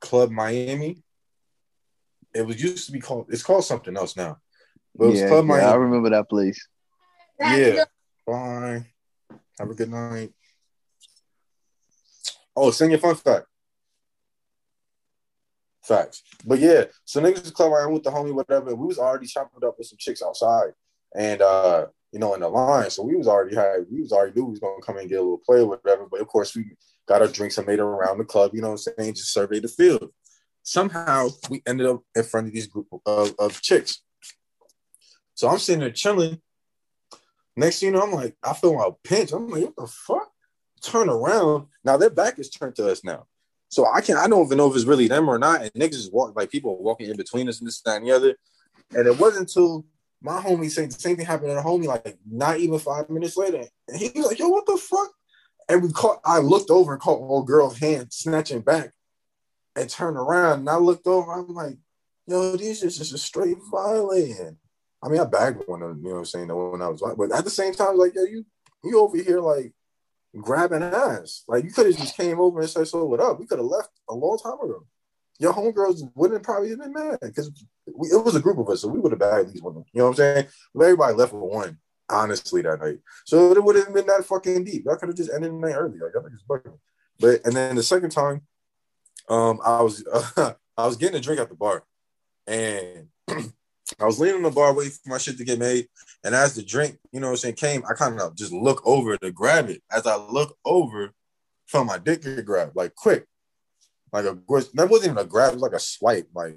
[0.00, 1.02] Club Miami.
[2.34, 3.26] It was used to be called.
[3.30, 4.38] It's called something else now.
[4.94, 6.66] But it was yeah, Club yeah, I remember that place.
[7.40, 7.84] Yeah.
[8.26, 8.86] Bye.
[9.58, 10.32] Have a good night.
[12.54, 13.46] Oh, send your fun fact.
[15.82, 16.22] Facts.
[16.44, 18.74] But yeah, so niggas was club around with the homie, whatever.
[18.74, 20.72] We was already chopping it up with some chicks outside.
[21.16, 22.90] And uh, you know, in the line.
[22.90, 25.18] So we was already had we was already knew we was gonna come and get
[25.18, 26.06] a little play or whatever.
[26.10, 26.64] But of course we
[27.06, 29.14] got our drinks and made it around the club, you know what I'm saying?
[29.14, 30.10] Just survey the field.
[30.62, 34.02] Somehow we ended up in front of these group of, of chicks.
[35.34, 36.40] So I'm sitting there chilling.
[37.56, 39.32] Next thing you know, I'm like, I feel my pinch.
[39.32, 40.30] I'm like, what the fuck?
[40.82, 41.66] Turn around.
[41.84, 43.26] Now their back is turned to us now.
[43.68, 45.62] So I can't, I don't even know if it's really them or not.
[45.62, 48.12] And niggas just walk like people walking in between us and this, that, and the
[48.12, 48.36] other.
[48.94, 49.84] And it wasn't until
[50.22, 53.36] my homie said the same thing happened to the homie, like not even five minutes
[53.36, 53.64] later.
[53.88, 55.10] And he was like, yo, what the fuck?
[55.68, 58.92] And we caught I looked over and caught old girl's hand snatching back
[59.76, 60.60] and turned around.
[60.60, 61.78] And I looked over, I'm like,
[62.26, 64.56] yo, these is just a straight violating.
[65.02, 66.88] I mean, I bagged one of them, you know what I'm saying, the one I
[66.88, 68.44] was but at the same time, like, yo, you
[68.84, 69.72] you over here like
[70.36, 71.44] grabbing ass.
[71.48, 73.38] Like you could have just came over and said, so what up?
[73.38, 74.84] We could have left a long time ago.
[75.40, 77.48] Your homegirls wouldn't probably been mad because
[77.86, 79.74] it was a group of us, so we would have bagged least one.
[79.74, 80.46] You know what I'm saying?
[80.74, 81.78] But everybody left with one,
[82.10, 82.98] honestly, that night.
[83.24, 84.84] So it would have been that fucking deep.
[84.84, 85.98] Y'all could have just ended the night early.
[85.98, 86.78] Like, y'all niggas fucking.
[87.18, 88.42] But and then the second time,
[89.30, 91.84] um, I was uh, I was getting a drink at the bar,
[92.46, 93.08] and
[93.98, 95.88] I was leaning on the bar waiting for my shit to get made.
[96.22, 98.82] And as the drink, you know what I'm saying, came, I kind of just look
[98.86, 99.82] over to grab it.
[99.90, 101.12] As I look over,
[101.66, 103.24] felt my dick get grabbed, like quick.
[104.12, 104.38] Like a
[104.74, 106.28] that wasn't even a grab, it was like a swipe.
[106.34, 106.56] Like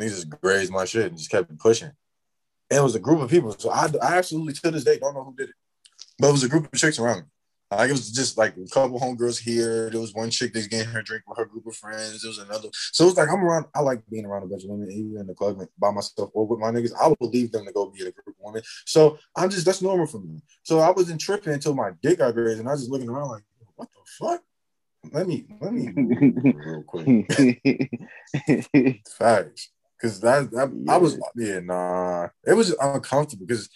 [0.00, 1.92] niggas just grazed my shit and just kept pushing.
[2.70, 3.54] And it was a group of people.
[3.58, 5.54] So I, I absolutely to this day don't know who did it.
[6.18, 7.22] But it was a group of chicks around me.
[7.70, 9.88] Like it was just like a couple homegirls here.
[9.88, 12.20] There was one chick that's getting her drink with her group of friends.
[12.20, 12.68] There was another.
[12.72, 13.66] So it's like I'm around.
[13.74, 16.46] I like being around a bunch of women, even in the club by myself or
[16.46, 16.92] with my niggas.
[17.00, 18.62] I would leave them to go be a group of women.
[18.84, 20.42] So I'm just that's normal for me.
[20.64, 23.30] So I wasn't tripping until my dick got grazed, and I was just looking around
[23.30, 23.44] like,
[23.76, 24.42] what the fuck?
[25.10, 27.28] Let me let me real quick.
[29.18, 29.70] Facts.
[30.00, 30.92] Cause that, that yeah.
[30.92, 33.68] I was yeah nah it was uncomfortable because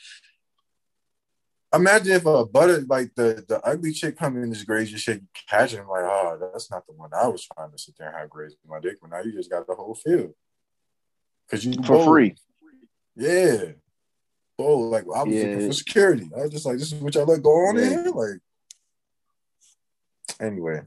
[1.74, 5.27] imagine if a butter like the the ugly chick come in this graze shit, you
[5.48, 8.16] catch him like, oh, that's not the one I was trying to sit there and
[8.16, 10.35] have grazed my dick, but now you just got the whole field.
[11.51, 12.07] Cause you for bold.
[12.07, 12.35] free.
[13.16, 13.73] Yeah.
[14.59, 15.43] Oh, like I was yeah.
[15.43, 16.31] looking for security.
[16.36, 17.89] I was just like, this is what y'all let go on yeah.
[17.89, 18.11] here?
[18.12, 18.40] Like
[20.40, 20.82] anyway.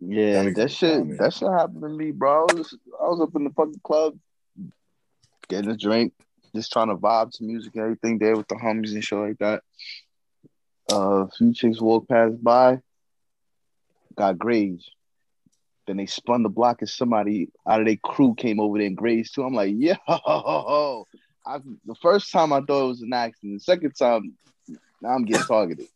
[0.00, 2.46] Yeah, that, that shit that shit happened to me, bro.
[2.48, 4.18] I was, I was up in the fucking club
[5.48, 6.12] getting a drink,
[6.54, 9.38] just trying to vibe to music and everything there with the homies and shit like
[9.38, 9.62] that.
[10.92, 12.78] Uh, a few chicks walked past by,
[14.16, 14.90] got grazed.
[15.86, 18.96] Then they spun the block and somebody out of their crew came over there and
[18.96, 19.44] grazed too.
[19.44, 19.94] I'm like, yo,
[21.46, 23.58] I, the first time I thought it was an accident.
[23.58, 24.34] The second time,
[25.02, 25.86] now I'm getting targeted.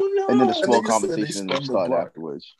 [0.00, 0.26] Oh, no.
[0.28, 2.54] And then a small conversation started afterwards.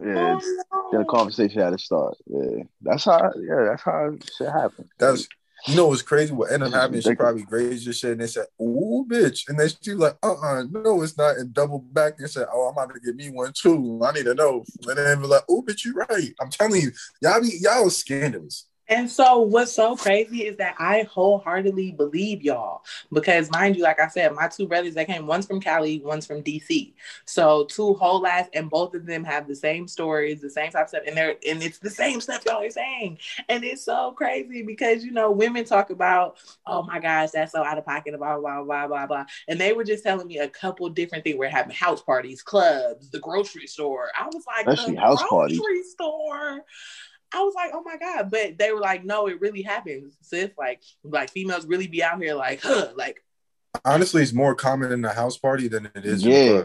[0.00, 0.88] Yeah, oh, no.
[0.90, 2.16] then a conversation had to start.
[2.26, 3.30] Yeah, that's how.
[3.36, 4.88] Yeah, that's how shit happened.
[4.98, 5.28] That's
[5.66, 6.32] you know what's crazy?
[6.32, 7.02] What ended up happening?
[7.02, 10.32] She probably grazed your shit, and they said, "Ooh, bitch," and then she like, "Uh,
[10.32, 13.14] uh-uh, uh no, it's not," and double back and said, "Oh, I'm about to get
[13.14, 14.00] me one too.
[14.02, 16.34] I need to know." And then be like, "Oh, bitch, you're right.
[16.40, 16.90] I'm telling you,
[17.20, 22.82] y'all be y'all scandalous." And so what's so crazy is that I wholeheartedly believe y'all
[23.12, 26.26] because mind you, like I said, my two brothers that came, one's from Cali, one's
[26.26, 26.92] from DC.
[27.24, 30.84] So two whole ass and both of them have the same stories, the same type
[30.84, 33.18] of stuff, and they're and it's the same stuff y'all are saying.
[33.48, 36.36] And it's so crazy because you know, women talk about,
[36.66, 39.24] oh my gosh, that's so out of pocket, blah, blah, blah, blah, blah.
[39.48, 41.36] And they were just telling me a couple different things.
[41.36, 44.10] We're having house parties, clubs, the grocery store.
[44.18, 45.90] I was like, Especially house grocery parties.
[45.92, 46.64] store.
[47.34, 50.50] I was like, oh my god, but they were like, no, it really happens, sis.
[50.58, 53.24] Like, like females really be out here, like, huh, like.
[53.84, 56.22] Honestly, it's more common in a house party than it is.
[56.22, 56.64] Yeah,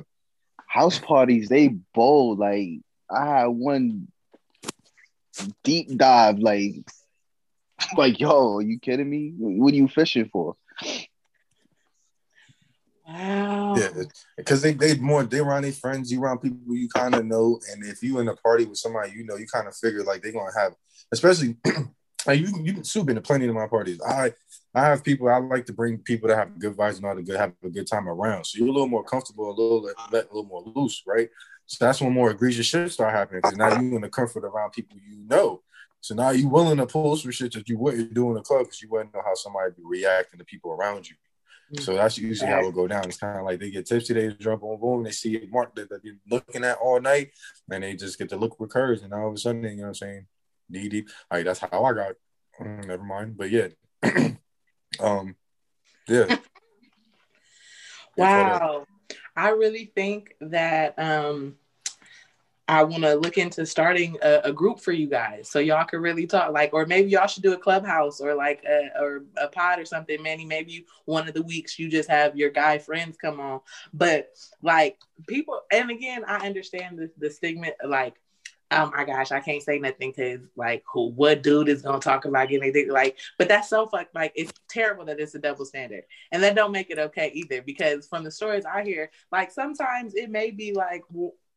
[0.65, 2.39] house parties they bold.
[2.39, 4.07] Like, I had one
[5.63, 6.39] deep dive.
[6.39, 6.75] Like,
[7.97, 9.33] like, yo, are you kidding me?
[9.37, 10.55] What are you fishing for?
[13.07, 13.73] Wow.
[13.77, 13.89] Yeah,
[14.35, 17.59] because they they more they around their friends, you around people you kind of know,
[17.71, 20.21] and if you in a party with somebody you know, you kind of figure like
[20.21, 20.73] they're gonna have,
[21.11, 21.55] especially
[22.25, 24.01] like you you Sue been to plenty of my parties.
[24.05, 24.33] I
[24.75, 27.23] I have people I like to bring people that have good vibes and all to
[27.23, 30.25] good have a good time around, so you're a little more comfortable, a little let,
[30.25, 31.29] a little more loose, right?
[31.65, 34.71] So that's when more egregious shit start happening because now you in the comfort around
[34.71, 35.61] people you know.
[36.01, 38.65] So now you willing to pull some shit that you wouldn't do in the club
[38.65, 41.15] because you wouldn't know how somebody be reacting to people around you.
[41.75, 43.05] So that's usually how it go down.
[43.05, 45.75] It's kind of like they get tipsy, they jump on boom, they see a mark
[45.75, 47.31] that they've been looking at all night,
[47.69, 49.87] and they just get to look recurs, and all of a sudden, you know what
[49.89, 50.27] I'm saying?
[50.71, 51.09] Deep, deep.
[51.29, 52.13] Like that's how I got.
[52.59, 53.67] Mm, never mind, but yeah,
[54.99, 55.35] um,
[56.07, 56.37] yeah.
[58.17, 58.85] wow,
[59.35, 61.57] I really think that um
[62.69, 66.01] I want to look into starting a, a, group for you guys so y'all can
[66.01, 66.51] really talk.
[66.51, 69.85] Like, or maybe y'all should do a clubhouse or like a, or a pod or
[69.85, 70.21] something.
[70.21, 73.61] Manny, maybe one of the weeks you just have your guy friends come on.
[73.93, 77.67] But like people, and again, I understand the, the stigma.
[77.85, 78.15] Like,
[78.71, 82.25] oh my gosh, I can't say nothing because like, who, what dude is gonna talk
[82.25, 82.91] about getting addicted?
[82.91, 84.09] Like, but that's so fuck.
[84.13, 86.03] Like, it's terrible that it's a double standard,
[86.33, 87.61] and that don't make it okay either.
[87.61, 91.03] Because from the stories I hear, like sometimes it may be like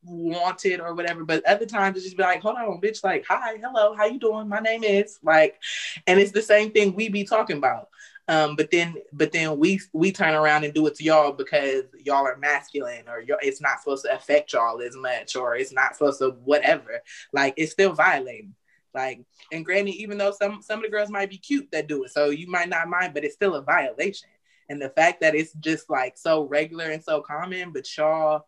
[0.03, 3.57] wanted or whatever but other times it's just be like hold on bitch like hi
[3.63, 4.49] hello how you doing?
[4.49, 5.61] My name is like
[6.07, 7.89] and it's the same thing we be talking about.
[8.29, 11.85] Um but then but then we we turn around and do it to y'all because
[12.03, 15.95] y'all are masculine or it's not supposed to affect y'all as much or it's not
[15.97, 17.03] supposed to whatever.
[17.33, 18.55] Like it's still violating.
[18.95, 19.21] Like
[19.53, 22.11] and granny even though some some of the girls might be cute that do it
[22.11, 24.29] so you might not mind but it's still a violation.
[24.71, 28.47] And the fact that it's just like so regular and so common but y'all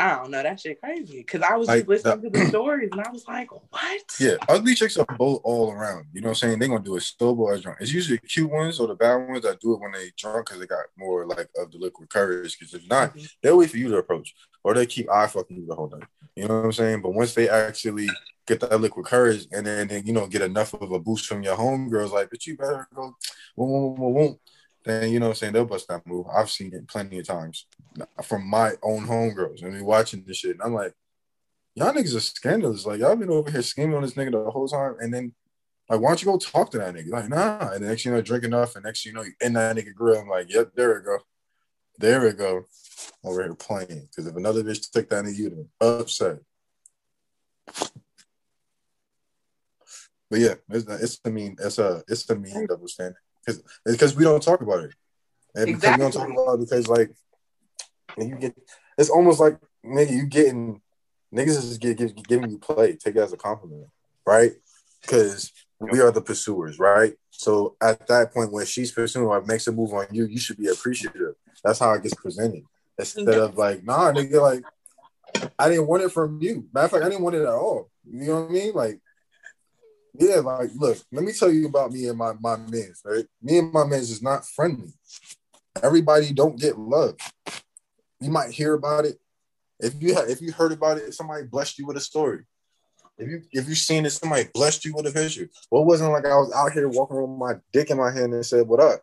[0.00, 0.42] I don't know.
[0.42, 1.22] That shit crazy.
[1.24, 4.02] Cause I was like just listening the, to the stories and I was like, what?
[4.20, 6.06] Yeah, ugly chicks are both all around.
[6.12, 6.58] You know what I'm saying?
[6.58, 7.78] They're gonna do it sober or drunk.
[7.80, 10.46] It's usually the cute ones or the bad ones that do it when they drunk
[10.46, 12.56] because they got more like of the liquid courage.
[12.58, 13.26] Because if not, mm-hmm.
[13.42, 14.34] they'll wait for you to approach.
[14.62, 16.04] Or they keep eye fucking you the whole night.
[16.36, 17.02] You know what I'm saying?
[17.02, 18.08] But once they actually
[18.46, 21.42] get that liquid courage and then, then you know get enough of a boost from
[21.42, 23.14] your homegirls, like, but you better go,
[24.88, 26.26] then you know what I'm saying they'll bust that move.
[26.34, 27.66] I've seen it plenty of times
[28.22, 29.64] from my own homegirls.
[29.64, 30.92] I mean, watching this shit, and I'm like,
[31.74, 32.86] y'all niggas are scandalous.
[32.86, 35.32] Like y'all been over here scheming on this nigga the whole time, and then
[35.88, 37.10] like, why don't you go talk to that nigga?
[37.10, 37.70] Like, nah.
[37.72, 40.20] And next you know, drink enough, and next you know, you in that nigga grill.
[40.20, 41.18] I'm like, yep, there we go.
[41.98, 42.66] There we go.
[43.24, 44.08] Over here playing.
[44.10, 46.38] Because if another bitch took that, you'd have upset.
[50.30, 53.16] But yeah, it's it's the mean it's a it's the mean double standard
[53.48, 54.94] because because we don't talk about it,
[55.54, 57.10] and because we don't talk about it because like
[58.16, 58.54] you get
[58.96, 60.80] it's almost like nigga you getting
[61.34, 63.88] niggas is give, giving you play take it as a compliment
[64.26, 64.52] right?
[65.00, 67.14] Because we are the pursuers right?
[67.30, 70.58] So at that point when she's pursuing or makes a move on you you should
[70.58, 71.34] be appreciative.
[71.64, 72.62] That's how it gets presented.
[72.98, 74.64] Instead of like nah nigga like
[75.58, 76.66] I didn't want it from you.
[76.72, 77.90] Matter of fact I didn't want it at all.
[78.10, 78.72] You know what I mean?
[78.74, 79.00] Like
[80.14, 83.26] yeah, like look, let me tell you about me and my my men's, right?
[83.42, 84.92] Me and my men's is not friendly.
[85.82, 87.16] Everybody don't get love.
[88.20, 89.18] You might hear about it.
[89.80, 92.44] If you have, if you heard about it, somebody blessed you with a story.
[93.16, 95.48] If you if you seen it, somebody blessed you with a picture.
[95.70, 98.10] Well, it wasn't like I was out here walking around with my dick in my
[98.10, 99.00] hand and said, What up?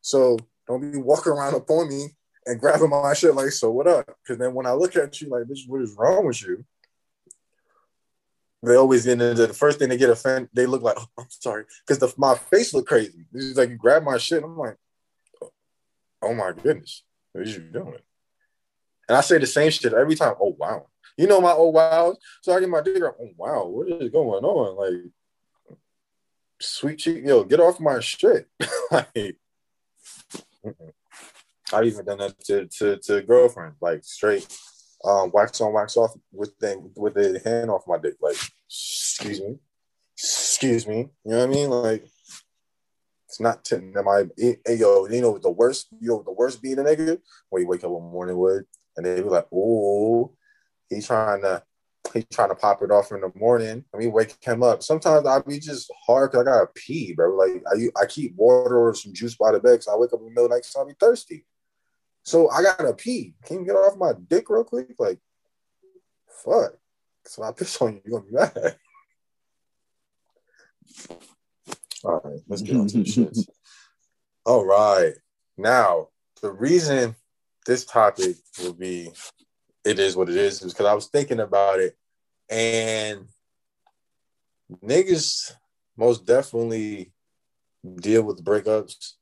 [0.00, 2.08] So don't be walking around up on me
[2.46, 4.06] and grabbing my shit like, so what up?
[4.22, 6.64] Because then when I look at you like, bitch, what is wrong with you?
[8.62, 10.50] They always get into the first thing they get offended.
[10.52, 13.24] They look like, oh, I'm sorry, because my face look crazy.
[13.32, 14.42] It's like you grab my shit.
[14.42, 14.76] I'm like,
[16.22, 17.98] oh my goodness, what are you doing?
[19.08, 20.34] And I say the same shit every time.
[20.40, 22.16] Oh wow, you know my oh wow.
[22.42, 23.16] So I get my up.
[23.20, 24.76] Oh wow, what is going on?
[24.76, 25.10] Like,
[26.60, 28.48] sweet cheek, yo, get off my shit.
[28.90, 29.36] like.
[31.72, 34.46] I've even done that to to to girlfriend, like straight
[35.04, 38.14] um, wax on, wax off with the with the hand off my dick.
[38.20, 38.36] Like,
[38.68, 39.58] excuse me,
[40.16, 41.08] excuse me.
[41.24, 41.70] You know what I mean?
[41.70, 42.04] Like,
[43.28, 45.06] it's not to my hey, yo.
[45.06, 45.88] You know the worst?
[46.00, 47.18] You know the worst being a nigga
[47.48, 48.64] when you wake up one morning with,
[48.96, 50.34] and they be like, oh,
[50.88, 51.62] he's trying to.
[52.14, 53.84] He's trying to pop it off in the morning.
[53.94, 54.82] I mean, wake him up.
[54.82, 57.36] Sometimes I be just hard because I gotta pee, bro.
[57.36, 60.18] Like I, I keep water or some juice by the bed because I wake up
[60.18, 61.44] in the middle of the night so I be thirsty.
[62.22, 63.34] So I gotta pee.
[63.44, 64.88] Can you get off my dick real quick?
[64.98, 65.18] Like,
[66.44, 66.72] fuck.
[67.24, 68.76] So I piss on you, you're gonna be mad.
[72.04, 73.48] All right, let's get on to the shits.
[74.46, 75.12] All right.
[75.58, 76.08] Now,
[76.40, 77.14] the reason
[77.66, 79.10] this topic will be
[79.84, 81.96] it is what it is is because I was thinking about it
[82.48, 83.26] and
[84.84, 85.52] niggas
[85.96, 87.12] most definitely
[87.96, 89.14] deal with breakups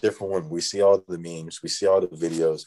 [0.00, 2.62] different when we see all the memes, we see all the videos.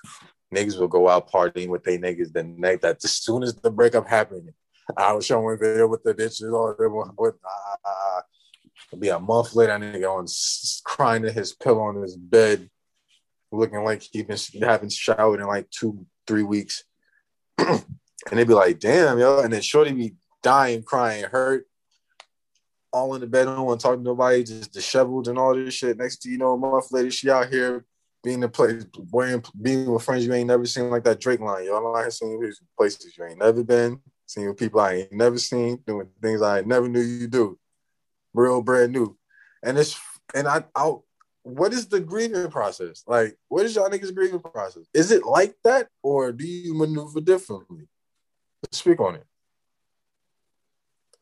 [0.53, 3.69] Niggas will go out partying with they niggas the night that as soon as the
[3.69, 4.51] breakup happened,
[4.97, 6.75] I was showing a video with the bitches or
[7.17, 8.21] with uh,
[8.87, 10.25] it'll be a month later, that nigga on
[10.83, 12.69] crying in his pillow on his bed,
[13.51, 16.83] looking like he been haven't showered in like two, three weeks.
[17.57, 17.83] and
[18.31, 19.39] they'd be like, damn, yo.
[19.39, 21.67] And then Shorty be dying, crying, hurt,
[22.91, 25.97] all in the bed, don't want to nobody, just disheveled and all this shit.
[25.97, 27.85] Next to you know, a month she out here
[28.23, 31.65] being in place, wearing, being with friends you ain't never seen, like that Drake line.
[31.65, 32.11] Yo, I'm out
[32.77, 36.89] places you ain't never been, seeing people I ain't never seen, doing things I never
[36.89, 37.57] knew you do,
[38.33, 39.17] real brand new.
[39.63, 39.99] And it's
[40.33, 41.03] and I out.
[41.43, 43.03] What is the grieving process?
[43.07, 44.83] Like, what is y'all niggas grieving process?
[44.93, 47.87] Is it like that, or do you maneuver differently?
[48.71, 49.25] Speak on it.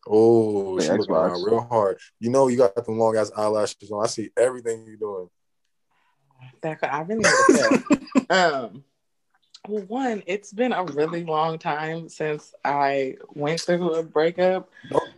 [0.10, 1.30] Oh, Wait, she looking Xbox.
[1.30, 1.98] around real hard.
[2.20, 4.04] You know, you got them long ass eyelashes on.
[4.04, 5.30] I see everything you're doing.
[6.62, 8.84] That I really need um,
[9.68, 14.70] well, one, it's been a really long time since I went through a breakup.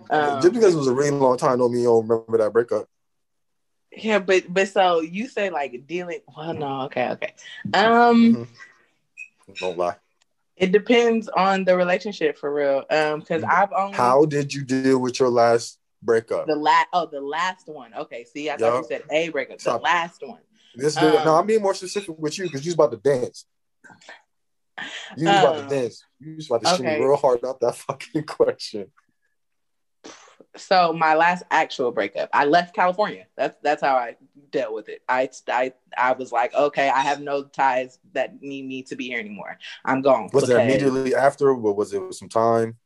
[0.09, 2.53] Um, Just because it was a really long time, don't mean you don't remember that
[2.53, 2.87] breakup.
[3.91, 6.19] Yeah, but but so you say like dealing.
[6.35, 7.33] Well, no, okay, okay.
[7.73, 8.47] Um.
[9.59, 9.95] Don't lie.
[10.59, 12.83] It depends on the relationship for real.
[12.91, 16.47] Um, because I've only How did you deal with your last breakup?
[16.47, 17.93] the last oh the last one.
[17.93, 19.59] Okay, see, I thought you said a breakup.
[19.59, 20.41] The last one.
[20.75, 23.45] This um, no, I'm being more specific with you because you was about to dance.
[25.17, 26.03] You was about to Um, dance.
[26.19, 28.91] You was about to shoot me real hard out that fucking question.
[30.57, 33.25] So my last actual breakup, I left California.
[33.37, 34.17] That's that's how I
[34.51, 35.01] dealt with it.
[35.07, 39.07] I I I was like, okay, I have no ties that need me to be
[39.07, 39.57] here anymore.
[39.85, 40.29] I'm gone.
[40.33, 42.77] Was it immediately after, or was it some time?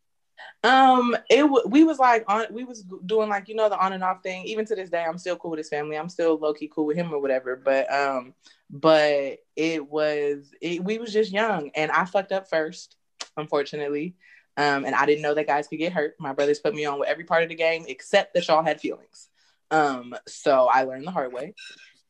[0.64, 3.94] Um, it w- we was like on we was doing like you know the on
[3.94, 4.46] and off thing.
[4.46, 5.98] Even to this day, I'm still cool with his family.
[5.98, 7.56] I'm still low key cool with him or whatever.
[7.56, 8.34] But um,
[8.70, 12.96] but it was it, we was just young, and I fucked up first,
[13.38, 14.16] unfortunately.
[14.56, 16.16] Um, and I didn't know that guys could get hurt.
[16.20, 18.80] My brothers put me on with every part of the game except that y'all had
[18.80, 19.30] feelings.
[19.72, 21.56] Um, so I learned the hard way.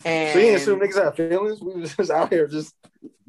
[0.05, 1.61] And So you didn't assume niggas have feelings?
[1.61, 2.75] We was just out here just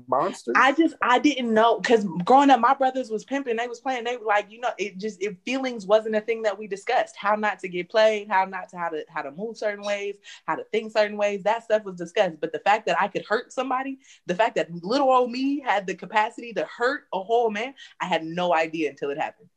[0.08, 0.54] monsters.
[0.56, 3.56] I just I didn't know because growing up, my brothers was pimping.
[3.56, 4.04] They was playing.
[4.04, 7.16] They were like, you know, it just it feelings wasn't a thing that we discussed.
[7.16, 10.16] How not to get played, how not to how to how to move certain ways,
[10.46, 11.42] how to think certain ways.
[11.44, 12.40] That stuff was discussed.
[12.40, 15.86] But the fact that I could hurt somebody, the fact that little old me had
[15.86, 19.48] the capacity to hurt a whole man, I had no idea until it happened.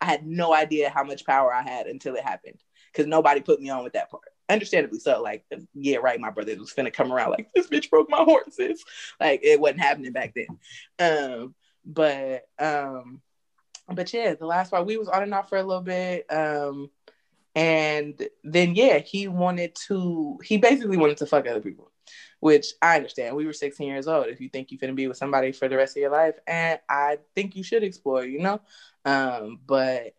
[0.00, 2.62] I had no idea how much power I had until it happened
[2.92, 4.24] because nobody put me on with that part.
[4.48, 5.22] Understandably so.
[5.22, 5.44] Like,
[5.74, 6.20] yeah, right.
[6.20, 8.84] My brother was finna come around like this bitch broke my horses.
[9.20, 10.58] Like it wasn't happening back then.
[10.98, 11.54] Um,
[11.84, 13.20] but um,
[13.88, 16.26] but yeah, the last part we was on and off for a little bit.
[16.32, 16.90] Um,
[17.54, 20.38] and then yeah, he wanted to.
[20.44, 21.90] He basically wanted to fuck other people,
[22.40, 23.34] which I understand.
[23.34, 24.26] We were 16 years old.
[24.26, 26.78] If you think you're finna be with somebody for the rest of your life, and
[26.88, 28.60] I think you should explore, you know.
[29.04, 30.14] Um, but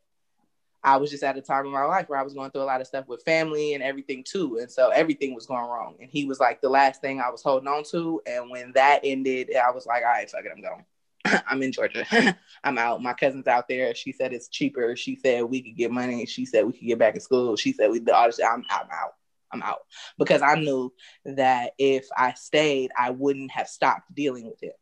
[0.84, 2.64] I was just at a time in my life where I was going through a
[2.64, 4.60] lot of stuff with family and everything too.
[4.60, 5.96] And so everything was going wrong.
[6.00, 8.22] And he was like the last thing I was holding on to.
[8.26, 10.86] And when that ended, I was like, all right, fuck it, I'm going.
[11.48, 12.06] I'm in Georgia.
[12.64, 13.02] I'm out.
[13.02, 13.94] My cousin's out there.
[13.96, 14.96] She said it's cheaper.
[14.96, 16.26] She said we could get money.
[16.26, 17.56] She said we could get back in school.
[17.56, 18.40] She said we all this.
[18.40, 19.14] I'm, I'm out.
[19.52, 19.80] I'm out.
[20.18, 20.94] Because I knew
[21.26, 24.76] that if I stayed, I wouldn't have stopped dealing with it.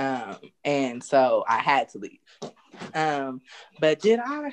[0.00, 2.18] Um, and so I had to leave.
[2.94, 3.42] Um,
[3.80, 4.52] but did I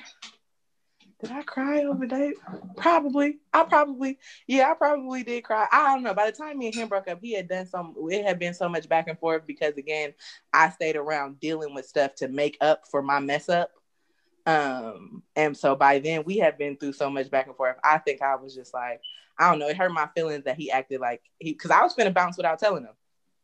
[1.20, 2.34] did I cry over Dave?
[2.76, 3.38] Probably.
[3.52, 5.66] I probably, yeah, I probably did cry.
[5.72, 6.12] I don't know.
[6.12, 8.52] By the time me and him broke up, he had done some it had been
[8.52, 10.12] so much back and forth because again,
[10.52, 13.70] I stayed around dealing with stuff to make up for my mess up.
[14.44, 17.76] Um, and so by then we had been through so much back and forth.
[17.82, 19.00] I think I was just like,
[19.38, 21.94] I don't know, it hurt my feelings that he acted like he because I was
[21.94, 22.94] gonna bounce without telling him.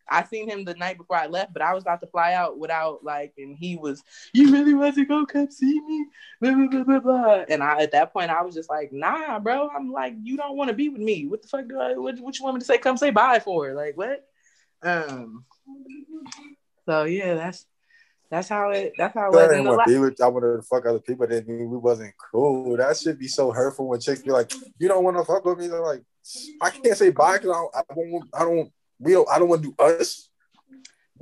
[0.09, 2.59] I seen him the night before I left, but I was about to fly out
[2.59, 4.03] without like, and he was,
[4.33, 6.07] you really wasn't gonna come see me,
[6.41, 7.45] blah, blah, blah, blah, blah.
[7.49, 9.69] And I, at that point, I was just like, nah, bro.
[9.69, 11.27] I'm like, you don't want to be with me.
[11.27, 11.97] What the fuck do I?
[11.97, 12.79] What, what you want me to say?
[12.79, 13.73] Come say bye for?
[13.73, 14.27] Like what?
[14.83, 15.45] Um.
[16.87, 17.67] So yeah, that's
[18.31, 18.95] that's how it.
[18.99, 19.51] That's how it was.
[19.51, 20.21] I in the want to be with.
[20.21, 21.27] I wanted to fuck other people.
[21.27, 22.77] Didn't mean we wasn't cool.
[22.77, 25.59] That should be so hurtful when chicks be like, "You don't want to fuck with
[25.59, 26.03] me." They're like,
[26.61, 27.75] "I can't say bye because I don't.
[27.75, 28.25] I don't.
[28.35, 28.73] I don't.
[28.99, 29.29] We don't.
[29.29, 30.29] I don't want to do us."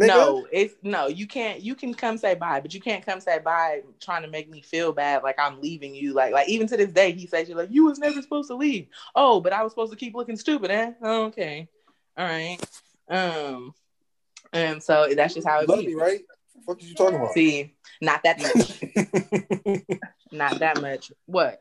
[0.00, 0.06] Nigga.
[0.06, 1.06] No, it's no.
[1.06, 1.60] You can't.
[1.60, 4.62] You can come say bye, but you can't come say bye trying to make me
[4.62, 6.14] feel bad, like I'm leaving you.
[6.14, 8.54] Like, like even to this day, he says you're like you was never supposed to
[8.54, 8.88] leave.
[9.14, 10.92] Oh, but I was supposed to keep looking stupid, eh?
[11.02, 11.68] Okay,
[12.16, 12.58] all right.
[13.08, 13.74] Um,
[14.54, 16.20] and so that's just how it love me, right?
[16.64, 17.32] What are you talking about?
[17.32, 19.98] See, not that much.
[20.32, 21.12] not that much.
[21.26, 21.60] What?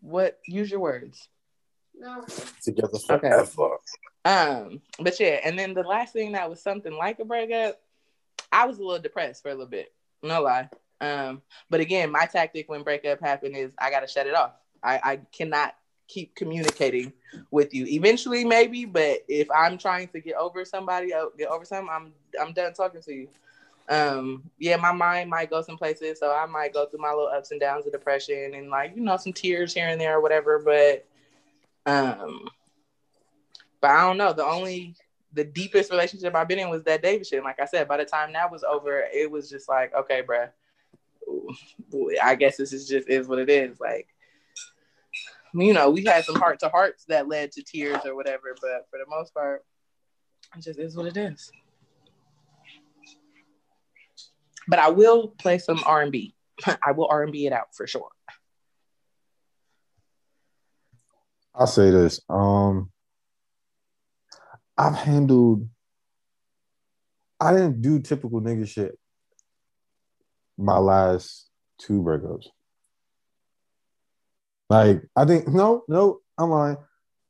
[0.00, 0.38] What?
[0.46, 1.28] Use your words.
[2.02, 2.24] No.
[2.62, 3.28] Together Okay.
[3.30, 3.78] forever.
[4.24, 7.80] Um, but yeah, and then the last thing that was something like a breakup,
[8.50, 9.92] I was a little depressed for a little bit.
[10.22, 10.68] No lie.
[11.00, 14.52] Um, but again, my tactic when breakup happened is I gotta shut it off.
[14.82, 15.74] I, I cannot
[16.08, 17.12] keep communicating
[17.50, 17.86] with you.
[17.86, 22.12] Eventually, maybe, but if I'm trying to get over somebody, uh, get over something, I'm
[22.40, 23.28] I'm done talking to you.
[23.88, 27.28] Um, yeah, my mind might go some places, so I might go through my little
[27.28, 30.20] ups and downs of depression and like you know some tears here and there or
[30.20, 30.60] whatever.
[30.64, 31.04] But
[31.86, 32.48] um,
[33.80, 34.32] but I don't know.
[34.32, 34.94] The only
[35.32, 37.42] the deepest relationship I've been in was that David shit.
[37.42, 40.50] Like I said, by the time that was over, it was just like, okay, bruh,
[42.22, 43.80] I guess this is just is what it is.
[43.80, 44.08] Like,
[45.54, 48.86] you know, we had some heart to hearts that led to tears or whatever, but
[48.90, 49.64] for the most part,
[50.56, 51.50] it just is what it is.
[54.68, 56.34] But I will play some R and B.
[56.86, 58.10] I will R and B it out for sure.
[61.54, 62.20] I'll say this.
[62.28, 62.90] Um,
[64.76, 65.68] I've handled.
[67.40, 68.98] I didn't do typical nigga shit.
[70.56, 71.48] My last
[71.78, 72.46] two breakups.
[74.70, 76.78] Like I think no, no, I'm lying.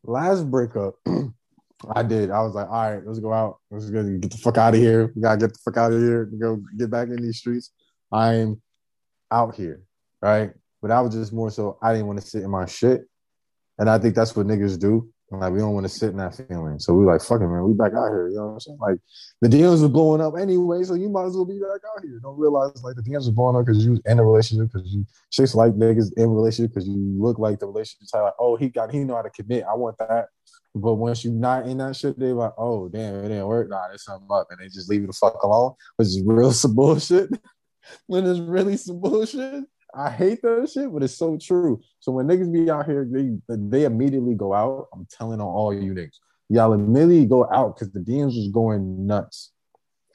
[0.05, 0.95] Last breakup,
[1.91, 2.31] I did.
[2.31, 3.59] I was like, all right, let's go out.
[3.71, 5.13] Let's go get the fuck out of here.
[5.15, 6.27] We gotta get the fuck out of here.
[6.27, 7.73] Go get back in these streets.
[8.13, 8.61] I'm
[9.31, 9.83] out here,
[10.21, 10.53] right?
[10.81, 13.09] But I was just more so I didn't want to sit in my shit.
[13.79, 15.09] And I think that's what niggas do.
[15.31, 16.79] Like we don't want to sit in that feeling.
[16.79, 17.65] So we like, fuck it, man.
[17.65, 18.29] We back out here.
[18.29, 18.79] You know what I'm saying?
[18.79, 18.99] Like
[19.41, 22.21] the DMs are blowing up anyway, so you might as well be back out here.
[22.23, 25.07] Don't realize like the DMs are blowing up because you in a relationship, because you
[25.31, 28.23] chicks like niggas in relationship, because you look like the relationship type.
[28.25, 29.65] Like, oh, he got he know how to commit.
[29.65, 30.27] I want that.
[30.75, 33.71] But once you not in that shit, they like, oh damn, it didn't work.
[33.71, 36.53] Nah, there's something up, and they just leave you the fuck alone, which is real
[36.53, 37.31] some bullshit.
[38.07, 39.65] when it's really some bullshit.
[39.95, 41.81] I hate that shit, but it's so true.
[42.01, 44.89] So when niggas be out here, they they immediately go out.
[44.95, 46.17] I'm telling on all you niggas,
[46.49, 49.53] y'all immediately go out because the DMs was going nuts.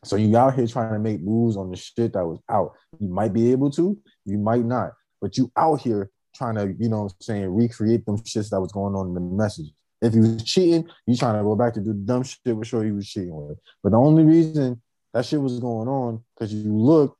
[0.03, 2.73] So you out here trying to make moves on the shit that was out.
[2.99, 4.91] You might be able to, you might not,
[5.21, 8.61] but you out here trying to, you know, what I'm saying recreate them shits that
[8.61, 9.71] was going on in the messages.
[10.01, 12.83] If he was cheating, you trying to go back to do dumb shit with sure
[12.83, 13.57] he was cheating with.
[13.83, 14.81] But the only reason
[15.13, 17.17] that shit was going on because you look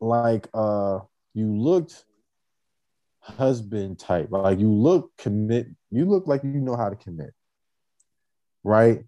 [0.00, 1.00] like uh
[1.38, 2.04] you looked
[3.20, 4.28] husband type.
[4.30, 7.32] Like you look commit, you look like you know how to commit.
[8.64, 9.04] Right?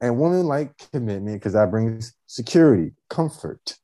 [0.00, 3.74] And women like commitment because that brings security, comfort.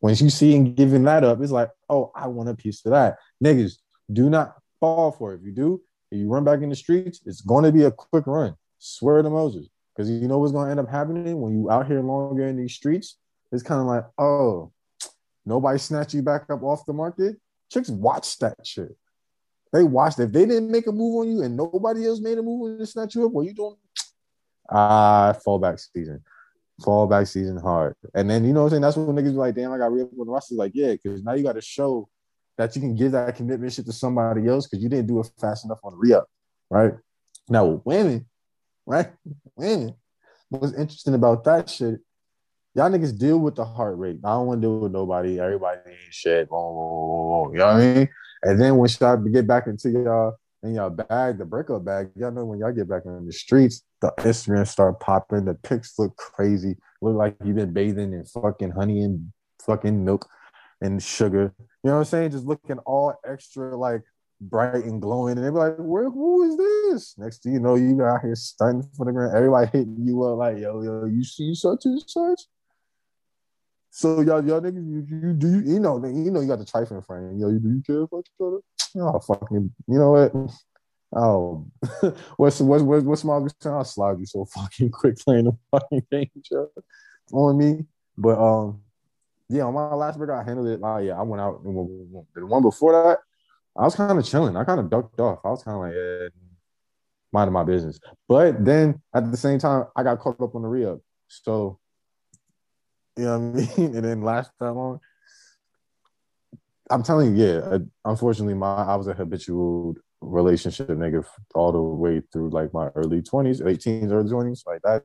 [0.00, 2.90] Once you see and giving that up, it's like, oh, I want a piece of
[2.90, 3.18] that.
[3.42, 3.74] Niggas,
[4.12, 5.40] do not fall for it.
[5.40, 5.80] If you do,
[6.10, 8.56] if you run back in the streets, it's going to be a quick run.
[8.80, 9.68] Swear to Moses.
[9.94, 12.56] Because you know what's going to end up happening when you out here longer in
[12.56, 13.16] these streets?
[13.52, 14.72] It's kind of like, oh,
[15.44, 17.36] nobody snatch you back up off the market.
[17.70, 18.96] Chicks watch that shit.
[19.72, 20.18] They watched.
[20.18, 22.86] If they didn't make a move on you and nobody else made a move to
[22.86, 23.76] snatch you up, what you doing?
[24.70, 26.22] Ah, fallback season.
[26.80, 27.94] Fallback season hard.
[28.14, 28.82] And then you know what I'm saying?
[28.82, 31.22] That's when niggas be like, damn, I got real the rest is like, yeah, because
[31.22, 32.08] now you got to show
[32.56, 35.30] that you can give that commitment shit to somebody else because you didn't do it
[35.38, 36.26] fast enough on the re-up,
[36.70, 36.94] right?
[37.48, 38.26] Now women,
[38.86, 39.10] right?
[39.56, 39.94] Women.
[40.48, 42.00] What's interesting about that shit,
[42.74, 44.18] y'all niggas deal with the heart rate.
[44.24, 45.40] I don't want to deal with nobody.
[45.40, 46.48] Everybody ain't shit.
[46.50, 48.08] You know what I mean?
[48.42, 52.30] And then when y'all get back into y'all in y'all bag, the breakup bag, y'all
[52.30, 56.16] know when y'all get back in the streets, the Instagram start popping, the pics look
[56.16, 59.32] crazy, look like you've been bathing in fucking honey and
[59.64, 60.28] fucking milk
[60.80, 61.52] and sugar.
[61.58, 62.30] You know what I'm saying?
[62.30, 64.02] Just looking all extra like
[64.40, 66.10] bright and glowing, and they be like, "Where?
[66.10, 69.36] Who is this?" Next thing you know, you out here stunting for the ground.
[69.36, 72.40] Everybody hitting you up like, "Yo, yo, you see such and such."
[73.94, 76.64] So y'all, y'all niggas, you, you do you, you know, you know, you got the
[76.64, 77.38] trifling friend.
[77.38, 78.58] Yo, you do you care about each other?
[78.96, 80.32] Oh, fucking, you know what?
[81.14, 81.66] Oh,
[82.38, 83.76] what's what's what's, what's my saying?
[83.76, 86.30] I'll slide you so fucking quick playing the fucking game,
[87.34, 87.84] on me.
[88.16, 88.80] But um,
[89.50, 90.80] yeah, on my last break, I handled it.
[90.80, 91.60] Like, yeah, I went out.
[91.62, 93.18] And the one before that,
[93.78, 94.56] I was kind of chilling.
[94.56, 95.40] I kind of ducked off.
[95.44, 96.28] I was kind of like, yeah,
[97.30, 98.00] minding my business.
[98.26, 101.00] But then at the same time, I got caught up on the re-up.
[101.28, 101.78] So,
[103.16, 103.94] you know what I mean?
[103.96, 105.00] It didn't last that long.
[106.90, 107.78] I'm telling you, yeah.
[108.04, 111.24] Unfortunately, my I was a habitual relationship nigga
[111.54, 114.66] all the way through like my early 20s, 18s, early 20s.
[114.66, 115.04] Like that,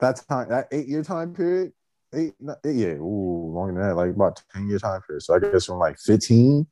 [0.00, 1.72] that time, that eight year time period,
[2.14, 2.34] eight,
[2.64, 5.22] eight yeah, ooh, longer than that, like about 10 year time period.
[5.22, 6.66] So I guess from like 15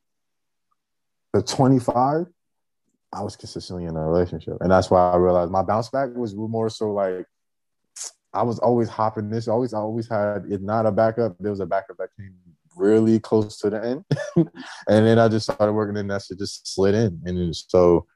[1.34, 2.26] to 25,
[3.12, 4.58] I was consistently in a relationship.
[4.60, 7.26] And that's why I realized my bounce back was more so like
[8.32, 11.60] I was always hopping this, always, I always had, if not a backup, there was
[11.60, 12.34] a backup that came
[12.76, 14.04] really close to the end.
[14.36, 17.20] and then I just started working and that shit just slid in.
[17.24, 18.06] And so,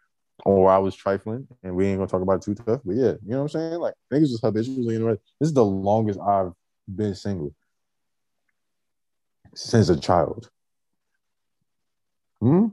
[0.44, 2.80] or I was trifling and we ain't gonna talk about it too tough.
[2.84, 3.80] But yeah, you know what I'm saying?
[3.80, 6.52] Like niggas just habitually in the This is the longest I've
[6.88, 7.54] been single
[9.54, 10.50] since a child.
[12.40, 12.68] Hmm?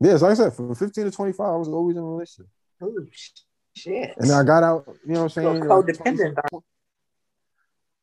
[0.00, 2.46] Yes, like I said, from 15 to 25, I was always in a relationship.
[3.80, 4.14] Shit.
[4.18, 5.62] And I got out, you know what I'm saying?
[5.62, 6.36] codependent.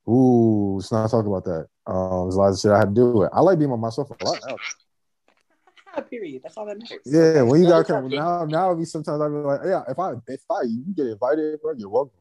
[0.10, 1.68] Ooh, let's not talk about that.
[1.86, 3.30] Um, there's a lot of shit I had to do with.
[3.32, 6.02] I like being by myself a lot now.
[6.10, 6.42] Period.
[6.44, 7.00] That's all that matters.
[7.06, 10.14] Yeah, when you got come now, now be sometimes I be like, yeah, if I
[10.28, 12.20] if I you get invited, bro, you're welcome.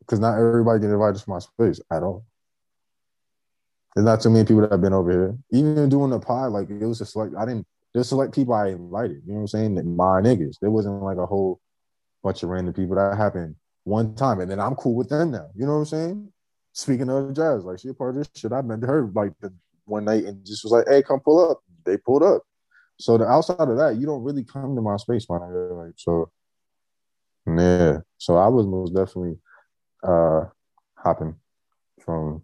[0.00, 2.24] Because not everybody get invited to my space at all.
[3.94, 5.38] There's not too many people that have been over here.
[5.52, 7.66] Even doing the pod, like it was just like I didn't.
[7.92, 9.22] There's select people I invited.
[9.26, 9.96] You know what I'm saying?
[9.96, 10.56] My niggas.
[10.60, 11.60] There wasn't like a whole
[12.26, 13.54] bunch of random people that happened
[13.84, 15.48] one time, and then I'm cool with them now.
[15.54, 16.32] You know what I'm saying?
[16.72, 18.52] Speaking of jazz, like she a part of this shit.
[18.52, 19.54] I met her like the
[19.84, 22.42] one night and just was like, "Hey, come pull up." They pulled up.
[22.98, 25.40] So the outside of that, you don't really come to my space, man.
[25.40, 26.30] Like so,
[27.46, 27.98] yeah.
[28.18, 29.38] So I was most definitely
[30.02, 30.46] uh
[30.96, 31.36] hopping
[32.00, 32.42] from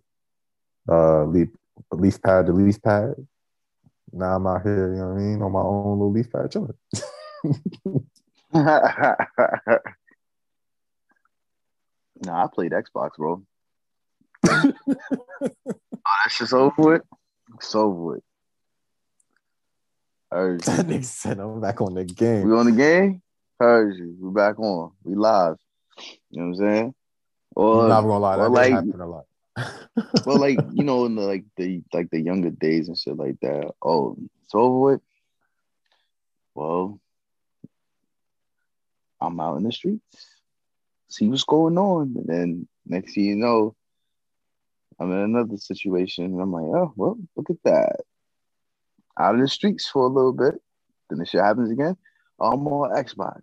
[0.89, 1.49] uh leaf
[1.91, 3.15] leaf pad to leaf pad.
[4.13, 6.53] Now I'm out here, you know what I mean, on my own little leaf pad
[6.53, 6.75] chilling.
[8.55, 9.17] nah,
[12.27, 13.43] I played Xbox, bro
[14.45, 14.73] oh,
[16.25, 17.03] that's just over with.
[17.55, 18.23] It's over with.
[20.31, 22.49] Heard That nigga said I'm back on the game.
[22.49, 23.23] We on the game?
[23.61, 24.17] Heard you.
[24.19, 24.93] We back on.
[25.05, 25.57] We live.
[26.31, 26.95] You know what I'm saying?
[27.55, 29.25] Or, I'm not gonna lie, that like, happen a lot.
[30.27, 33.39] well, like you know, in the like the like the younger days and shit like
[33.43, 33.73] that.
[33.83, 35.01] Oh, it's over with.
[36.55, 36.99] Well,
[39.23, 40.03] I'm out in the streets,
[41.09, 43.75] see what's going on, and then next thing you know,
[44.99, 48.01] I'm in another situation, and I'm like, oh well, look at that.
[49.19, 50.55] Out of the streets for a little bit,
[51.09, 51.97] then the shit happens again.
[52.41, 53.43] I'm on Xbox.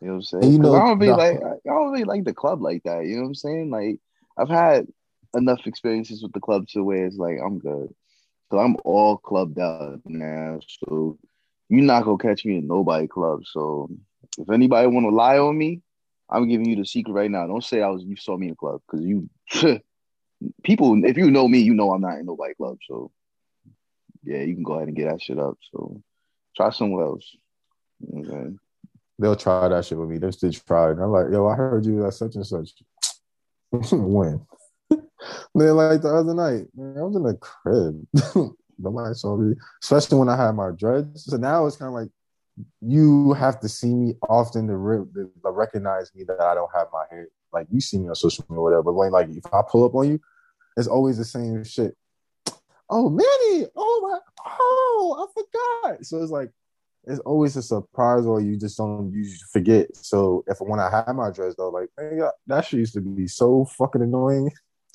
[0.00, 0.52] You know what I'm saying?
[0.52, 3.06] You know, I don't really the, like I don't really like the club like that.
[3.06, 3.70] You know what I'm saying?
[3.70, 3.98] Like
[4.36, 4.86] I've had
[5.34, 7.94] enough experiences with the club to where it's like I'm good.
[8.50, 10.60] So I'm all clubbed out now.
[10.68, 11.18] So
[11.68, 13.42] you're not gonna catch me in nobody club.
[13.46, 13.90] So
[14.38, 15.82] If anybody want to lie on me,
[16.28, 17.46] I'm giving you the secret right now.
[17.46, 19.28] Don't say I was you saw me in the club because you
[20.64, 21.04] people.
[21.04, 22.78] If you know me, you know I'm not in nobody club.
[22.88, 23.10] So
[24.24, 25.58] yeah, you can go ahead and get that shit up.
[25.72, 26.02] So
[26.56, 27.36] try somewhere else.
[28.12, 28.58] Saying?
[29.18, 30.18] They'll try that shit with me.
[30.18, 30.90] They still try.
[30.90, 32.70] And I'm like, yo, I heard you at such and such.
[33.92, 34.44] when?
[35.54, 38.06] Then like the other night, man, I was in the crib.
[38.78, 41.24] Nobody saw me, especially when I had my dreads.
[41.24, 42.10] So now it's kind of like
[42.80, 46.88] you have to see me often to, re- to recognize me that I don't have
[46.92, 47.28] my hair.
[47.52, 48.82] Like you see me on social media or whatever.
[48.84, 50.20] But when like if I pull up on you,
[50.76, 51.96] it's always the same shit.
[52.88, 54.18] Oh Manny, oh my,
[54.60, 56.04] oh I forgot.
[56.04, 56.50] So it's like
[57.04, 59.94] it's always a surprise or you just don't you forget.
[59.96, 63.26] So if when I had my dress though, like man, that shit used to be
[63.26, 64.50] so fucking annoying.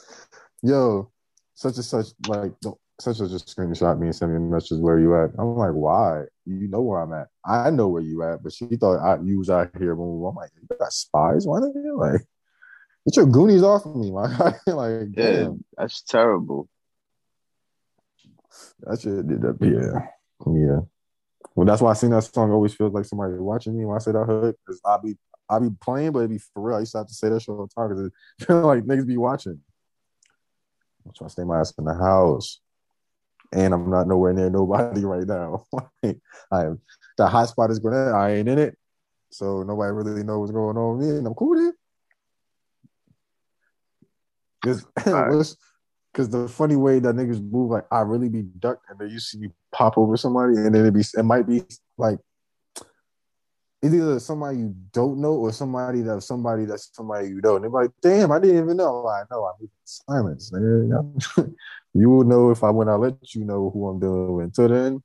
[0.62, 1.12] Yo,
[1.56, 2.54] such and such like
[3.00, 5.32] such as just screenshot me and send me a message where you at.
[5.40, 6.24] I'm like, why?
[6.46, 7.28] You know where I'm at.
[7.46, 9.94] I know where you at, but she thought I, you was out here.
[9.94, 11.46] I'm like, you got spies?
[11.46, 11.72] Why not?
[11.76, 12.22] You like,
[13.06, 14.74] get your goonies off of me, my guy.
[14.74, 15.64] like, yeah, damn.
[15.78, 16.68] that's terrible.
[18.82, 19.58] That shit did that.
[19.62, 20.80] Yeah, yeah.
[21.56, 22.52] Well, that's why I seen that song.
[22.52, 24.56] Always feels like somebody watching me when I say that hood.
[24.68, 26.78] Cause I be I be playing, but it be for real.
[26.78, 28.14] I used to have to say that shit all the time because it
[28.48, 29.60] feel like niggas be watching.
[31.06, 32.60] I'm trying to stay my ass in the house
[33.52, 35.66] and I'm not nowhere near nobody right now.
[36.04, 36.80] I am
[37.18, 38.14] the hot spot is Gwinnett.
[38.14, 38.78] I ain't in it,
[39.30, 41.76] so nobody really knows what's going on with me, and I'm cool with it.
[44.62, 44.86] Because
[46.12, 49.20] because the funny way that niggas move, like I really be ducked, and then you
[49.20, 51.64] see me pop over somebody, and then it be it might be
[51.98, 52.20] like
[53.82, 57.56] it's either somebody you don't know or somebody that's somebody that's somebody you know.
[57.56, 59.08] And they're like, damn, I didn't even know.
[59.08, 60.52] I know, I'm in silence.
[61.94, 64.46] you will know if I when I let you know who I'm dealing with.
[64.46, 65.04] Until then,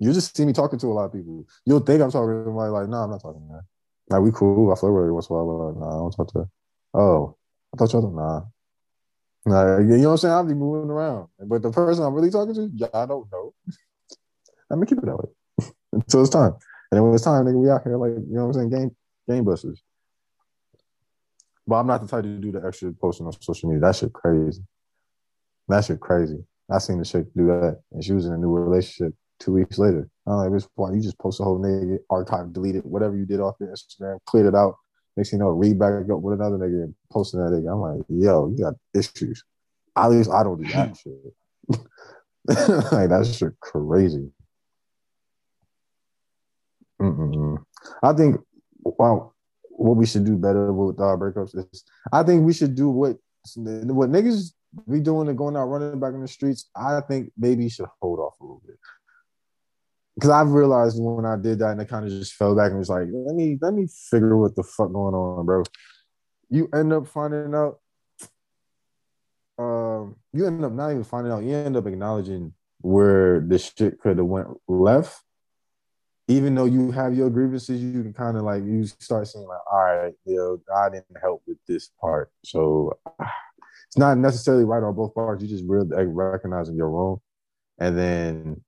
[0.00, 1.46] you just see me talking to a lot of people.
[1.66, 3.64] You'll think I'm talking to somebody like, no, nah, I'm not talking to her.
[4.10, 4.72] Like we cool.
[4.72, 5.76] I flirt with her once in a while.
[5.78, 6.48] Nah, I don't talk to.
[6.94, 7.36] Oh,
[7.72, 8.42] I thought you were nah.
[9.46, 10.34] Nah, you know what I'm saying?
[10.34, 11.28] I'll be moving around.
[11.38, 13.54] But the person I'm really talking to, I don't know.
[14.70, 16.54] I'm gonna keep it that way until it's time.
[16.90, 18.96] And it was time, nigga, we out here like, you know what I'm saying, game
[19.28, 19.82] game busters.
[21.66, 23.80] But I'm not the type to do the extra posting on social media.
[23.80, 24.62] That shit crazy.
[25.68, 26.38] That shit crazy.
[26.70, 29.78] I seen the chick do that, and she was in a new relationship two weeks
[29.78, 30.08] later.
[30.26, 33.40] I'm like, bitch, why you just post a whole nigga, archive, deleted whatever you did
[33.40, 34.76] off your Instagram, cleared it out.
[35.16, 37.72] Next thing you know, read back up with another nigga and posting that nigga.
[37.72, 39.44] I'm like, yo, you got issues.
[39.96, 41.78] At least I don't do that shit.
[42.92, 44.30] like that shit crazy.
[47.00, 47.64] Mm-mm.
[48.02, 48.40] I think
[48.82, 49.34] well,
[49.70, 53.16] what we should do better with our breakups is I think we should do what
[53.56, 54.52] what niggas
[54.90, 56.68] be doing and going out running back in the streets.
[56.76, 58.76] I think maybe you should hold off a little bit
[60.18, 62.78] because I've realized when I did that and I kind of just fell back and
[62.78, 65.62] was like, let me let me figure what the fuck going on, bro.
[66.50, 67.78] You end up finding out.
[69.58, 71.44] Um, you end up not even finding out.
[71.44, 75.22] You end up acknowledging where the shit could have went left
[76.28, 79.60] even though you have your grievances, you can kind of like you start saying like,
[79.72, 82.92] all right, you know, God didn't help with this part, so
[83.86, 85.42] it's not necessarily right on both parts.
[85.42, 87.20] You just really recognizing your wrong,
[87.78, 88.60] and then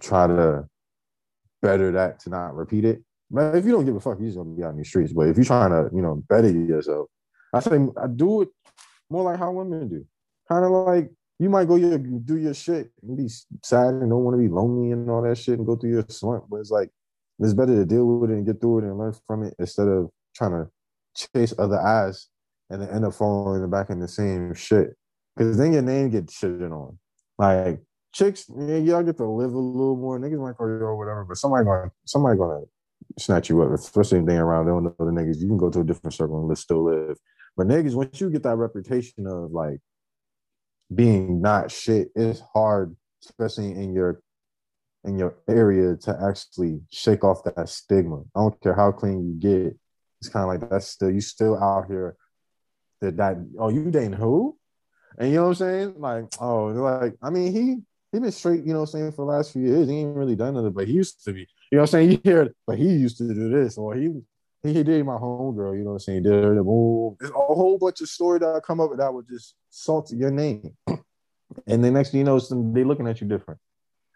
[0.00, 0.68] try to
[1.60, 3.02] better that to not repeat it.
[3.30, 5.12] But if you don't give a fuck, you're just gonna be out in the streets.
[5.12, 7.08] But if you're trying to, you know, better yourself,
[7.52, 8.48] I say I do it
[9.10, 10.06] more like how women do.
[10.48, 13.28] Kind of like you might go your do your shit and be
[13.62, 16.04] sad and don't want to be lonely and all that shit and go through your
[16.08, 16.44] slump.
[16.48, 16.90] But it's like
[17.38, 19.88] it's better to deal with it and get through it and learn from it instead
[19.88, 20.70] of trying to
[21.34, 22.28] chase other eyes
[22.70, 24.96] and end up falling back in the same shit.
[25.36, 26.98] Because then your name gets shitted on.
[27.38, 27.80] Like
[28.12, 30.18] chicks, y'all get to live a little more.
[30.18, 32.62] Niggas might call you or whatever, but somebody going somebody gonna
[33.18, 34.66] snatch you up, especially they around.
[34.66, 35.40] They don't know the niggas.
[35.40, 37.18] You can go to a different circle and still live.
[37.56, 39.78] But niggas, once you get that reputation of like
[40.94, 44.22] being not shit, it's hard, especially in your
[45.04, 48.20] in your area to actually shake off that stigma.
[48.34, 49.76] I don't care how clean you get.
[50.20, 52.16] It's kind of like that's still you still out here
[53.00, 54.56] that that oh you dating who?
[55.18, 55.94] And you know what I'm saying?
[55.98, 57.76] Like, oh, like, I mean, he
[58.12, 59.88] he been straight, you know what I'm saying, for the last few years.
[59.88, 61.40] He ain't really done nothing, but he used to be.
[61.40, 62.10] You know what I'm saying?
[62.12, 64.10] You hear but he used to do this, or he
[64.62, 66.22] he, he did my homegirl, you know what I'm saying?
[66.24, 66.32] Did.
[66.32, 70.76] There's a whole bunch of story that come up that would just salt your name.
[71.66, 73.60] and the next thing you know, some, they looking at you different.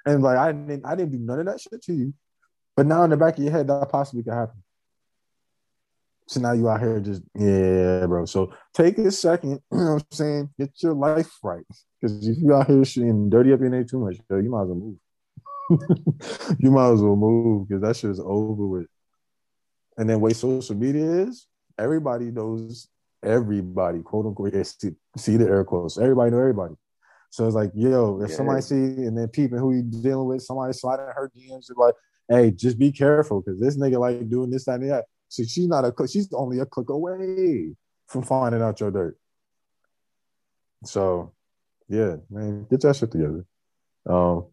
[0.05, 2.15] And like I didn't I didn't do none of that shit to you.
[2.77, 4.63] But now in the back of your head, that possibly could happen.
[6.29, 8.25] So now you out here just, yeah, bro.
[8.25, 10.51] So take a second, you know what I'm saying?
[10.59, 11.65] Get your life right.
[12.01, 14.63] Because if you out here shooting dirty up your name too much, yo, you might
[14.63, 14.97] as well move.
[16.59, 18.87] you might as well move because that shit is over with.
[19.99, 21.47] And then way social media is,
[21.79, 22.89] everybody knows
[23.23, 24.67] everybody, quote unquote.
[24.67, 25.99] See, see the air quotes.
[25.99, 26.75] Everybody know everybody.
[27.33, 28.37] So it's like, yo, if Yeah.
[28.37, 31.95] somebody see and then peeping who you dealing with, somebody sliding her DMs, it's like,
[32.29, 35.07] hey, just be careful because this nigga like doing this, that, and that.
[35.29, 37.75] So she's not a click, she's only a click away
[38.07, 39.17] from finding out your dirt.
[40.85, 41.33] So
[41.89, 43.47] yeah, man, get that shit together.
[44.07, 44.45] Um,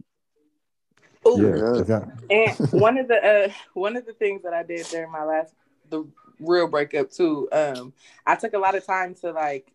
[1.28, 1.90] Ooh, yeah, if
[2.30, 5.54] And one of the uh, one of the things that I did during my last
[5.90, 6.08] the
[6.40, 7.92] real breakup too, um,
[8.26, 9.70] I took a lot of time to like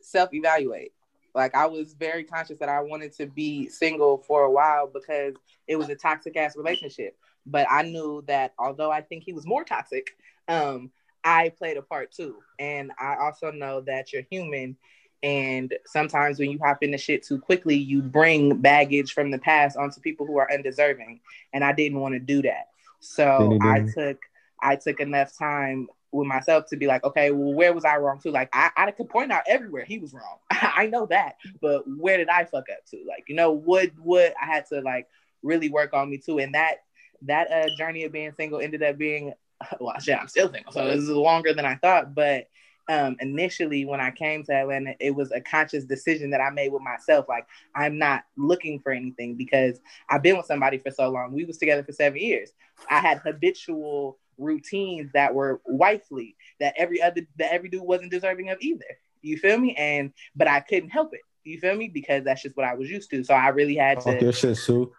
[0.00, 0.92] self evaluate.
[1.34, 5.34] Like I was very conscious that I wanted to be single for a while because
[5.66, 7.16] it was a toxic ass relationship.
[7.46, 10.16] But I knew that although I think he was more toxic,
[10.48, 10.90] um,
[11.24, 12.36] I played a part too.
[12.58, 14.76] And I also know that you're human.
[15.22, 19.76] And sometimes when you hop into shit too quickly, you bring baggage from the past
[19.76, 21.20] onto people who are undeserving.
[21.52, 22.68] And I didn't want to do that.
[23.00, 24.18] So I took
[24.60, 28.20] I took enough time with myself to be like, okay, well, where was I wrong
[28.20, 28.30] too?
[28.30, 30.38] Like I, I could point out everywhere he was wrong.
[30.50, 32.98] I know that, but where did I fuck up to?
[33.08, 35.08] Like, you know, what what I had to like
[35.42, 36.38] really work on me too.
[36.38, 36.76] And that
[37.22, 39.32] that uh journey of being single ended up being
[39.80, 42.14] well, shit, I'm still single, so this is longer than I thought.
[42.14, 42.48] But
[42.88, 46.72] um initially when I came to Atlanta, it was a conscious decision that I made
[46.72, 47.26] with myself.
[47.26, 49.80] Like I'm not looking for anything because
[50.10, 51.32] I've been with somebody for so long.
[51.32, 52.52] We was together for seven years.
[52.90, 58.50] I had habitual routines that were wifely that every other that every dude wasn't deserving
[58.50, 58.84] of either.
[59.20, 59.74] You feel me?
[59.76, 61.20] And but I couldn't help it.
[61.44, 61.88] You feel me?
[61.88, 63.24] Because that's just what I was used to.
[63.24, 64.92] So I really had to your shit, Sue.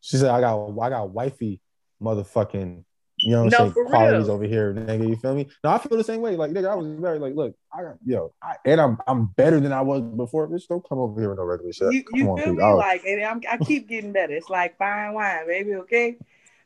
[0.00, 1.60] She said, I got I got wifey
[2.02, 2.84] motherfucking,
[3.18, 4.34] you know what I'm for saying, qualities real.
[4.34, 5.08] over here, nigga.
[5.08, 5.48] You feel me?
[5.62, 6.36] No, I feel the same way.
[6.36, 9.60] Like, nigga, I was very like, look, I got yo, I, and I'm I'm better
[9.60, 10.48] than I was before.
[10.48, 11.92] Bitch, don't come over here with no regular shit.
[11.92, 12.62] you, you feel me?
[12.62, 14.34] I'll- Like, and I'm, I keep getting better.
[14.34, 15.74] It's like fine wine, baby.
[15.76, 16.18] Okay,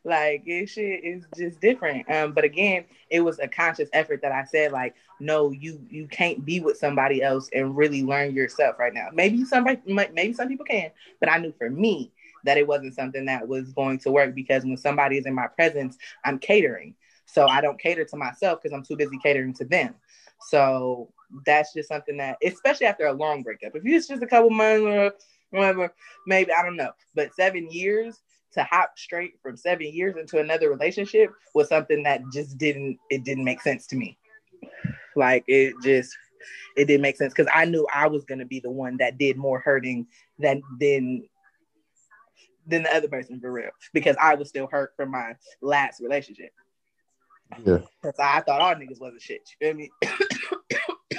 [0.04, 2.10] like it shit is just different.
[2.10, 6.06] Um, but again, it was a conscious effort that I said, like, no, you you
[6.08, 9.08] can't be with somebody else and really learn yourself right now.
[9.12, 12.12] Maybe somebody, maybe some people can, but I knew for me
[12.44, 15.48] that it wasn't something that was going to work because when somebody is in my
[15.48, 16.94] presence, I'm catering.
[17.26, 19.94] So I don't cater to myself because I'm too busy catering to them.
[20.40, 21.12] So
[21.44, 24.82] that's just something that, especially after a long breakup, if it's just a couple months
[24.82, 25.12] or
[25.50, 25.92] whatever,
[26.26, 26.92] maybe I don't know.
[27.14, 28.20] But seven years
[28.58, 33.24] to hop straight from seven years into another relationship was something that just didn't it
[33.24, 34.18] didn't make sense to me.
[35.16, 36.16] Like it just
[36.76, 39.36] it didn't make sense because I knew I was gonna be the one that did
[39.36, 40.06] more hurting
[40.38, 41.24] than than
[42.66, 46.52] than the other person for real because I was still hurt from my last relationship.
[47.64, 47.78] Yeah.
[48.02, 49.48] Because I thought all niggas wasn't shit.
[49.60, 49.90] You feel me?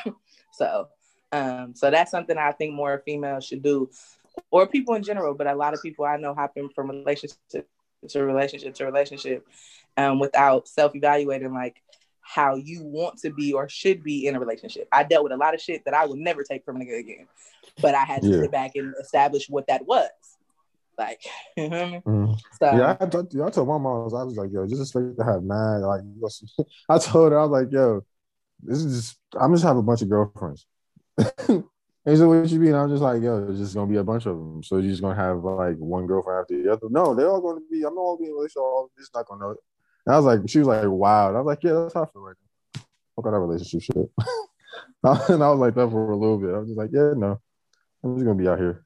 [0.53, 0.87] so,
[1.31, 3.89] um, so that's something I think more females should do,
[4.51, 5.33] or people in general.
[5.33, 7.37] But a lot of people I know hopping from relationship
[8.09, 9.47] to relationship to relationship,
[9.97, 11.81] um, without self-evaluating like
[12.21, 14.87] how you want to be or should be in a relationship.
[14.91, 16.99] I dealt with a lot of shit that I would never take from a nigga
[16.99, 17.27] again,
[17.81, 18.41] but I had to Yeah.
[18.41, 20.09] sit back and establish what that was.
[20.97, 21.21] Like,
[21.57, 22.01] you know what I mean?
[22.01, 22.39] Mhm.
[22.59, 24.81] So, Yeah, I, told- I told my mom, I was, I was like, yo, just
[24.81, 25.77] expect to have mad.
[25.77, 26.01] Like.
[26.89, 28.01] I told her, I was like, yo,
[28.61, 30.65] this is just, I'm just have a bunch of girlfriends.
[32.05, 32.73] and so what you mean?
[32.73, 34.63] I'm just like, yo, there's just gonna be a bunch of them.
[34.63, 36.87] So you're just gonna have like one girlfriend after the other.
[36.89, 37.83] No, they're all gonna be.
[37.83, 38.61] I'm not all being relationship.
[38.61, 39.51] All just not gonna know.
[39.51, 39.57] it.
[40.05, 41.27] And I was like, she was like, wow.
[41.27, 42.35] And I was like, yeah, that's how I feel right
[42.75, 42.81] now.
[43.15, 44.11] Fuck that relationship shit.
[45.29, 46.53] and I was like that for a little bit.
[46.53, 47.39] I was just like, yeah, no,
[48.03, 48.85] I'm just gonna be out here.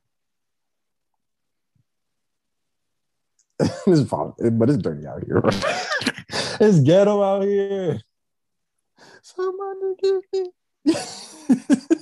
[3.87, 5.41] it's fun, but it's dirty out here.
[6.59, 8.01] it's ghetto out here.
[9.21, 11.99] Somebody give me.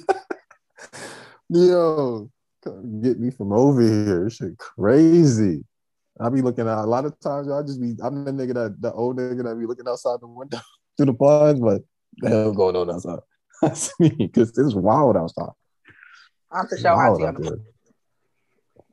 [1.50, 2.30] Yo,
[2.64, 4.24] come get me from over here.
[4.26, 5.64] This shit crazy.
[6.20, 7.50] I be looking out a lot of times.
[7.50, 7.96] I just be.
[8.02, 10.60] I'm the nigga that the old nigga that be looking outside the window
[10.98, 11.82] through the blinds, but
[12.18, 13.20] the hell going on outside?
[13.62, 15.52] That's me because it's wild outside.
[16.52, 17.58] I'm for sure Wild out there.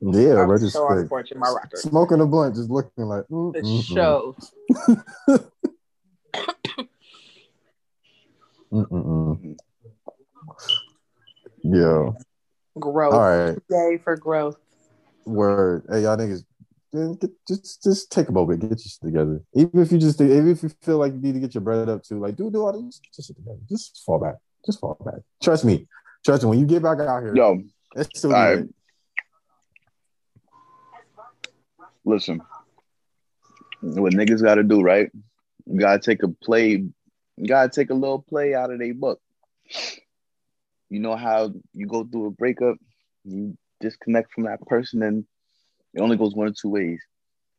[0.01, 1.77] Yeah, I'm bro, for just sure on the like, porch in my rocker.
[1.77, 3.61] smoking a blunt, just looking like mm, For
[8.71, 9.57] mm, mm.
[11.63, 12.15] Sure.
[12.15, 12.15] Mm-mm-mm.
[12.79, 13.13] Growth.
[13.13, 14.55] all right, Yay for growth.
[15.25, 15.85] word.
[15.89, 16.43] Hey, y'all niggas,
[17.19, 19.41] get, just just take a moment, get your shit together.
[19.53, 21.89] Even if you just, even if you feel like you need to get your bread
[21.89, 23.59] up too, like do do all this, get your together.
[23.67, 25.21] Just fall back, just fall back.
[25.43, 25.87] Trust me,
[26.25, 26.49] trust me.
[26.49, 27.61] When you get back out here, Yo,
[27.95, 28.57] it's still all be right.
[28.59, 28.69] lit.
[32.05, 32.41] listen.
[33.81, 35.09] What niggas gotta do, right?
[35.65, 36.83] You gotta take a play,
[37.37, 39.19] you gotta take a little play out of their book.
[40.89, 42.77] You know how you go through a breakup,
[43.23, 45.25] you disconnect from that person, and
[45.93, 47.01] it only goes one of two ways.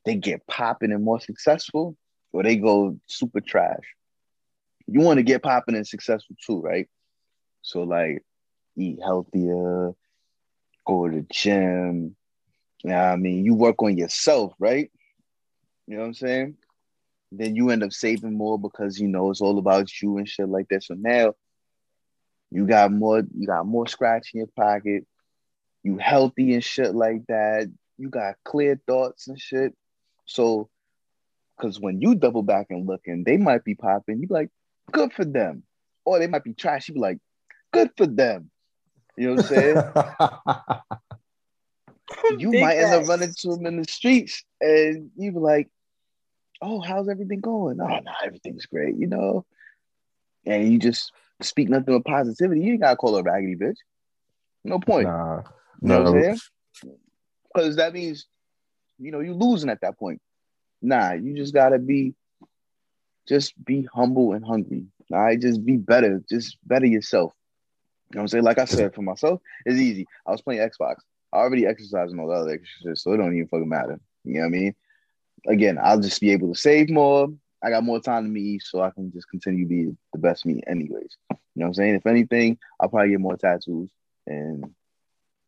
[0.04, 1.96] They get popping and more successful,
[2.32, 3.94] or they go super trash.
[4.86, 6.88] you want to get popping and successful too, right?
[7.62, 8.24] So like
[8.76, 9.92] eat healthier,
[10.86, 12.16] go to the gym.
[12.82, 14.90] Yeah, I mean, you work on yourself, right?
[15.86, 16.56] You know what I'm saying?
[17.32, 20.48] Then you end up saving more because you know it's all about you and shit
[20.48, 20.82] like that.
[20.82, 21.34] So now
[22.50, 25.06] you got more, you got more scratch in your pocket.
[25.82, 27.70] You healthy and shit like that.
[27.96, 29.74] You got clear thoughts and shit.
[30.26, 30.68] So,
[31.56, 34.20] because when you double back and looking, they might be popping.
[34.20, 34.50] You be like,
[34.92, 35.62] good for them,
[36.04, 36.88] or they might be trash.
[36.88, 37.18] You be like,
[37.72, 38.50] good for them.
[39.16, 40.80] You know what I'm saying?
[42.40, 45.68] you Big might end up running to them in the streets, and you be like,
[46.62, 47.80] "Oh, how's everything going?
[47.80, 49.44] Oh, no, everything's great," you know.
[50.46, 52.60] And you just speak nothing but positivity.
[52.60, 53.76] You ain't gotta call her a raggedy bitch.
[54.64, 55.08] No point.
[55.08, 55.42] Nah,
[55.82, 56.22] You know what I'm no.
[56.22, 56.38] saying?
[57.52, 58.26] Because that means,
[58.98, 60.20] you know, you losing at that point.
[60.82, 62.14] Nah, you just gotta be,
[63.28, 64.86] just be humble and hungry.
[65.12, 66.22] All right, just be better.
[66.28, 67.32] Just better yourself.
[68.10, 68.44] You know what I'm saying?
[68.44, 70.06] Like I said, for myself, it's easy.
[70.26, 70.96] I was playing Xbox.
[71.32, 74.00] I already exercised and all the other extra shit, so it don't even fucking matter.
[74.24, 74.74] You know what I mean?
[75.46, 77.28] Again, I'll just be able to save more.
[77.62, 80.46] I got more time to me, so I can just continue to be the best
[80.46, 81.16] me, anyways.
[81.30, 81.94] You know what I'm saying?
[81.96, 83.90] If anything, I'll probably get more tattoos,
[84.26, 84.64] and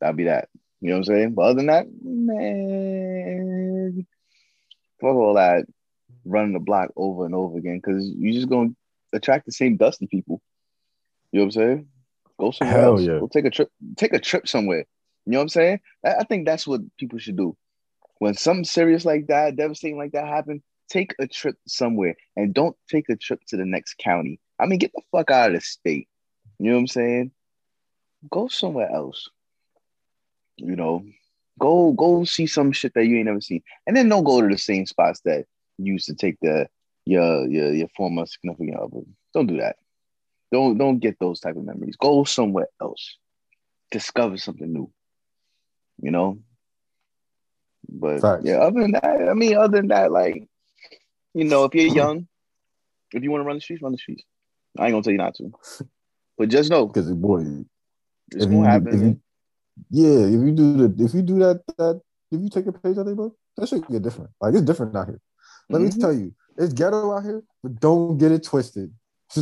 [0.00, 0.48] that'll be that.
[0.80, 1.34] You know what I'm saying?
[1.34, 4.06] But other than that, man,
[5.00, 5.64] fuck all that
[6.24, 8.70] running the block over and over again because you're just gonna
[9.12, 10.40] attract the same dusty people.
[11.30, 11.86] You know what I'm saying?
[12.38, 13.02] Go somewhere Hell else.
[13.02, 13.18] yeah.
[13.18, 13.68] Go take a trip.
[13.96, 14.84] Take a trip somewhere.
[15.24, 15.80] You know what I'm saying?
[16.04, 17.56] I, I think that's what people should do.
[18.18, 22.76] When something serious like that, devastating like that happen, take a trip somewhere and don't
[22.90, 24.38] take a trip to the next county.
[24.58, 26.08] I mean, get the fuck out of the state.
[26.58, 27.30] You know what I'm saying?
[28.30, 29.28] Go somewhere else.
[30.56, 31.04] You know,
[31.58, 34.48] go go see some shit that you ain't never seen, and then don't go to
[34.48, 35.46] the same spots that
[35.78, 36.68] you used to take the
[37.04, 39.00] your your your former significant other.
[39.34, 39.76] Don't do that.
[40.52, 41.96] Don't don't get those type of memories.
[41.96, 43.16] Go somewhere else.
[43.90, 44.90] Discover something new.
[46.00, 46.38] You know.
[47.88, 48.44] But Facts.
[48.44, 50.48] yeah, other than that, I mean, other than that, like,
[51.34, 52.26] you know, if you're young,
[53.12, 54.24] if you want to run the streets, run the streets.
[54.78, 55.52] I ain't gonna tell you not to.
[56.38, 57.64] But just know because boy,
[58.30, 58.94] it's gonna you, happen.
[58.94, 59.20] if you,
[59.90, 62.00] yeah, if you do the, if you do that, that
[62.30, 64.30] if you take a page out of their book, that should get different.
[64.40, 65.20] Like it's different out here.
[65.68, 65.94] Let Mhm.
[65.94, 68.92] me tell you, it's ghetto out here, but don't get it twisted.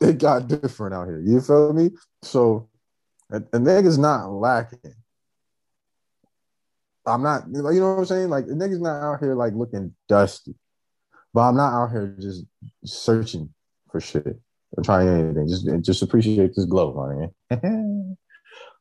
[0.00, 1.20] it got different out here.
[1.20, 1.90] You feel me?
[2.22, 2.68] So,
[3.30, 4.94] a, a nigga's not lacking.
[7.06, 8.28] I'm not, you know what I'm saying?
[8.28, 10.54] Like, the nigga's not out here like looking dusty,
[11.34, 12.44] but I'm not out here just
[12.84, 13.52] searching
[13.90, 14.40] for shit
[14.72, 15.48] or trying anything.
[15.48, 16.94] Just, just appreciate this glow,
[17.50, 18.16] honey.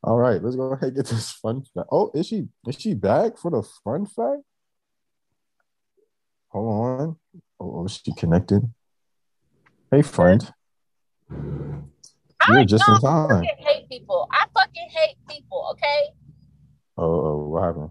[0.04, 1.88] All right, let's go ahead and get this fun fact.
[1.92, 4.42] Oh, is she is she back for the fun fact?
[6.50, 7.16] Hold on.
[7.60, 8.64] Oh, oh is she connected?
[9.92, 10.52] Hey, friend.
[12.42, 13.30] I You're just in time.
[13.30, 14.28] fucking hate people.
[14.32, 16.06] I fucking hate people, okay?
[16.98, 17.90] Oh, oh, what happened?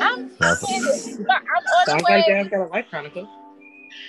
[0.00, 1.26] I'm, I'm, in it.
[1.28, 2.16] I'm on the Sounds way.
[2.16, 3.28] like Dad's got a life chronicle.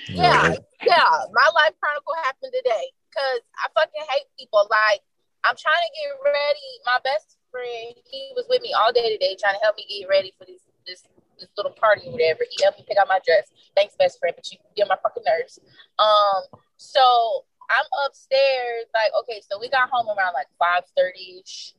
[0.09, 1.09] Yeah, like- yeah.
[1.33, 4.67] My life chronicle happened today because I fucking hate people.
[4.69, 5.01] Like,
[5.43, 6.69] I'm trying to get ready.
[6.85, 10.07] My best friend, he was with me all day today, trying to help me get
[10.09, 11.03] ready for this this
[11.39, 12.43] this little party or whatever.
[12.49, 13.47] He helped me pick out my dress.
[13.75, 15.59] Thanks, best friend, but you get my fucking nerves.
[15.99, 16.43] Um,
[16.77, 18.85] so I'm upstairs.
[18.93, 21.73] Like, okay, so we got home around like five thirty ish.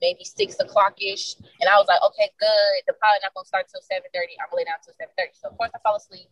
[0.00, 2.76] Maybe six o'clock ish, and I was like, okay, good.
[2.88, 4.32] The pilot not gonna start till seven thirty.
[4.40, 5.36] I'm gonna lay down till seven thirty.
[5.36, 6.28] So of course I fall asleep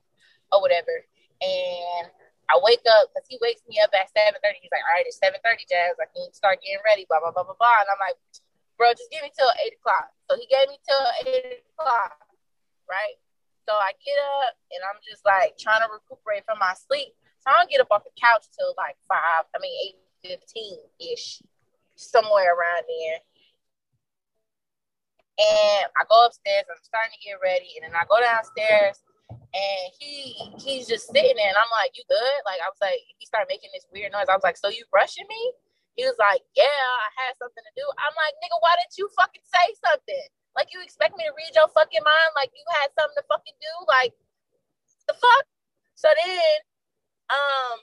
[0.53, 1.05] or whatever.
[1.41, 2.09] And
[2.49, 4.41] I wake up because he wakes me up at 7.30.
[4.65, 6.01] He's like, all right, it's 7.30, Jazz.
[6.01, 7.85] I can start getting ready, blah, blah, blah, blah, blah.
[7.85, 8.17] And I'm like,
[8.81, 10.09] bro, just give me till 8 o'clock.
[10.27, 12.17] So he gave me till 8 o'clock,
[12.89, 13.21] right?
[13.69, 17.13] So I get up and I'm just like trying to recuperate from my sleep.
[17.45, 19.13] So I don't get up off the couch till like 5,
[19.53, 21.45] I mean 8.15-ish,
[22.01, 23.28] somewhere around there.
[25.39, 28.99] And I go upstairs, I'm starting to get ready, and then I go downstairs
[29.31, 32.41] and he he's just sitting there and I'm like, You good?
[32.45, 34.29] Like I was like, he started making this weird noise.
[34.29, 35.43] I was like, So you rushing me?
[35.97, 37.85] He was like, Yeah, I had something to do.
[38.01, 40.27] I'm like, nigga, why didn't you fucking say something?
[40.57, 43.59] Like you expect me to read your fucking mind like you had something to fucking
[43.61, 43.75] do?
[43.89, 44.13] Like
[45.09, 45.45] the fuck?
[45.97, 46.57] So then
[47.33, 47.77] um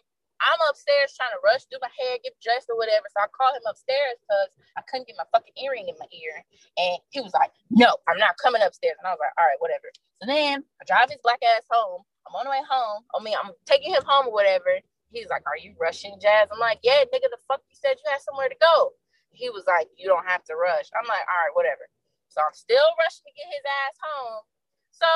[0.43, 3.07] I'm upstairs trying to rush, do my hair, get dressed or whatever.
[3.11, 6.35] So I called him upstairs because I couldn't get my fucking earring in my ear.
[6.77, 8.97] And he was like, No, I'm not coming upstairs.
[8.99, 9.87] And I was like, All right, whatever.
[10.21, 12.03] So then I drive his black ass home.
[12.27, 13.05] I'm on the way home.
[13.13, 14.81] I mean, I'm taking him home or whatever.
[15.13, 16.51] He's like, Are you rushing, Jazz?
[16.51, 18.93] I'm like, Yeah, nigga, the fuck you said you had somewhere to go.
[19.31, 20.91] He was like, You don't have to rush.
[20.93, 21.87] I'm like, All right, whatever.
[22.29, 24.43] So I'm still rushing to get his ass home.
[24.91, 25.09] So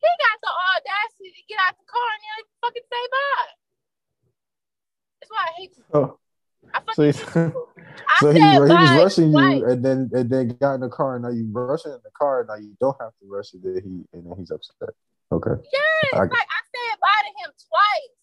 [0.00, 3.52] he got the audacity to get out the car and then fucking say bye.
[5.92, 6.18] Oh,
[6.74, 7.68] I so fucking he, hate people.
[8.08, 9.58] I so he, said he was rushing twice.
[9.60, 12.10] you, and then and then got in the car, and now you rushing in the
[12.16, 13.62] car, and now you don't have to rush it.
[13.62, 14.90] Then he and then he's upset.
[15.32, 18.14] Okay, Yes, I- like I said bye to him twice.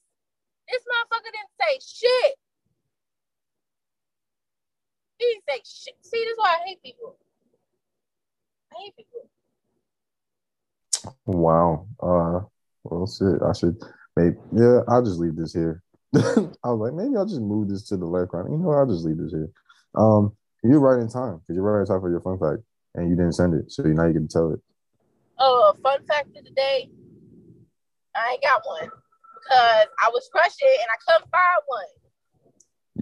[0.69, 2.35] This motherfucker didn't say shit.
[5.19, 5.95] He didn't say shit.
[6.01, 7.17] See, this is why I hate people.
[8.71, 9.29] I hate people.
[11.25, 11.87] wow.
[12.01, 12.39] Uh,
[12.85, 13.41] well, shit.
[13.41, 13.77] I should
[14.15, 14.37] maybe.
[14.55, 15.82] Yeah, I'll just leave this here.
[16.15, 18.33] I was like, maybe I'll just move this to the left.
[18.33, 18.49] Right?
[18.49, 19.49] You know, I'll just leave this here.
[19.95, 22.61] Um, you're right in time because you're right in time for your fun fact,
[22.95, 24.59] and you didn't send it, so you now you can tell it.
[25.39, 26.89] Oh, fun fact of the day.
[28.15, 31.85] I ain't got one because I was rushing and I couldn't find one.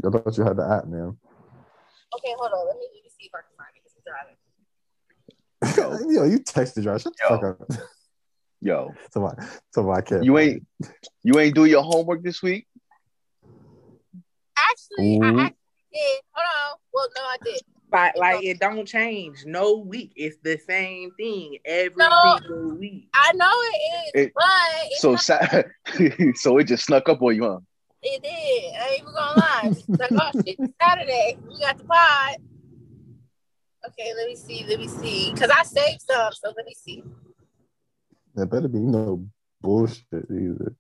[0.06, 1.18] I thought you had the app, man.
[2.16, 2.68] Okay, hold on.
[2.68, 3.82] Let me, let me see if I can find it.
[3.84, 6.10] 'cause I'm driving.
[6.16, 7.04] Yo, you texted Josh.
[7.04, 7.38] Shut the Yo.
[7.38, 7.88] fuck up.
[8.62, 9.34] Yo, So my,
[9.72, 10.24] so my can't.
[10.24, 10.64] you ain't
[11.24, 12.68] you ain't do your homework this week.
[15.00, 15.22] Actually, Ooh.
[15.24, 15.40] I mm-hmm.
[15.40, 15.58] actually
[15.94, 16.22] did.
[16.34, 16.78] Hold on.
[16.94, 17.62] Well, no, I did.
[17.92, 19.46] Like, like it don't change.
[19.46, 20.14] No week.
[20.16, 22.38] It's the same thing every No.
[22.40, 23.10] single week.
[23.14, 27.44] I know it is, It- but So not, so it just snuck up on you,
[27.44, 27.60] huh?
[28.04, 28.82] it did.
[28.82, 29.62] I ain't even gonna lie.
[29.66, 31.38] It's like, oh shit, it's Saturday.
[31.48, 32.38] We got the pod.
[33.88, 34.66] Okay, let me see.
[34.68, 35.34] Let me see.
[35.38, 37.04] Cause I saved some, so let me see.
[38.36, 39.26] There better be no
[39.62, 40.74] bullshit either.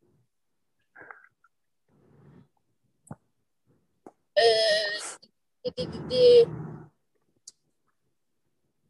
[4.41, 5.72] Uh,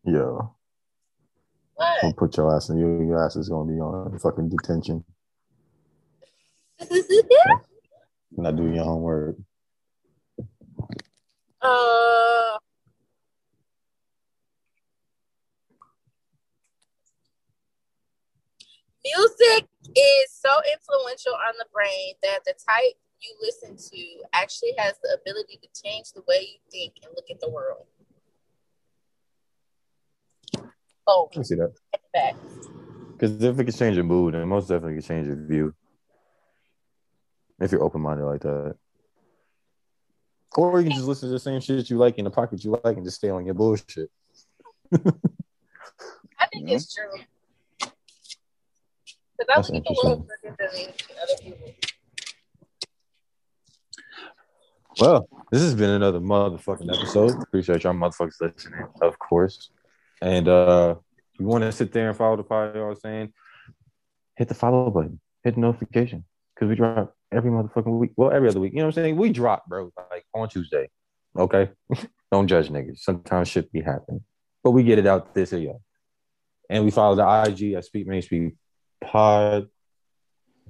[0.06, 0.56] Yo,
[1.76, 2.04] what?
[2.04, 5.04] I'll put your ass in your, your ass is gonna be on fucking detention.
[8.32, 9.36] Not doing your homework.
[11.62, 12.58] uh,
[19.04, 24.96] music is so influential on the brain that the type you listen to actually has
[25.04, 27.86] the ability to change the way you think and look at the world.
[31.08, 31.74] Oh, I see that.
[33.14, 35.74] Because if it can change your mood, then most definitely can change your view.
[37.60, 38.76] If you're open minded like that.
[40.58, 42.78] Or you can just listen to the same shit you like in the pocket you
[42.84, 44.10] like and just stay on your bullshit.
[44.94, 46.76] I think Yeah.
[46.76, 47.06] it's true.
[49.38, 51.74] Because I That's look at the world differently than other people.
[55.00, 57.42] Well, this has been another motherfucking episode.
[57.42, 59.70] Appreciate y'all motherfuckers listening, of course.
[60.22, 60.96] And uh
[61.40, 63.34] you want to sit there and follow the pod, I'm saying?
[64.36, 66.26] Hit the follow button, hit the notification.
[66.54, 68.12] Because we drop every motherfucking week.
[68.16, 68.74] Well, every other week.
[68.74, 69.16] You know what I'm saying?
[69.16, 70.90] We drop, bro, like on Tuesday.
[71.36, 71.72] Okay?
[72.32, 73.00] Don't judge niggas.
[73.00, 74.24] Sometimes shit be happening.
[74.64, 75.78] But we get it out this here.
[76.70, 78.54] And we follow the IG at Speak Main Speak
[79.04, 79.68] Pod.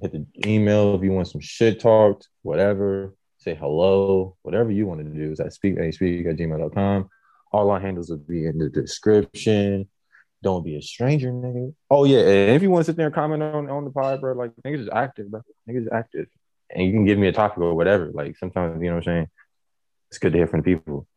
[0.00, 3.14] Hit the email if you want some shit talked, whatever.
[3.42, 7.08] Say hello, whatever you want to do is at speak, at speak at gmail.com.
[7.50, 9.88] All our handles will be in the description.
[10.44, 11.74] Don't be a stranger, nigga.
[11.90, 14.20] Oh yeah, and if you want to sit there and comment on, on the pod,
[14.20, 15.42] bro, like niggas is active, bro.
[15.68, 16.28] Niggas is active.
[16.70, 18.12] And you can give me a topic or whatever.
[18.14, 19.28] Like sometimes, you know what I'm saying?
[20.10, 21.08] It's good to hear from the people.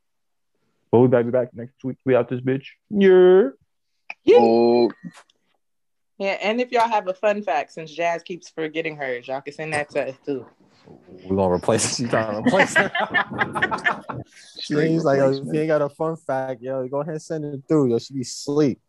[0.92, 1.98] But we back, be back next week.
[2.06, 2.66] We out this bitch.
[2.90, 3.50] Yeah.
[4.32, 4.92] Oh,
[6.18, 9.54] Yeah, and if y'all have a fun fact, since Jazz keeps forgetting hers, y'all can
[9.54, 10.46] send that to us too.
[11.24, 11.96] We're gonna replace it.
[11.96, 12.92] She's trying to replace it.
[14.26, 17.22] straight She's like, yo, if you ain't got a fun fact, yo, go ahead and
[17.22, 17.90] send it through.
[17.90, 18.80] Yo, she be sleep.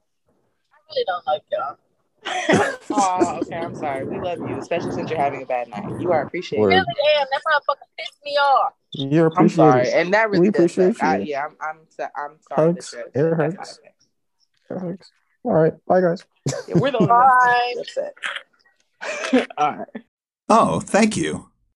[0.72, 1.76] I really don't like y'all.
[2.92, 3.56] oh, okay.
[3.56, 4.06] I'm sorry.
[4.06, 5.94] We love you, especially since you're having a bad night.
[5.98, 6.60] You are appreciated.
[6.62, 6.70] Word.
[6.70, 6.84] Really
[7.20, 7.26] am.
[7.30, 8.72] That motherfucker pissed me off.
[8.92, 9.62] You're appreciated.
[9.62, 11.04] I'm sorry, and that really We does appreciate suck.
[11.04, 11.56] I, yeah, I'm.
[11.60, 11.78] I'm.
[11.88, 12.72] so- I'm sorry.
[12.72, 12.94] Hugs.
[12.94, 13.80] It hurts.
[14.70, 15.10] It hurts.
[15.46, 15.72] All right.
[15.86, 16.24] Bye, guys.
[16.66, 17.74] Yeah, we're the only Bye.
[17.76, 19.48] ones upset.
[19.56, 19.88] All right.
[20.48, 21.48] Oh, thank you.